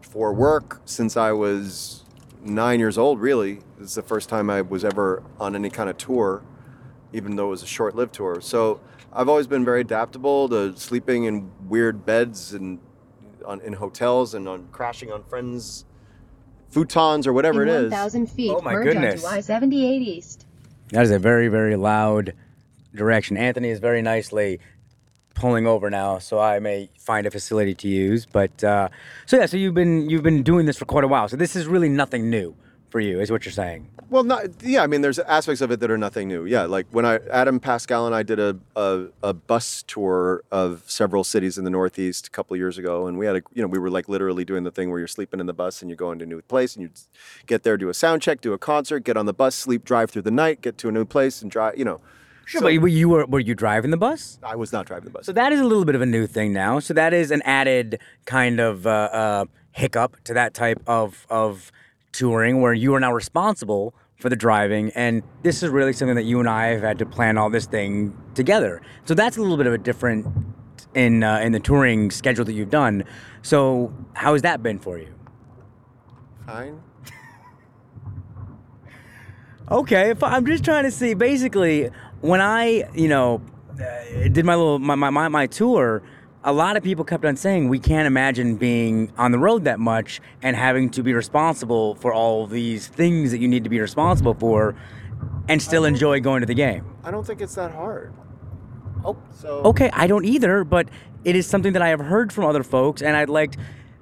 for 0.00 0.32
work 0.32 0.80
since 0.84 1.16
I 1.16 1.32
was 1.32 2.04
nine 2.42 2.80
years 2.80 2.96
old. 2.96 3.20
Really, 3.20 3.60
this 3.78 3.90
is 3.90 3.94
the 3.94 4.02
first 4.02 4.28
time 4.28 4.48
I 4.48 4.62
was 4.62 4.84
ever 4.84 5.22
on 5.38 5.54
any 5.54 5.70
kind 5.70 5.90
of 5.90 5.98
tour, 5.98 6.42
even 7.12 7.36
though 7.36 7.48
it 7.48 7.50
was 7.50 7.62
a 7.62 7.66
short-lived 7.66 8.14
tour. 8.14 8.40
So 8.40 8.80
I've 9.12 9.28
always 9.28 9.46
been 9.46 9.64
very 9.64 9.82
adaptable 9.82 10.48
to 10.48 10.76
sleeping 10.76 11.24
in 11.24 11.50
weird 11.68 12.06
beds 12.06 12.54
and 12.54 12.78
on, 13.44 13.60
in 13.60 13.74
hotels 13.74 14.34
and 14.34 14.48
on 14.48 14.68
crashing 14.72 15.12
on 15.12 15.24
friends' 15.24 15.84
futons 16.72 17.26
or 17.26 17.32
whatever 17.32 17.62
in 17.62 17.68
it 17.68 17.74
is. 17.74 17.90
1,000 17.90 18.26
feet, 18.30 18.50
Oh 18.50 18.60
my 18.60 18.72
merge 18.74 18.84
goodness. 18.84 19.24
onto 19.24 19.36
I-78 19.36 20.00
East. 20.00 20.39
That 20.90 21.02
is 21.02 21.10
a 21.10 21.18
very 21.18 21.48
very 21.48 21.76
loud 21.76 22.34
direction. 22.94 23.36
Anthony 23.36 23.70
is 23.70 23.78
very 23.78 24.02
nicely 24.02 24.60
pulling 25.34 25.66
over 25.66 25.88
now, 25.90 26.18
so 26.18 26.38
I 26.38 26.58
may 26.58 26.90
find 26.98 27.26
a 27.26 27.30
facility 27.30 27.74
to 27.74 27.88
use. 27.88 28.26
But 28.26 28.62
uh, 28.62 28.88
so 29.26 29.38
yeah, 29.38 29.46
so 29.46 29.56
you've 29.56 29.74
been 29.74 30.10
you've 30.10 30.22
been 30.22 30.42
doing 30.42 30.66
this 30.66 30.76
for 30.76 30.84
quite 30.84 31.04
a 31.04 31.08
while. 31.08 31.28
So 31.28 31.36
this 31.36 31.56
is 31.56 31.66
really 31.66 31.88
nothing 31.88 32.30
new 32.30 32.54
for 32.90 33.00
you, 33.00 33.20
is 33.20 33.30
what 33.30 33.44
you're 33.44 33.52
saying. 33.52 33.88
Well, 34.10 34.24
not 34.24 34.62
yeah. 34.62 34.82
I 34.82 34.88
mean, 34.88 35.02
there's 35.02 35.20
aspects 35.20 35.60
of 35.60 35.70
it 35.70 35.78
that 35.80 35.90
are 35.90 35.96
nothing 35.96 36.26
new. 36.26 36.44
Yeah, 36.44 36.64
like 36.64 36.86
when 36.90 37.06
I 37.06 37.20
Adam 37.30 37.60
Pascal 37.60 38.06
and 38.06 38.14
I 38.14 38.24
did 38.24 38.40
a 38.40 38.58
a, 38.74 39.06
a 39.22 39.32
bus 39.32 39.84
tour 39.86 40.42
of 40.50 40.82
several 40.86 41.22
cities 41.22 41.56
in 41.56 41.64
the 41.64 41.70
Northeast 41.70 42.26
a 42.26 42.30
couple 42.30 42.54
of 42.54 42.58
years 42.58 42.76
ago, 42.76 43.06
and 43.06 43.18
we 43.18 43.26
had 43.26 43.36
a 43.36 43.42
you 43.54 43.62
know 43.62 43.68
we 43.68 43.78
were 43.78 43.88
like 43.88 44.08
literally 44.08 44.44
doing 44.44 44.64
the 44.64 44.72
thing 44.72 44.90
where 44.90 44.98
you're 44.98 45.06
sleeping 45.06 45.38
in 45.38 45.46
the 45.46 45.52
bus 45.52 45.80
and 45.80 45.90
you 45.90 45.96
go 45.96 46.10
into 46.10 46.24
a 46.24 46.28
new 46.28 46.42
place 46.42 46.74
and 46.74 46.82
you 46.82 46.90
get 47.46 47.62
there, 47.62 47.76
do 47.76 47.88
a 47.88 47.94
sound 47.94 48.20
check, 48.20 48.40
do 48.40 48.52
a 48.52 48.58
concert, 48.58 49.04
get 49.04 49.16
on 49.16 49.26
the 49.26 49.32
bus, 49.32 49.54
sleep, 49.54 49.84
drive 49.84 50.10
through 50.10 50.22
the 50.22 50.32
night, 50.32 50.60
get 50.60 50.76
to 50.78 50.88
a 50.88 50.92
new 50.92 51.04
place 51.04 51.40
and 51.40 51.50
drive. 51.50 51.78
You 51.78 51.84
know, 51.84 52.00
Sure, 52.46 52.62
but 52.62 52.72
you, 52.72 52.84
you 52.86 53.08
were 53.08 53.26
were 53.26 53.38
you 53.38 53.54
driving 53.54 53.92
the 53.92 53.96
bus? 53.96 54.40
I 54.42 54.56
was 54.56 54.72
not 54.72 54.86
driving 54.86 55.04
the 55.04 55.12
bus. 55.12 55.26
So 55.26 55.32
that 55.32 55.52
is 55.52 55.60
a 55.60 55.64
little 55.64 55.84
bit 55.84 55.94
of 55.94 56.00
a 56.00 56.06
new 56.06 56.26
thing 56.26 56.52
now. 56.52 56.80
So 56.80 56.92
that 56.94 57.14
is 57.14 57.30
an 57.30 57.42
added 57.44 58.00
kind 58.24 58.58
of 58.58 58.88
uh, 58.88 58.90
uh, 58.90 59.44
hiccup 59.70 60.16
to 60.24 60.34
that 60.34 60.52
type 60.52 60.82
of 60.88 61.28
of 61.30 61.70
touring, 62.10 62.60
where 62.60 62.72
you 62.72 62.92
are 62.92 62.98
now 62.98 63.12
responsible 63.12 63.94
for 64.20 64.28
the 64.28 64.36
driving, 64.36 64.92
and 64.94 65.22
this 65.42 65.62
is 65.62 65.70
really 65.70 65.92
something 65.92 66.14
that 66.14 66.24
you 66.24 66.38
and 66.38 66.48
I 66.48 66.66
have 66.68 66.82
had 66.82 66.98
to 66.98 67.06
plan 67.06 67.38
all 67.38 67.50
this 67.50 67.66
thing 67.66 68.16
together. 68.34 68.82
So 69.06 69.14
that's 69.14 69.36
a 69.36 69.40
little 69.40 69.56
bit 69.56 69.66
of 69.66 69.72
a 69.72 69.78
different 69.78 70.26
in 70.94 71.22
uh, 71.22 71.38
in 71.38 71.52
the 71.52 71.60
touring 71.60 72.10
schedule 72.10 72.44
that 72.44 72.52
you've 72.52 72.70
done. 72.70 73.04
So 73.42 73.92
how 74.12 74.34
has 74.34 74.42
that 74.42 74.62
been 74.62 74.78
for 74.78 74.98
you? 74.98 75.08
Fine. 76.46 76.82
Okay, 79.70 80.14
I'm 80.20 80.44
just 80.46 80.64
trying 80.64 80.84
to 80.84 80.90
see. 80.90 81.14
Basically, 81.14 81.90
when 82.20 82.40
I, 82.40 82.88
you 82.92 83.08
know, 83.08 83.40
uh, 83.72 84.28
did 84.28 84.44
my 84.44 84.56
little 84.56 84.80
my, 84.80 84.96
my 84.96 85.10
my 85.10 85.28
my 85.28 85.46
tour, 85.46 86.02
a 86.42 86.52
lot 86.52 86.76
of 86.76 86.82
people 86.82 87.04
kept 87.04 87.24
on 87.24 87.36
saying 87.36 87.68
we 87.68 87.78
can't 87.78 88.06
imagine 88.06 88.56
being 88.56 89.12
on 89.18 89.30
the 89.32 89.38
road 89.38 89.64
that 89.64 89.78
much 89.78 90.20
and 90.42 90.56
having 90.56 90.88
to 90.90 91.02
be 91.02 91.12
responsible 91.12 91.94
for 91.96 92.12
all 92.14 92.46
these 92.46 92.88
things 92.88 93.30
that 93.30 93.38
you 93.38 93.48
need 93.48 93.64
to 93.64 93.70
be 93.70 93.80
responsible 93.80 94.34
for, 94.34 94.74
and 95.48 95.60
still 95.60 95.84
enjoy 95.84 96.20
going 96.20 96.40
to 96.40 96.46
the 96.46 96.54
game. 96.54 96.84
I 97.04 97.10
don't 97.10 97.26
think 97.26 97.40
it's 97.40 97.54
that 97.56 97.72
hard. 97.72 98.14
Oh, 99.04 99.16
So 99.38 99.62
okay, 99.64 99.90
I 99.92 100.06
don't 100.06 100.24
either, 100.24 100.64
but 100.64 100.88
it 101.24 101.36
is 101.36 101.46
something 101.46 101.74
that 101.74 101.82
I 101.82 101.88
have 101.88 102.00
heard 102.00 102.32
from 102.32 102.44
other 102.44 102.62
folks, 102.62 103.02
and 103.02 103.16
I'd 103.16 103.28
like 103.28 103.54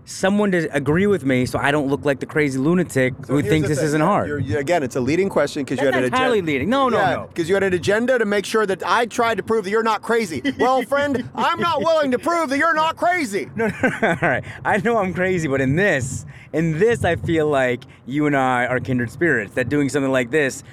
someone 0.09 0.51
to 0.51 0.75
agree 0.75 1.07
with 1.07 1.23
me 1.25 1.45
so 1.45 1.59
I 1.59 1.71
don't 1.71 1.89
look 1.89 2.05
like 2.05 2.19
the 2.19 2.25
crazy 2.27 2.59
lunatic 2.59 3.13
So 3.27 3.35
who 3.35 3.43
thinks 3.43 3.69
this 3.69 3.79
thing. 3.79 3.87
isn't 3.89 4.01
hard. 4.01 4.27
you're- 4.29 4.43
you- 4.43 4.57
again, 4.59 4.83
it's 4.83 4.97
a 4.97 5.01
leading 5.01 5.29
question 5.29 5.65
because 5.65 5.79
you 5.81 5.85
had 5.85 5.95
an 5.95 6.01
not 6.01 6.07
entirely 6.07 6.39
agenda. 6.39 6.53
leading. 6.53 6.71
No, 6.71 6.89
no, 6.89 6.97
no. 6.99 7.27
Because 7.29 7.47
you 7.49 7.55
had 7.55 7.63
an 7.63 7.75
agenda 7.75 8.19
to 8.19 8.25
make 8.25 8.47
sure 8.47 8.65
that 8.65 8.83
I 8.87 9.05
tried 9.05 9.37
to 9.37 9.43
prove 9.43 9.65
that 9.65 9.71
you're 9.71 9.83
not 9.83 10.01
crazy. 10.01 10.43
Well, 10.59 10.81
friend, 10.83 11.29
I'm 11.35 11.61
not 11.61 11.81
willing 11.81 12.11
to 12.13 12.19
prove 12.19 12.49
that 12.49 12.57
you're 12.59 12.75
not 12.75 12.97
crazy. 12.97 13.51
No, 13.55 13.67
no, 13.67 13.75
all 14.03 14.17
right. 14.23 14.45
I 14.65 14.79
know 14.79 14.97
I'm 14.97 15.13
crazy, 15.13 15.47
but 15.47 15.61
in 15.61 15.77
this, 15.77 16.25
in 16.55 16.79
this, 16.79 17.05
I 17.05 17.17
feel 17.17 17.47
like 17.49 17.83
you 18.07 18.27
and 18.27 18.35
I 18.37 18.65
are 18.67 18.81
kindred 18.81 19.11
spirits. 19.11 19.55
That 19.55 19.69
doing 19.69 19.91
something 19.91 20.11
like 20.13 20.31
this, 20.31 20.65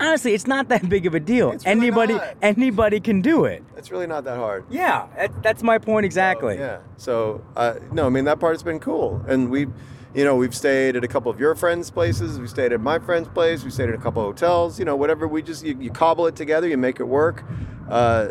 honestly, 0.00 0.34
it's 0.34 0.46
not 0.46 0.68
that 0.68 0.88
big 0.88 1.06
of 1.06 1.14
a 1.14 1.20
deal. 1.20 1.50
Really 1.50 1.66
anybody, 1.66 2.14
not. 2.14 2.36
anybody 2.42 3.00
can 3.00 3.20
do 3.20 3.44
it. 3.44 3.62
It's 3.76 3.90
really 3.90 4.06
not 4.06 4.24
that 4.24 4.36
hard. 4.36 4.64
Yeah, 4.70 5.06
that, 5.16 5.42
that's 5.42 5.62
my 5.62 5.78
point 5.78 6.06
exactly. 6.06 6.56
Yeah. 6.56 6.80
So 6.96 7.44
uh, 7.56 7.74
no, 7.92 8.06
I 8.06 8.08
mean 8.08 8.24
that 8.24 8.40
part's 8.40 8.62
been 8.62 8.80
cool, 8.80 9.24
and 9.28 9.50
we, 9.50 9.66
you 10.14 10.24
know, 10.24 10.36
we've 10.36 10.54
stayed 10.54 10.96
at 10.96 11.04
a 11.04 11.08
couple 11.08 11.30
of 11.30 11.38
your 11.38 11.54
friends' 11.54 11.90
places. 11.90 12.38
We 12.38 12.48
stayed 12.48 12.72
at 12.72 12.80
my 12.80 12.98
friend's 12.98 13.28
place. 13.28 13.62
We 13.62 13.70
stayed 13.70 13.90
at 13.90 13.94
a 13.94 13.98
couple 13.98 14.22
of 14.22 14.28
hotels. 14.28 14.78
You 14.78 14.84
know, 14.84 14.96
whatever. 14.96 15.28
We 15.28 15.42
just 15.42 15.64
you, 15.64 15.76
you 15.80 15.90
cobble 15.90 16.26
it 16.26 16.36
together. 16.36 16.66
You 16.66 16.76
make 16.76 17.00
it 17.00 17.04
work, 17.04 17.44
uh, 17.88 18.28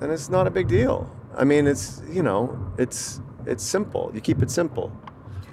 and 0.00 0.10
it's 0.10 0.28
not 0.28 0.46
a 0.46 0.50
big 0.50 0.68
deal. 0.68 1.10
I 1.36 1.44
mean, 1.44 1.66
it's 1.66 2.02
you 2.10 2.22
know, 2.22 2.72
it's 2.78 3.20
it's 3.46 3.64
simple. 3.64 4.10
You 4.14 4.20
keep 4.20 4.42
it 4.42 4.50
simple. 4.50 4.92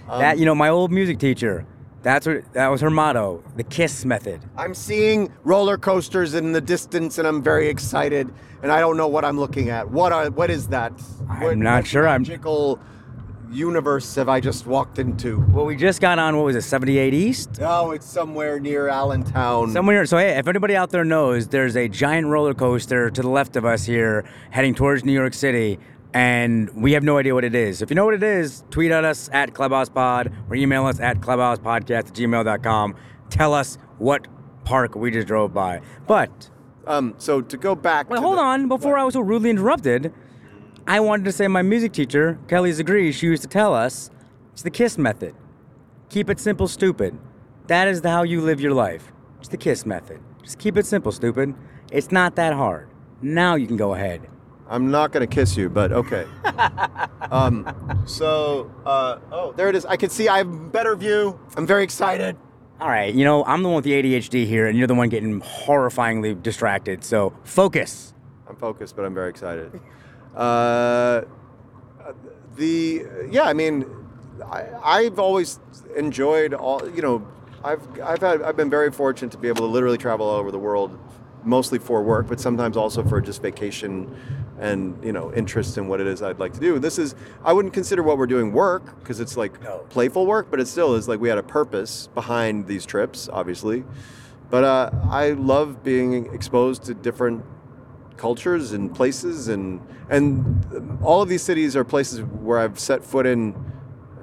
Um, 0.10 0.22
that 0.22 0.38
you 0.38 0.46
know, 0.46 0.56
my 0.56 0.70
old 0.70 0.92
music 0.92 1.20
teacher. 1.20 1.66
That's 2.04 2.26
what 2.28 2.54
that 2.54 2.68
was 2.68 2.82
her 2.82 2.90
motto, 2.90 3.44
the 3.56 3.64
KISS 3.64 4.06
method. 4.06 4.42
I'm 4.56 4.74
seeing 4.74 5.32
roller 5.44 5.78
coasters 5.78 6.34
in 6.36 6.52
the 6.52 6.62
distance, 6.62 7.18
and 7.18 7.28
I'm 7.28 7.42
very 7.42 7.68
excited. 7.68 8.32
And 8.64 8.72
I 8.72 8.80
don't 8.80 8.98
know 8.98 9.08
what 9.08 9.26
I'm 9.26 9.40
looking 9.40 9.70
at. 9.70 9.90
What 9.92 10.12
are 10.12 10.30
what 10.30 10.50
is 10.50 10.68
that? 10.70 10.94
I'm 11.30 11.42
What- 11.42 11.58
not 11.58 11.76
what 11.80 11.88
sure. 11.88 12.08
I'm- 12.08 12.22
Magical 12.22 12.80
universe 13.50 14.16
have 14.16 14.28
I 14.28 14.40
just 14.42 14.68
walked 14.68 15.00
into? 15.00 15.44
Well, 15.52 15.66
we 15.66 15.76
just 15.78 16.02
got 16.02 16.20
on 16.20 16.36
what 16.36 16.46
was 16.46 16.56
it, 16.58 16.64
78 16.64 17.14
East? 17.14 17.60
Oh, 17.62 17.92
it's 17.92 18.06
somewhere 18.06 18.60
near 18.60 18.90
Allentown. 18.90 19.72
Somewhere. 19.72 20.06
So 20.06 20.18
hey, 20.18 20.38
if 20.38 20.48
anybody 20.50 20.76
out 20.76 20.90
there 20.90 21.06
knows, 21.06 21.48
there's 21.48 21.78
a 21.78 21.88
giant 21.88 22.28
roller 22.28 22.54
coaster 22.54 23.10
to 23.10 23.22
the 23.22 23.30
left 23.30 23.56
of 23.56 23.64
us 23.64 23.86
here, 23.86 24.26
heading 24.50 24.76
towards 24.76 25.06
New 25.06 25.14
York 25.14 25.34
City, 25.34 25.80
and 26.14 26.70
we 26.82 26.94
have 26.94 27.04
no 27.04 27.18
idea 27.18 27.34
what 27.34 27.44
it 27.44 27.56
is. 27.56 27.82
If 27.82 27.90
you 27.90 27.96
know 27.96 28.06
what 28.06 28.14
it 28.14 28.24
is, 28.24 28.64
tweet 28.72 28.92
at 28.92 29.04
us 29.06 29.30
at 29.34 29.54
ClubhousePod 29.54 30.32
or 30.50 30.56
email 30.56 30.86
us 30.86 31.00
at 31.00 31.20
clubhousepodcast 31.22 31.92
at 31.92 32.06
gmail.com. 32.08 32.96
Tell 33.30 33.54
us 33.54 33.78
what 33.98 34.28
park 34.64 34.96
we 34.96 35.12
just 35.12 35.28
drove 35.28 35.54
by. 35.54 35.82
But 36.08 36.50
Um, 36.86 37.14
so 37.18 37.42
to 37.42 37.58
go 37.58 37.76
back. 37.76 38.10
to 38.10 38.20
hold 38.22 38.38
the- 38.38 38.42
on. 38.42 38.68
Before 38.68 38.98
I 38.98 39.04
was 39.04 39.14
so 39.14 39.20
rudely 39.22 39.50
interrupted, 39.50 40.14
I 40.88 41.00
wanted 41.02 41.26
to 41.26 41.32
say 41.34 41.48
my 41.50 41.62
music 41.62 41.92
teacher, 41.92 42.38
Kelly 42.48 42.72
Zagri, 42.72 43.12
she 43.14 43.28
used 43.28 43.42
to 43.44 43.50
tell 43.50 43.74
us 43.76 44.10
it's 44.54 44.64
the 44.64 44.70
KISS 44.70 44.98
method. 44.98 45.36
Keep 46.10 46.30
it 46.30 46.40
simple, 46.40 46.68
stupid. 46.68 47.18
That 47.68 47.90
is 47.90 48.02
how 48.04 48.24
you 48.24 48.40
live 48.40 48.62
your 48.62 48.74
life. 48.74 49.12
It's 49.40 49.50
the 49.50 49.58
KISS 49.58 49.86
method. 49.86 50.20
Just 50.42 50.58
keep 50.60 50.78
it 50.78 50.86
simple, 50.86 51.12
stupid. 51.12 51.54
It's 51.92 52.12
not 52.12 52.36
that 52.38 52.54
hard. 52.54 52.88
Now 53.22 53.56
you 53.56 53.68
can 53.68 53.76
go 53.76 53.94
ahead. 53.94 54.22
I'm 54.70 54.92
not 54.92 55.12
gonna 55.12 55.28
kiss 55.28 55.56
you, 55.56 55.70
but 55.70 55.92
okay. 55.92 56.26
um, 57.32 58.04
so 58.06 58.72
uh, 58.86 59.20
oh, 59.32 59.54
there 59.54 59.70
it 59.70 59.76
is. 59.76 59.86
I 59.86 59.96
can 59.98 60.10
see. 60.10 60.28
I 60.28 60.40
have 60.40 60.72
better 60.72 60.96
view. 60.96 61.40
I'm 61.56 61.66
very 61.66 61.84
excited. 61.84 62.36
All 62.80 62.90
right, 62.90 63.14
you 63.14 63.24
know, 63.24 63.44
I'm 63.46 63.64
the 63.64 63.70
one 63.70 63.78
with 63.78 63.86
the 63.86 63.94
ADHD 63.94 64.46
here, 64.46 64.68
and 64.68 64.78
you're 64.78 64.88
the 64.88 64.94
one 64.94 65.10
getting 65.10 65.42
horrifyingly 65.42 66.42
distracted. 66.42 67.04
So 67.04 67.34
focus. 67.44 68.14
I'm 68.48 68.56
focused, 68.56 68.96
but 68.96 69.06
I'm 69.06 69.14
very 69.14 69.30
excited. 69.30 69.80
Uh, 70.36 71.24
the 72.58 73.04
yeah, 73.32 73.44
I 73.44 73.54
mean, 73.54 73.88
I, 74.46 74.68
I've 74.84 75.18
always 75.18 75.60
enjoyed 75.96 76.54
all. 76.54 76.88
You 76.88 77.02
know, 77.02 77.28
I've 77.64 77.82
I've 78.02 78.22
had 78.22 78.44
I've 78.44 78.56
been 78.56 78.70
very 78.70 78.92
fortunate 78.92 79.32
to 79.32 79.40
be 79.40 79.48
able 79.48 79.62
to 79.62 79.66
literally 79.66 79.98
travel 79.98 80.28
all 80.28 80.36
over 80.36 80.52
the 80.52 80.60
world 80.60 80.96
mostly 81.44 81.80
for 81.80 82.04
work, 82.04 82.28
but 82.28 82.40
sometimes 82.40 82.78
also 82.78 83.04
for 83.04 83.20
just 83.22 83.42
vacation 83.42 84.16
and 84.60 85.04
you 85.04 85.12
know 85.12 85.32
interest 85.34 85.78
in 85.78 85.88
what 85.88 86.02
it 86.02 86.08
is 86.08 86.22
I'd 86.22 86.40
like 86.40 86.54
to 86.54 86.60
do. 86.60 86.80
This 86.80 86.98
is 86.98 87.16
I 87.44 87.54
wouldn't 87.54 87.74
consider 87.74 88.04
what 88.04 88.18
we're 88.18 88.28
doing 88.28 88.52
work 88.52 89.00
because 89.00 89.20
it's 89.20 89.38
like 89.38 89.62
No. 89.64 89.80
playful 89.90 90.26
work, 90.26 90.48
but 90.50 90.60
it 90.60 90.68
still 90.68 90.96
is 90.96 91.08
like 91.08 91.20
we 91.20 91.30
had 91.30 91.38
a 91.38 91.44
purpose 91.44 92.10
behind 92.14 92.68
these 92.68 92.86
trips, 92.86 93.30
obviously. 93.32 93.84
But 94.50 94.64
uh, 94.64 94.92
I 95.10 95.32
love 95.32 95.84
being 95.84 96.34
exposed 96.34 96.84
to 96.86 96.94
different 96.94 97.44
cultures 98.16 98.72
and 98.72 98.94
places, 98.94 99.48
and 99.48 99.82
and 100.10 101.00
all 101.04 101.22
of 101.22 101.30
these 101.30 101.44
cities 101.44 101.76
are 101.76 101.84
places 101.84 102.22
where 102.22 102.60
I've 102.60 102.80
set 102.80 103.04
foot 103.04 103.26
in 103.26 103.54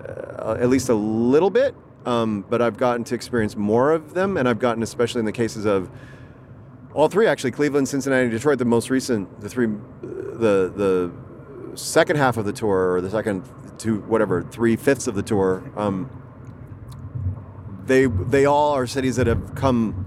uh, 0.09 0.57
at 0.59 0.69
least 0.69 0.89
a 0.89 0.95
little 0.95 1.51
bit. 1.51 1.75
Um, 2.07 2.45
but 2.51 2.61
I've 2.61 2.77
gotten 2.77 3.03
to 3.05 3.15
experience 3.15 3.57
more 3.57 3.93
of 3.93 4.13
them, 4.13 4.37
and 4.37 4.47
I've 4.47 4.59
gotten, 4.59 4.83
especially 4.83 5.21
in 5.21 5.25
the 5.25 5.33
cases 5.33 5.65
of 5.65 5.89
all 6.95 7.09
three, 7.09 7.27
actually 7.27 7.51
Cleveland, 7.51 7.89
Cincinnati, 7.89 8.31
Detroit, 8.31 8.59
the 8.59 8.65
most 8.65 8.89
recent, 8.89 9.41
the 9.41 9.49
three, 9.49 9.67
the 9.67 10.73
the 10.75 11.13
second 11.77 12.17
half 12.17 12.37
of 12.37 12.45
the 12.45 12.53
tour, 12.53 12.95
or 12.95 13.01
the 13.01 13.11
second 13.11 13.43
two, 13.79 14.01
whatever, 14.03 14.43
three 14.43 14.77
fifths 14.77 15.07
of 15.07 15.15
the 15.15 15.23
tour. 15.23 15.63
Um, 15.77 16.09
they 17.85 18.07
they 18.07 18.47
all 18.47 18.73
are 18.73 18.87
cities 18.87 19.17
that 19.17 19.27
have 19.27 19.55
come 19.55 20.07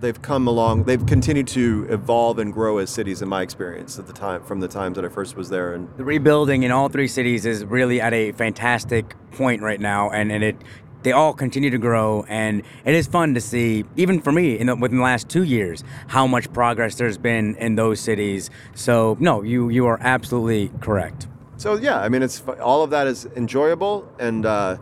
they've 0.00 0.20
come 0.20 0.48
along 0.48 0.82
they've 0.82 1.06
continued 1.06 1.46
to 1.46 1.86
evolve 1.88 2.38
and 2.38 2.52
grow 2.52 2.78
as 2.78 2.90
cities 2.90 3.22
in 3.22 3.28
my 3.28 3.40
experience 3.40 3.98
at 4.00 4.06
the 4.08 4.12
time 4.12 4.42
from 4.42 4.58
the 4.58 4.66
times 4.66 4.96
that 4.96 5.04
I 5.04 5.08
first 5.08 5.36
was 5.36 5.48
there 5.48 5.74
and 5.74 5.88
The 5.96 6.04
rebuilding 6.04 6.64
in 6.64 6.72
all 6.72 6.88
three 6.88 7.06
cities 7.06 7.46
is 7.46 7.64
really 7.64 8.00
at 8.00 8.12
a 8.12 8.32
fantastic 8.32 9.14
point 9.32 9.62
right 9.62 9.80
now, 9.80 10.10
and, 10.10 10.30
and 10.30 10.44
it 10.44 10.56
they 11.02 11.12
all 11.12 11.32
continue 11.32 11.70
to 11.70 11.78
grow, 11.78 12.24
and 12.28 12.62
it 12.84 12.94
is 12.94 13.06
fun 13.06 13.34
to 13.34 13.40
see, 13.40 13.84
even 13.96 14.20
for 14.20 14.32
me, 14.32 14.58
in 14.58 14.66
the, 14.68 14.76
within 14.76 14.98
the 14.98 15.04
last 15.04 15.28
two 15.28 15.42
years, 15.42 15.82
how 16.08 16.26
much 16.26 16.52
progress 16.52 16.94
there's 16.96 17.18
been 17.18 17.56
in 17.56 17.74
those 17.74 18.00
cities. 18.00 18.50
So 18.74 19.16
no, 19.20 19.42
you 19.42 19.68
you 19.68 19.86
are 19.86 19.98
absolutely 20.00 20.70
correct. 20.80 21.26
so 21.56 21.76
yeah 21.76 21.98
I 22.00 22.08
mean 22.08 22.22
it's 22.22 22.42
all 22.60 22.82
of 22.82 22.90
that 22.90 23.06
is 23.06 23.26
enjoyable 23.36 24.08
and 24.18 24.44
uh, 24.46 24.76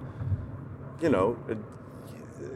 you 1.02 1.10
know 1.10 1.36
it, 1.48 1.58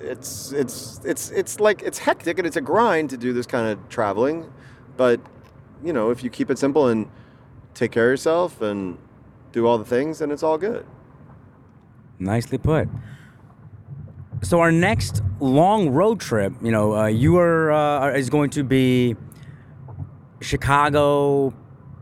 it's 0.00 0.52
it's 0.52 1.00
it's 1.04 1.30
it's 1.30 1.60
like 1.60 1.82
it's 1.82 1.98
hectic 1.98 2.38
and 2.38 2.46
it's 2.46 2.56
a 2.56 2.60
grind 2.60 3.10
to 3.10 3.16
do 3.16 3.32
this 3.32 3.46
kind 3.46 3.66
of 3.68 3.76
traveling 3.88 4.50
but 4.96 5.20
you 5.82 5.92
know 5.92 6.10
if 6.10 6.22
you 6.24 6.30
keep 6.30 6.50
it 6.50 6.58
simple 6.58 6.88
and 6.88 7.08
take 7.74 7.90
care 7.92 8.06
of 8.06 8.12
yourself 8.12 8.62
and 8.62 8.96
do 9.52 9.66
all 9.66 9.76
the 9.78 9.84
things 9.96 10.18
then 10.20 10.30
it's 10.30 10.42
all 10.42 10.58
good 10.58 10.86
Nicely 12.18 12.58
put. 12.58 12.88
So 14.44 14.60
our 14.60 14.70
next 14.70 15.22
long 15.40 15.88
road 15.88 16.20
trip, 16.20 16.52
you 16.60 16.70
know, 16.70 16.94
uh, 16.94 17.06
you 17.06 17.38
are 17.38 17.72
uh, 17.72 18.10
is 18.10 18.28
going 18.28 18.50
to 18.50 18.62
be 18.62 19.16
Chicago, 20.42 21.54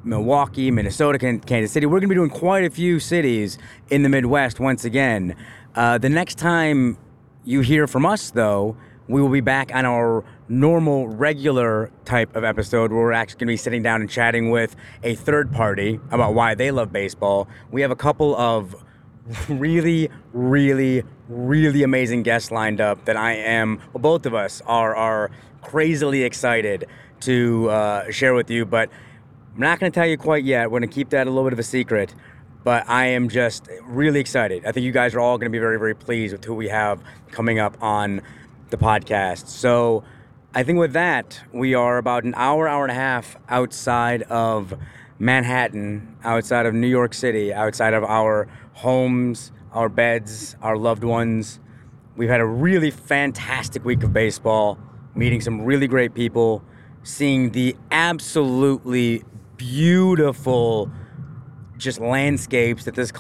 Milwaukee, 0.03 0.73
Minnesota, 0.73 1.21
Kan- 1.21 1.39
Kansas 1.39 1.71
City. 1.71 1.87
We're 1.87 2.01
going 2.01 2.09
to 2.09 2.15
be 2.15 2.17
doing 2.17 2.31
quite 2.31 2.65
a 2.65 2.71
few 2.71 2.99
cities 2.99 3.59
in 3.91 4.03
the 4.03 4.09
Midwest 4.09 4.59
once 4.59 4.85
again. 4.85 5.37
Uh, 5.77 5.99
the 5.99 6.09
next 6.09 6.37
time 6.37 6.99
you 7.45 7.61
hear 7.61 7.87
from 7.87 8.05
us, 8.05 8.33
though, 8.33 8.77
we 9.07 9.23
will 9.23 9.29
be 9.29 9.41
back 9.41 9.73
on 9.73 9.87
our 9.87 10.25
normal, 10.49 11.07
regular 11.07 11.93
type 12.05 12.35
of 12.35 12.43
episode 12.43 12.91
where 12.91 13.03
we're 13.03 13.13
actually 13.13 13.39
going 13.39 13.47
to 13.47 13.53
be 13.53 13.57
sitting 13.57 13.85
down 13.85 14.01
and 14.01 14.11
chatting 14.11 14.51
with 14.51 14.75
a 15.05 15.15
third 15.15 15.53
party 15.53 16.01
about 16.11 16.35
why 16.35 16.57
they 16.57 16.73
love 16.73 16.93
baseball. 16.93 17.47
We 17.71 17.83
have 17.83 17.93
a 17.93 17.97
couple 17.97 18.35
of 18.35 18.75
really, 19.49 20.11
really, 20.33 21.03
really 21.29 21.83
amazing 21.83 22.23
guests 22.23 22.51
lined 22.51 22.81
up 22.81 23.05
that 23.05 23.17
I 23.17 23.35
am, 23.35 23.81
well, 23.93 24.03
both 24.03 24.27
of 24.27 24.35
us 24.35 24.63
are, 24.67 24.95
are 24.97 25.31
crazily 25.61 26.25
excited 26.25 26.87
to 27.21 27.71
uh, 27.71 28.11
share 28.11 28.35
with 28.35 28.51
you. 28.51 28.65
But 28.65 28.91
I'm 29.55 29.61
not 29.61 29.81
going 29.81 29.93
to 29.93 29.95
tell 29.95 30.09
you 30.09 30.19
quite 30.19 30.45
yet. 30.45 30.71
We're 30.71 30.81
going 30.81 30.89
to 30.89 30.95
keep 30.95 31.11
that 31.11 31.27
a 31.27 31.31
little 31.31 31.45
bit 31.45 31.53
of 31.53 31.59
a 31.59 31.65
secret. 31.65 32.15
But 32.65 32.89
I 32.89 33.07
am 33.07 33.29
just 33.29 33.69
really 33.83 34.21
excited. 34.21 34.65
I 34.65 34.73
think 34.73 34.85
you 34.85 34.93
guys 34.93 35.15
are 35.15 35.21
all 35.21 35.37
going 35.37 35.51
to 35.51 35.53
be 35.53 35.59
very, 35.59 35.79
very 35.79 35.95
pleased 35.95 36.33
with 36.33 36.45
who 36.45 36.55
we 36.55 36.69
have 36.69 37.03
coming 37.31 37.59
up 37.59 37.77
on 37.83 38.23
the 38.71 38.77
podcast. 38.77 39.49
So 39.49 40.05
I 40.55 40.63
think 40.63 40.79
with 40.79 40.93
that, 40.93 41.41
we 41.53 41.75
are 41.75 41.99
about 41.99 42.25
an 42.25 42.35
hour, 42.37 42.69
hour 42.69 42.85
and 42.85 42.93
a 42.93 42.95
half 42.95 43.37
outside 43.49 44.23
of 44.25 44.75
Manhattan, 45.19 46.17
outside 46.25 46.67
of 46.67 46.75
New 46.75 46.87
York 46.89 47.15
City, 47.15 47.53
outside 47.53 47.95
of 47.95 48.05
our 48.05 48.49
homes, 48.75 49.53
our 49.73 49.89
beds, 49.89 50.57
our 50.63 50.77
loved 50.77 51.05
ones. 51.05 51.61
We've 52.17 52.29
had 52.29 52.41
a 52.41 52.47
really 52.47 52.91
fantastic 52.91 53.85
week 53.85 54.03
of 54.03 54.13
baseball, 54.13 54.79
meeting 55.15 55.41
some 55.41 55.63
really 55.63 55.87
great 55.87 56.15
people, 56.15 56.63
seeing 57.03 57.51
the 57.51 57.77
absolutely 57.91 59.25
beautiful 59.57 60.91
just 61.79 62.01
landscapes 62.01 62.85
that 62.85 62.95
this 62.95 63.13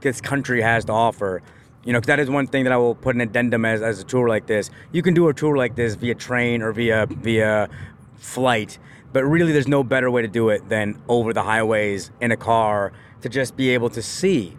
this 0.00 0.20
country 0.20 0.62
has 0.62 0.84
to 0.86 0.92
offer. 0.92 1.42
You 1.84 1.92
know, 1.92 2.00
that 2.00 2.20
is 2.20 2.28
one 2.28 2.46
thing 2.46 2.64
that 2.64 2.72
I 2.72 2.76
will 2.76 2.94
put 2.94 3.14
an 3.14 3.20
addendum 3.20 3.64
as, 3.64 3.80
as 3.80 4.00
a 4.00 4.04
tour 4.04 4.28
like 4.28 4.46
this. 4.46 4.70
You 4.92 5.02
can 5.02 5.14
do 5.14 5.28
a 5.28 5.34
tour 5.34 5.56
like 5.56 5.76
this 5.76 5.94
via 5.94 6.14
train 6.14 6.62
or 6.62 6.72
via 6.72 7.06
via 7.06 7.68
flight, 8.16 8.78
but 9.12 9.24
really 9.24 9.52
there's 9.52 9.68
no 9.68 9.82
better 9.82 10.10
way 10.10 10.22
to 10.22 10.28
do 10.28 10.50
it 10.50 10.68
than 10.68 11.00
over 11.08 11.32
the 11.32 11.42
highways 11.42 12.10
in 12.20 12.32
a 12.32 12.36
car 12.36 12.92
to 13.22 13.28
just 13.28 13.56
be 13.56 13.70
able 13.70 13.88
to 13.90 14.02
see 14.02 14.56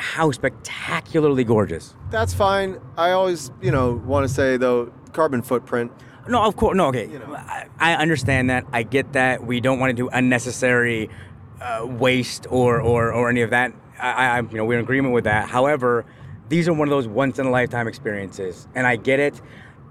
how 0.00 0.30
spectacularly 0.30 1.44
gorgeous. 1.44 1.94
That's 2.10 2.32
fine. 2.32 2.80
I 2.96 3.10
always, 3.10 3.50
you 3.60 3.70
know, 3.70 4.02
want 4.04 4.26
to 4.26 4.32
say 4.32 4.56
though, 4.56 4.92
carbon 5.12 5.42
footprint. 5.42 5.92
No, 6.28 6.42
of 6.42 6.56
course, 6.56 6.76
no. 6.76 6.86
Okay, 6.86 7.06
you 7.06 7.20
I, 7.34 7.66
I 7.78 7.94
understand 7.94 8.50
that. 8.50 8.66
I 8.72 8.82
get 8.82 9.12
that. 9.12 9.44
We 9.44 9.60
don't 9.60 9.78
want 9.78 9.90
to 9.90 9.94
do 9.94 10.08
unnecessary 10.08 11.10
uh, 11.60 11.86
waste 11.86 12.46
or, 12.50 12.80
or 12.80 13.12
or 13.12 13.28
any 13.28 13.42
of 13.42 13.50
that. 13.50 13.72
I, 13.98 14.38
I, 14.38 14.40
you 14.40 14.56
know, 14.56 14.64
we're 14.64 14.78
in 14.78 14.84
agreement 14.84 15.12
with 15.12 15.24
that. 15.24 15.48
However, 15.48 16.06
these 16.48 16.68
are 16.68 16.72
one 16.72 16.88
of 16.88 16.90
those 16.90 17.06
once 17.06 17.38
in 17.38 17.46
a 17.46 17.50
lifetime 17.50 17.86
experiences, 17.86 18.68
and 18.74 18.86
I 18.86 18.96
get 18.96 19.20
it. 19.20 19.40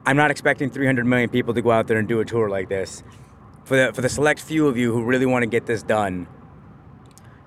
I'm 0.05 0.17
not 0.17 0.31
expecting 0.31 0.69
300 0.69 1.05
million 1.05 1.29
people 1.29 1.53
to 1.53 1.61
go 1.61 1.71
out 1.71 1.87
there 1.87 1.97
and 1.97 2.07
do 2.07 2.19
a 2.19 2.25
tour 2.25 2.49
like 2.49 2.69
this. 2.69 3.03
For 3.65 3.75
the 3.75 3.93
for 3.93 4.01
the 4.01 4.09
select 4.09 4.39
few 4.39 4.67
of 4.67 4.77
you 4.77 4.91
who 4.91 5.03
really 5.03 5.27
want 5.27 5.43
to 5.43 5.47
get 5.47 5.67
this 5.67 5.83
done, 5.83 6.27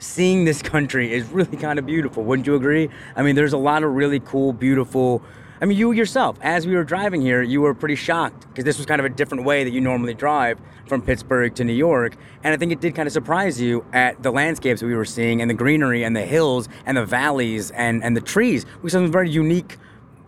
seeing 0.03 0.45
this 0.45 0.61
country 0.61 1.13
is 1.13 1.25
really 1.29 1.57
kind 1.57 1.79
of 1.79 1.87
beautiful. 1.87 2.25
Wouldn't 2.25 2.47
you 2.47 2.57
agree? 2.57 2.89
I 3.15 3.23
mean, 3.23 3.37
there's 3.37 3.53
a 3.53 3.59
lot 3.59 3.85
of 3.85 3.93
really 3.93 4.21
cool, 4.21 4.53
beautiful. 4.53 5.23
I 5.61 5.65
mean, 5.65 5.79
you 5.79 5.93
yourself, 5.93 6.37
as 6.43 6.67
we 6.67 6.75
were 6.75 6.83
driving 6.83 7.23
here, 7.23 7.41
you 7.41 7.61
were 7.61 7.73
pretty 7.73 7.95
shocked 7.95 8.49
because 8.49 8.65
this 8.65 8.79
was 8.79 8.87
kind 8.87 8.99
of 8.99 9.05
a 9.05 9.09
different 9.09 9.45
way 9.45 9.63
that 9.63 9.71
you 9.71 9.81
normally 9.81 10.13
drive 10.13 10.59
from 10.87 11.03
Pittsburgh 11.03 11.55
to 11.55 11.63
New 11.63 11.73
York. 11.73 12.17
And 12.43 12.53
I 12.53 12.57
think 12.57 12.73
it 12.73 12.81
did 12.81 12.97
kind 12.97 13.07
of 13.07 13.13
surprise 13.13 13.61
you 13.61 13.85
at 13.93 14.21
the 14.25 14.33
landscapes 14.33 14.83
we 14.83 14.97
were 14.97 15.05
seeing 15.05 15.41
and 15.41 15.49
the 15.49 15.55
greenery 15.55 16.03
and 16.03 16.17
the 16.17 16.27
hills 16.27 16.69
and 16.85 16.97
the 16.97 17.07
valleys 17.07 17.71
and, 17.71 18.03
and 18.03 18.17
the 18.17 18.21
trees. 18.21 18.67
We 18.83 18.91
saw 18.91 18.99
some 18.99 19.13
very 19.13 19.31
unique. 19.31 19.77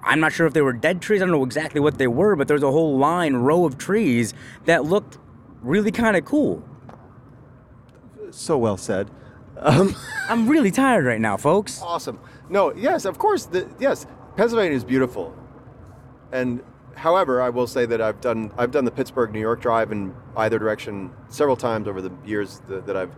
I'm 0.05 0.21
not 0.21 0.33
sure 0.33 0.47
if 0.47 0.53
they 0.53 0.63
were 0.63 0.73
dead 0.73 1.03
trees. 1.03 1.21
I 1.21 1.25
don't 1.25 1.33
know 1.33 1.45
exactly 1.45 1.81
what 1.81 1.99
they 1.99 2.07
were, 2.07 2.37
but 2.37 2.47
there's 2.47 2.63
a 2.63 2.71
whole 2.71 2.97
line, 2.97 3.35
row 3.35 3.65
of 3.65 3.77
trees 3.77 4.35
that 4.67 4.85
looked 4.85 5.19
really 5.63 5.91
kind 5.91 6.17
of 6.17 6.25
cool. 6.25 6.63
So 8.31 8.57
well 8.57 8.77
said. 8.77 9.11
Um, 9.59 9.95
I'm 10.29 10.49
really 10.49 10.71
tired 10.71 11.05
right 11.05 11.21
now, 11.21 11.37
folks. 11.37 11.81
Awesome. 11.83 12.19
No, 12.49 12.75
yes, 12.75 13.05
of 13.05 13.19
course. 13.19 13.47
The, 13.47 13.69
yes, 13.79 14.07
Pennsylvania 14.37 14.77
is 14.77 14.85
beautiful. 14.85 15.37
And 16.33 16.63
however, 16.97 17.41
I 17.41 17.51
will 17.51 17.67
say 17.67 17.87
that 17.87 18.01
I've 18.01 18.21
done 18.21 18.53
I've 18.57 18.71
done 18.71 18.85
the 18.85 18.91
Pittsburgh 18.91 19.33
New 19.33 19.41
York 19.41 19.61
drive 19.61 19.93
in 19.93 20.15
either 20.37 20.59
direction 20.59 21.13
several 21.29 21.57
times 21.57 21.89
over 21.89 22.01
the 22.01 22.13
years 22.25 22.61
that, 22.69 22.87
that 22.87 22.97
I've 22.97 23.15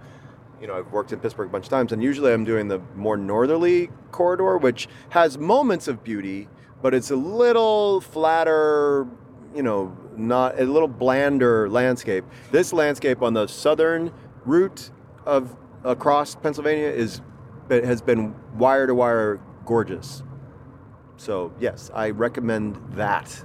you 0.61 0.67
know 0.67 0.77
I've 0.77 0.91
worked 0.93 1.13
in 1.13 1.21
Pittsburgh 1.21 1.49
a 1.49 1.53
bunch 1.53 1.65
of 1.67 1.71
times, 1.71 1.93
and 1.93 2.03
usually 2.03 2.33
I'm 2.33 2.45
doing 2.45 2.69
the 2.69 2.81
more 2.95 3.17
northerly 3.17 3.91
corridor, 4.11 4.59
which 4.59 4.89
has 5.11 5.39
moments 5.39 5.89
of 5.89 6.05
beauty, 6.05 6.49
but 6.83 6.95
it's 6.95 7.11
a 7.11 7.17
little 7.17 8.01
flatter. 8.01 9.07
You 9.55 9.63
know, 9.63 9.97
not 10.17 10.61
a 10.61 10.65
little 10.65 10.89
blander 10.89 11.69
landscape. 11.71 12.25
This 12.51 12.75
landscape 12.75 13.23
on 13.23 13.33
the 13.33 13.47
southern 13.47 14.13
route 14.45 14.91
of 15.25 15.57
across 15.87 16.35
Pennsylvania 16.35 16.89
is 16.89 17.21
has 17.71 18.01
been 18.01 18.35
wire 18.59 18.87
to 18.87 18.95
wire 18.95 19.41
gorgeous. 19.65 20.23
So 21.17 21.53
yes, 21.59 21.91
I 21.95 22.11
recommend 22.11 22.79
that. 22.93 23.45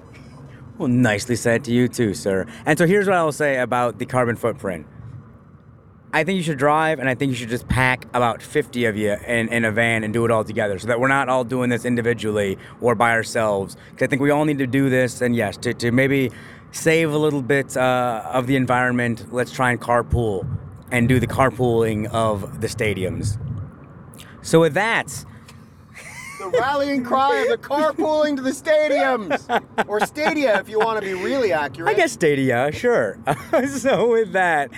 Well, 0.77 0.89
nicely 0.89 1.35
said 1.35 1.63
to 1.65 1.71
you 1.71 1.87
too, 1.87 2.13
sir. 2.13 2.45
And 2.65 2.77
so 2.77 2.85
here's 2.85 3.07
what 3.07 3.15
I 3.15 3.23
will 3.23 3.31
say 3.31 3.59
about 3.59 3.99
the 3.99 4.05
carbon 4.05 4.35
footprint. 4.35 4.87
I 6.13 6.25
think 6.25 6.37
you 6.37 6.43
should 6.43 6.57
drive, 6.57 6.99
and 6.99 7.07
I 7.07 7.15
think 7.15 7.29
you 7.29 7.35
should 7.35 7.49
just 7.49 7.69
pack 7.69 8.05
about 8.13 8.41
50 8.41 8.83
of 8.85 8.97
you 8.97 9.15
in, 9.25 9.47
in 9.47 9.63
a 9.63 9.71
van 9.71 10.03
and 10.03 10.13
do 10.13 10.25
it 10.25 10.31
all 10.31 10.43
together 10.43 10.77
so 10.77 10.87
that 10.87 10.99
we're 10.99 11.07
not 11.07 11.29
all 11.29 11.45
doing 11.45 11.69
this 11.69 11.85
individually 11.85 12.57
or 12.81 12.95
by 12.95 13.11
ourselves. 13.11 13.77
Because 13.91 14.07
I 14.07 14.09
think 14.09 14.21
we 14.21 14.29
all 14.29 14.43
need 14.43 14.57
to 14.57 14.67
do 14.67 14.89
this, 14.89 15.21
and 15.21 15.35
yes, 15.35 15.55
to, 15.57 15.73
to 15.75 15.91
maybe 15.91 16.29
save 16.71 17.13
a 17.13 17.17
little 17.17 17.41
bit 17.41 17.77
uh, 17.77 18.23
of 18.25 18.45
the 18.47 18.57
environment, 18.57 19.33
let's 19.33 19.51
try 19.51 19.71
and 19.71 19.79
carpool 19.79 20.45
and 20.91 21.07
do 21.07 21.19
the 21.19 21.27
carpooling 21.27 22.07
of 22.11 22.61
the 22.61 22.67
stadiums. 22.67 23.37
So 24.41 24.59
with 24.61 24.73
that, 24.73 25.07
the 26.39 26.49
rallying 26.49 27.03
cry 27.03 27.37
of 27.37 27.49
the 27.49 27.57
carpooling 27.57 28.35
to 28.35 28.41
the 28.41 28.51
stadiums, 28.51 29.87
or 29.87 29.99
stadia 30.05 30.59
if 30.59 30.67
you 30.67 30.79
want 30.79 30.99
to 30.99 31.05
be 31.05 31.13
really 31.13 31.53
accurate. 31.53 31.89
I 31.89 31.93
guess 31.93 32.13
Stadia, 32.13 32.71
sure. 32.71 33.19
so 33.67 34.11
with 34.11 34.31
that, 34.33 34.71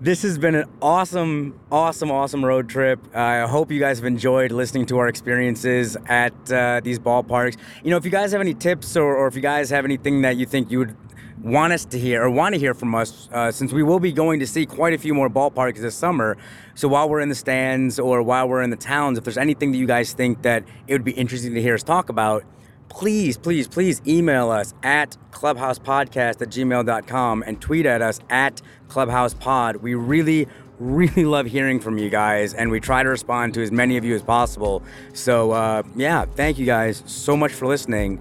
this 0.00 0.22
has 0.22 0.38
been 0.38 0.54
an 0.54 0.64
awesome, 0.80 1.58
awesome, 1.70 2.10
awesome 2.10 2.44
road 2.44 2.68
trip. 2.68 3.00
I 3.14 3.46
hope 3.46 3.70
you 3.70 3.80
guys 3.80 3.98
have 3.98 4.04
enjoyed 4.04 4.50
listening 4.50 4.86
to 4.86 4.98
our 4.98 5.08
experiences 5.08 5.96
at 6.06 6.34
uh, 6.52 6.80
these 6.82 6.98
ballparks. 6.98 7.56
You 7.84 7.90
know, 7.90 7.96
if 7.96 8.04
you 8.04 8.10
guys 8.10 8.32
have 8.32 8.40
any 8.40 8.54
tips 8.54 8.96
or, 8.96 9.14
or 9.14 9.26
if 9.26 9.36
you 9.36 9.42
guys 9.42 9.70
have 9.70 9.84
anything 9.84 10.22
that 10.22 10.36
you 10.36 10.46
think 10.46 10.70
you 10.70 10.78
would 10.80 10.96
want 11.42 11.72
us 11.72 11.84
to 11.86 11.98
hear 11.98 12.22
or 12.22 12.30
want 12.30 12.54
to 12.54 12.58
hear 12.58 12.72
from 12.72 12.94
us, 12.94 13.28
uh, 13.32 13.50
since 13.50 13.72
we 13.72 13.82
will 13.82 13.98
be 13.98 14.12
going 14.12 14.40
to 14.40 14.46
see 14.46 14.64
quite 14.64 14.94
a 14.94 14.98
few 14.98 15.12
more 15.12 15.28
ballparks 15.28 15.78
this 15.78 15.94
summer. 15.94 16.36
So 16.74 16.88
while 16.88 17.08
we're 17.08 17.20
in 17.20 17.28
the 17.28 17.34
stands 17.34 17.98
or 17.98 18.22
while 18.22 18.48
we're 18.48 18.62
in 18.62 18.70
the 18.70 18.76
towns, 18.76 19.18
if 19.18 19.24
there's 19.24 19.38
anything 19.38 19.72
that 19.72 19.78
you 19.78 19.86
guys 19.86 20.12
think 20.12 20.42
that 20.42 20.64
it 20.86 20.92
would 20.92 21.04
be 21.04 21.12
interesting 21.12 21.54
to 21.54 21.62
hear 21.62 21.74
us 21.74 21.82
talk 21.82 22.08
about, 22.08 22.44
please, 22.88 23.36
please, 23.36 23.66
please 23.66 24.00
email 24.06 24.50
us 24.50 24.72
at 24.82 25.16
clubhousepodcast 25.32 26.40
at 26.42 26.48
gmail.com 26.48 27.42
and 27.46 27.60
tweet 27.60 27.86
at 27.86 28.02
us 28.02 28.20
at 28.30 28.62
clubhousepod. 28.88 29.80
We 29.80 29.94
really, 29.94 30.46
really 30.78 31.24
love 31.24 31.46
hearing 31.46 31.80
from 31.80 31.98
you 31.98 32.08
guys 32.08 32.54
and 32.54 32.70
we 32.70 32.78
try 32.78 33.02
to 33.02 33.08
respond 33.08 33.54
to 33.54 33.62
as 33.62 33.72
many 33.72 33.96
of 33.96 34.04
you 34.04 34.14
as 34.14 34.22
possible. 34.22 34.82
So, 35.12 35.50
uh, 35.50 35.82
yeah, 35.96 36.24
thank 36.24 36.58
you 36.58 36.66
guys 36.66 37.02
so 37.06 37.36
much 37.36 37.52
for 37.52 37.66
listening. 37.66 38.20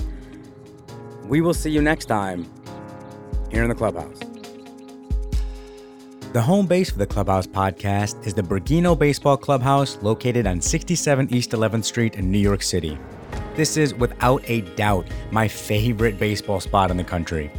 We 1.27 1.41
will 1.41 1.53
see 1.53 1.69
you 1.69 1.81
next 1.81 2.05
time 2.05 2.49
here 3.51 3.63
in 3.63 3.69
the 3.69 3.75
clubhouse. 3.75 4.17
The 6.33 6.41
home 6.41 6.65
base 6.65 6.89
for 6.89 6.97
the 6.97 7.05
Clubhouse 7.05 7.45
podcast 7.45 8.25
is 8.25 8.33
the 8.33 8.41
Bergino 8.41 8.97
Baseball 8.97 9.35
Clubhouse 9.35 9.97
located 10.01 10.47
on 10.47 10.61
67 10.61 11.27
East 11.29 11.51
11th 11.51 11.83
Street 11.83 12.15
in 12.15 12.31
New 12.31 12.39
York 12.39 12.63
City. 12.63 12.97
This 13.57 13.75
is, 13.75 13.93
without 13.93 14.41
a 14.49 14.61
doubt, 14.61 15.07
my 15.31 15.49
favorite 15.49 16.17
baseball 16.17 16.61
spot 16.61 16.89
in 16.89 16.95
the 16.95 17.03
country. 17.03 17.51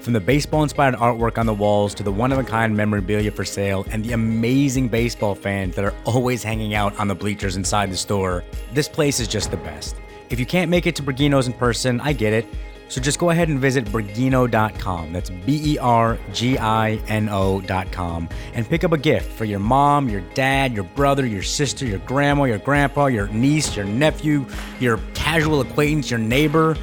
From 0.00 0.14
the 0.14 0.20
baseball 0.20 0.64
inspired 0.64 0.96
artwork 0.96 1.38
on 1.38 1.46
the 1.46 1.54
walls 1.54 1.94
to 1.94 2.02
the 2.02 2.10
one 2.10 2.32
of 2.32 2.38
a 2.38 2.42
kind 2.42 2.76
memorabilia 2.76 3.30
for 3.30 3.44
sale 3.44 3.86
and 3.92 4.04
the 4.04 4.14
amazing 4.14 4.88
baseball 4.88 5.36
fans 5.36 5.76
that 5.76 5.84
are 5.84 5.94
always 6.04 6.42
hanging 6.42 6.74
out 6.74 6.98
on 6.98 7.06
the 7.06 7.14
bleachers 7.14 7.54
inside 7.54 7.88
the 7.92 7.96
store, 7.96 8.42
this 8.74 8.88
place 8.88 9.20
is 9.20 9.28
just 9.28 9.52
the 9.52 9.58
best. 9.58 9.94
If 10.28 10.40
you 10.40 10.46
can't 10.46 10.70
make 10.70 10.86
it 10.86 10.96
to 10.96 11.04
Bergino's 11.04 11.46
in 11.46 11.52
person, 11.52 12.00
I 12.00 12.14
get 12.14 12.32
it. 12.32 12.46
So 12.88 13.00
just 13.00 13.18
go 13.18 13.30
ahead 13.30 13.48
and 13.48 13.58
visit 13.60 13.84
Bergino.com. 13.86 15.12
That's 15.12 15.30
B 15.30 15.74
E 15.74 15.78
R 15.78 16.18
G 16.32 16.58
I 16.58 16.92
N 17.08 17.28
O.com 17.28 18.28
and 18.54 18.68
pick 18.68 18.82
up 18.82 18.92
a 18.92 18.98
gift 18.98 19.30
for 19.32 19.44
your 19.44 19.58
mom, 19.58 20.08
your 20.08 20.22
dad, 20.32 20.72
your 20.72 20.84
brother, 20.84 21.26
your 21.26 21.42
sister, 21.42 21.84
your 21.84 21.98
grandma, 22.00 22.44
your 22.44 22.58
grandpa, 22.58 23.06
your 23.06 23.28
niece, 23.28 23.76
your 23.76 23.84
nephew, 23.84 24.46
your 24.80 24.98
casual 25.14 25.60
acquaintance, 25.60 26.10
your 26.10 26.18
neighbor, 26.18 26.76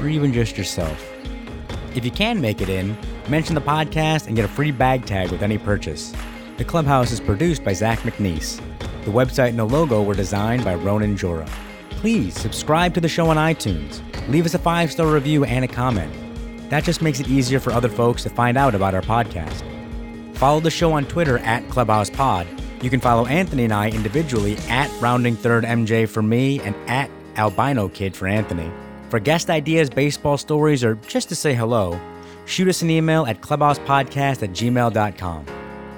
or 0.00 0.08
even 0.08 0.32
just 0.32 0.56
yourself. 0.56 1.06
If 1.94 2.04
you 2.04 2.10
can 2.10 2.40
make 2.40 2.60
it 2.60 2.68
in, 2.68 2.96
mention 3.28 3.54
the 3.54 3.60
podcast 3.60 4.26
and 4.26 4.36
get 4.36 4.44
a 4.44 4.48
free 4.48 4.70
bag 4.70 5.04
tag 5.04 5.30
with 5.30 5.42
any 5.42 5.58
purchase. 5.58 6.14
The 6.56 6.64
Clubhouse 6.64 7.10
is 7.10 7.20
produced 7.20 7.64
by 7.64 7.72
Zach 7.74 8.00
McNeese. 8.00 8.60
The 9.04 9.10
website 9.10 9.48
and 9.48 9.58
the 9.58 9.64
logo 9.64 10.02
were 10.02 10.14
designed 10.14 10.64
by 10.64 10.74
Ronan 10.74 11.16
Jora. 11.16 11.48
Please 12.00 12.34
subscribe 12.34 12.94
to 12.94 13.00
the 13.00 13.08
show 13.08 13.28
on 13.28 13.36
iTunes. 13.36 14.00
Leave 14.30 14.46
us 14.46 14.54
a 14.54 14.58
five 14.58 14.90
star 14.90 15.06
review 15.06 15.44
and 15.44 15.66
a 15.66 15.68
comment. 15.68 16.10
That 16.70 16.82
just 16.82 17.02
makes 17.02 17.20
it 17.20 17.28
easier 17.28 17.60
for 17.60 17.74
other 17.74 17.90
folks 17.90 18.22
to 18.22 18.30
find 18.30 18.56
out 18.56 18.74
about 18.74 18.94
our 18.94 19.02
podcast. 19.02 19.62
Follow 20.34 20.60
the 20.60 20.70
show 20.70 20.92
on 20.92 21.04
Twitter 21.04 21.36
at 21.40 21.68
Clubhouse 21.68 22.08
Pod. 22.08 22.46
You 22.80 22.88
can 22.88 23.00
follow 23.00 23.26
Anthony 23.26 23.64
and 23.64 23.72
I 23.74 23.90
individually 23.90 24.56
at 24.70 24.90
Rounding 25.02 25.36
Third 25.36 25.64
MJ 25.64 26.08
for 26.08 26.22
me 26.22 26.58
and 26.60 26.74
at 26.88 27.10
Albino 27.36 27.88
Kid 27.88 28.16
for 28.16 28.26
Anthony. 28.26 28.72
For 29.10 29.20
guest 29.20 29.50
ideas, 29.50 29.90
baseball 29.90 30.38
stories, 30.38 30.82
or 30.82 30.94
just 31.06 31.28
to 31.28 31.34
say 31.34 31.52
hello, 31.52 32.00
shoot 32.46 32.68
us 32.68 32.80
an 32.80 32.88
email 32.88 33.26
at 33.26 33.42
clubhousepodcast 33.42 34.42
at 34.42 34.50
gmail.com. 34.50 35.46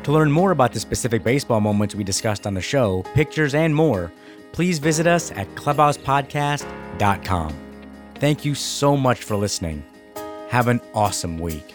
To 0.03 0.11
learn 0.11 0.33
more 0.33 0.51
about 0.51 0.73
the 0.73 0.81
specific 0.81 1.23
baseball 1.23 1.61
moments 1.61 1.95
we 1.95 2.03
discussed 2.03 2.45
on 2.45 2.55
the 2.55 2.61
show, 2.61 3.05
pictures, 3.15 3.55
and 3.55 3.73
more, 3.73 4.11
please 4.53 4.79
visit 4.79 5.07
us 5.07 5.31
at 5.33 5.49
clubhousepodcast.com. 5.55 7.57
Thank 8.17 8.45
you 8.45 8.55
so 8.55 8.97
much 8.97 9.25
for 9.25 9.37
listening. 9.37 9.85
Have 10.49 10.69
an 10.69 10.81
awesome 10.95 11.39
week. 11.39 11.72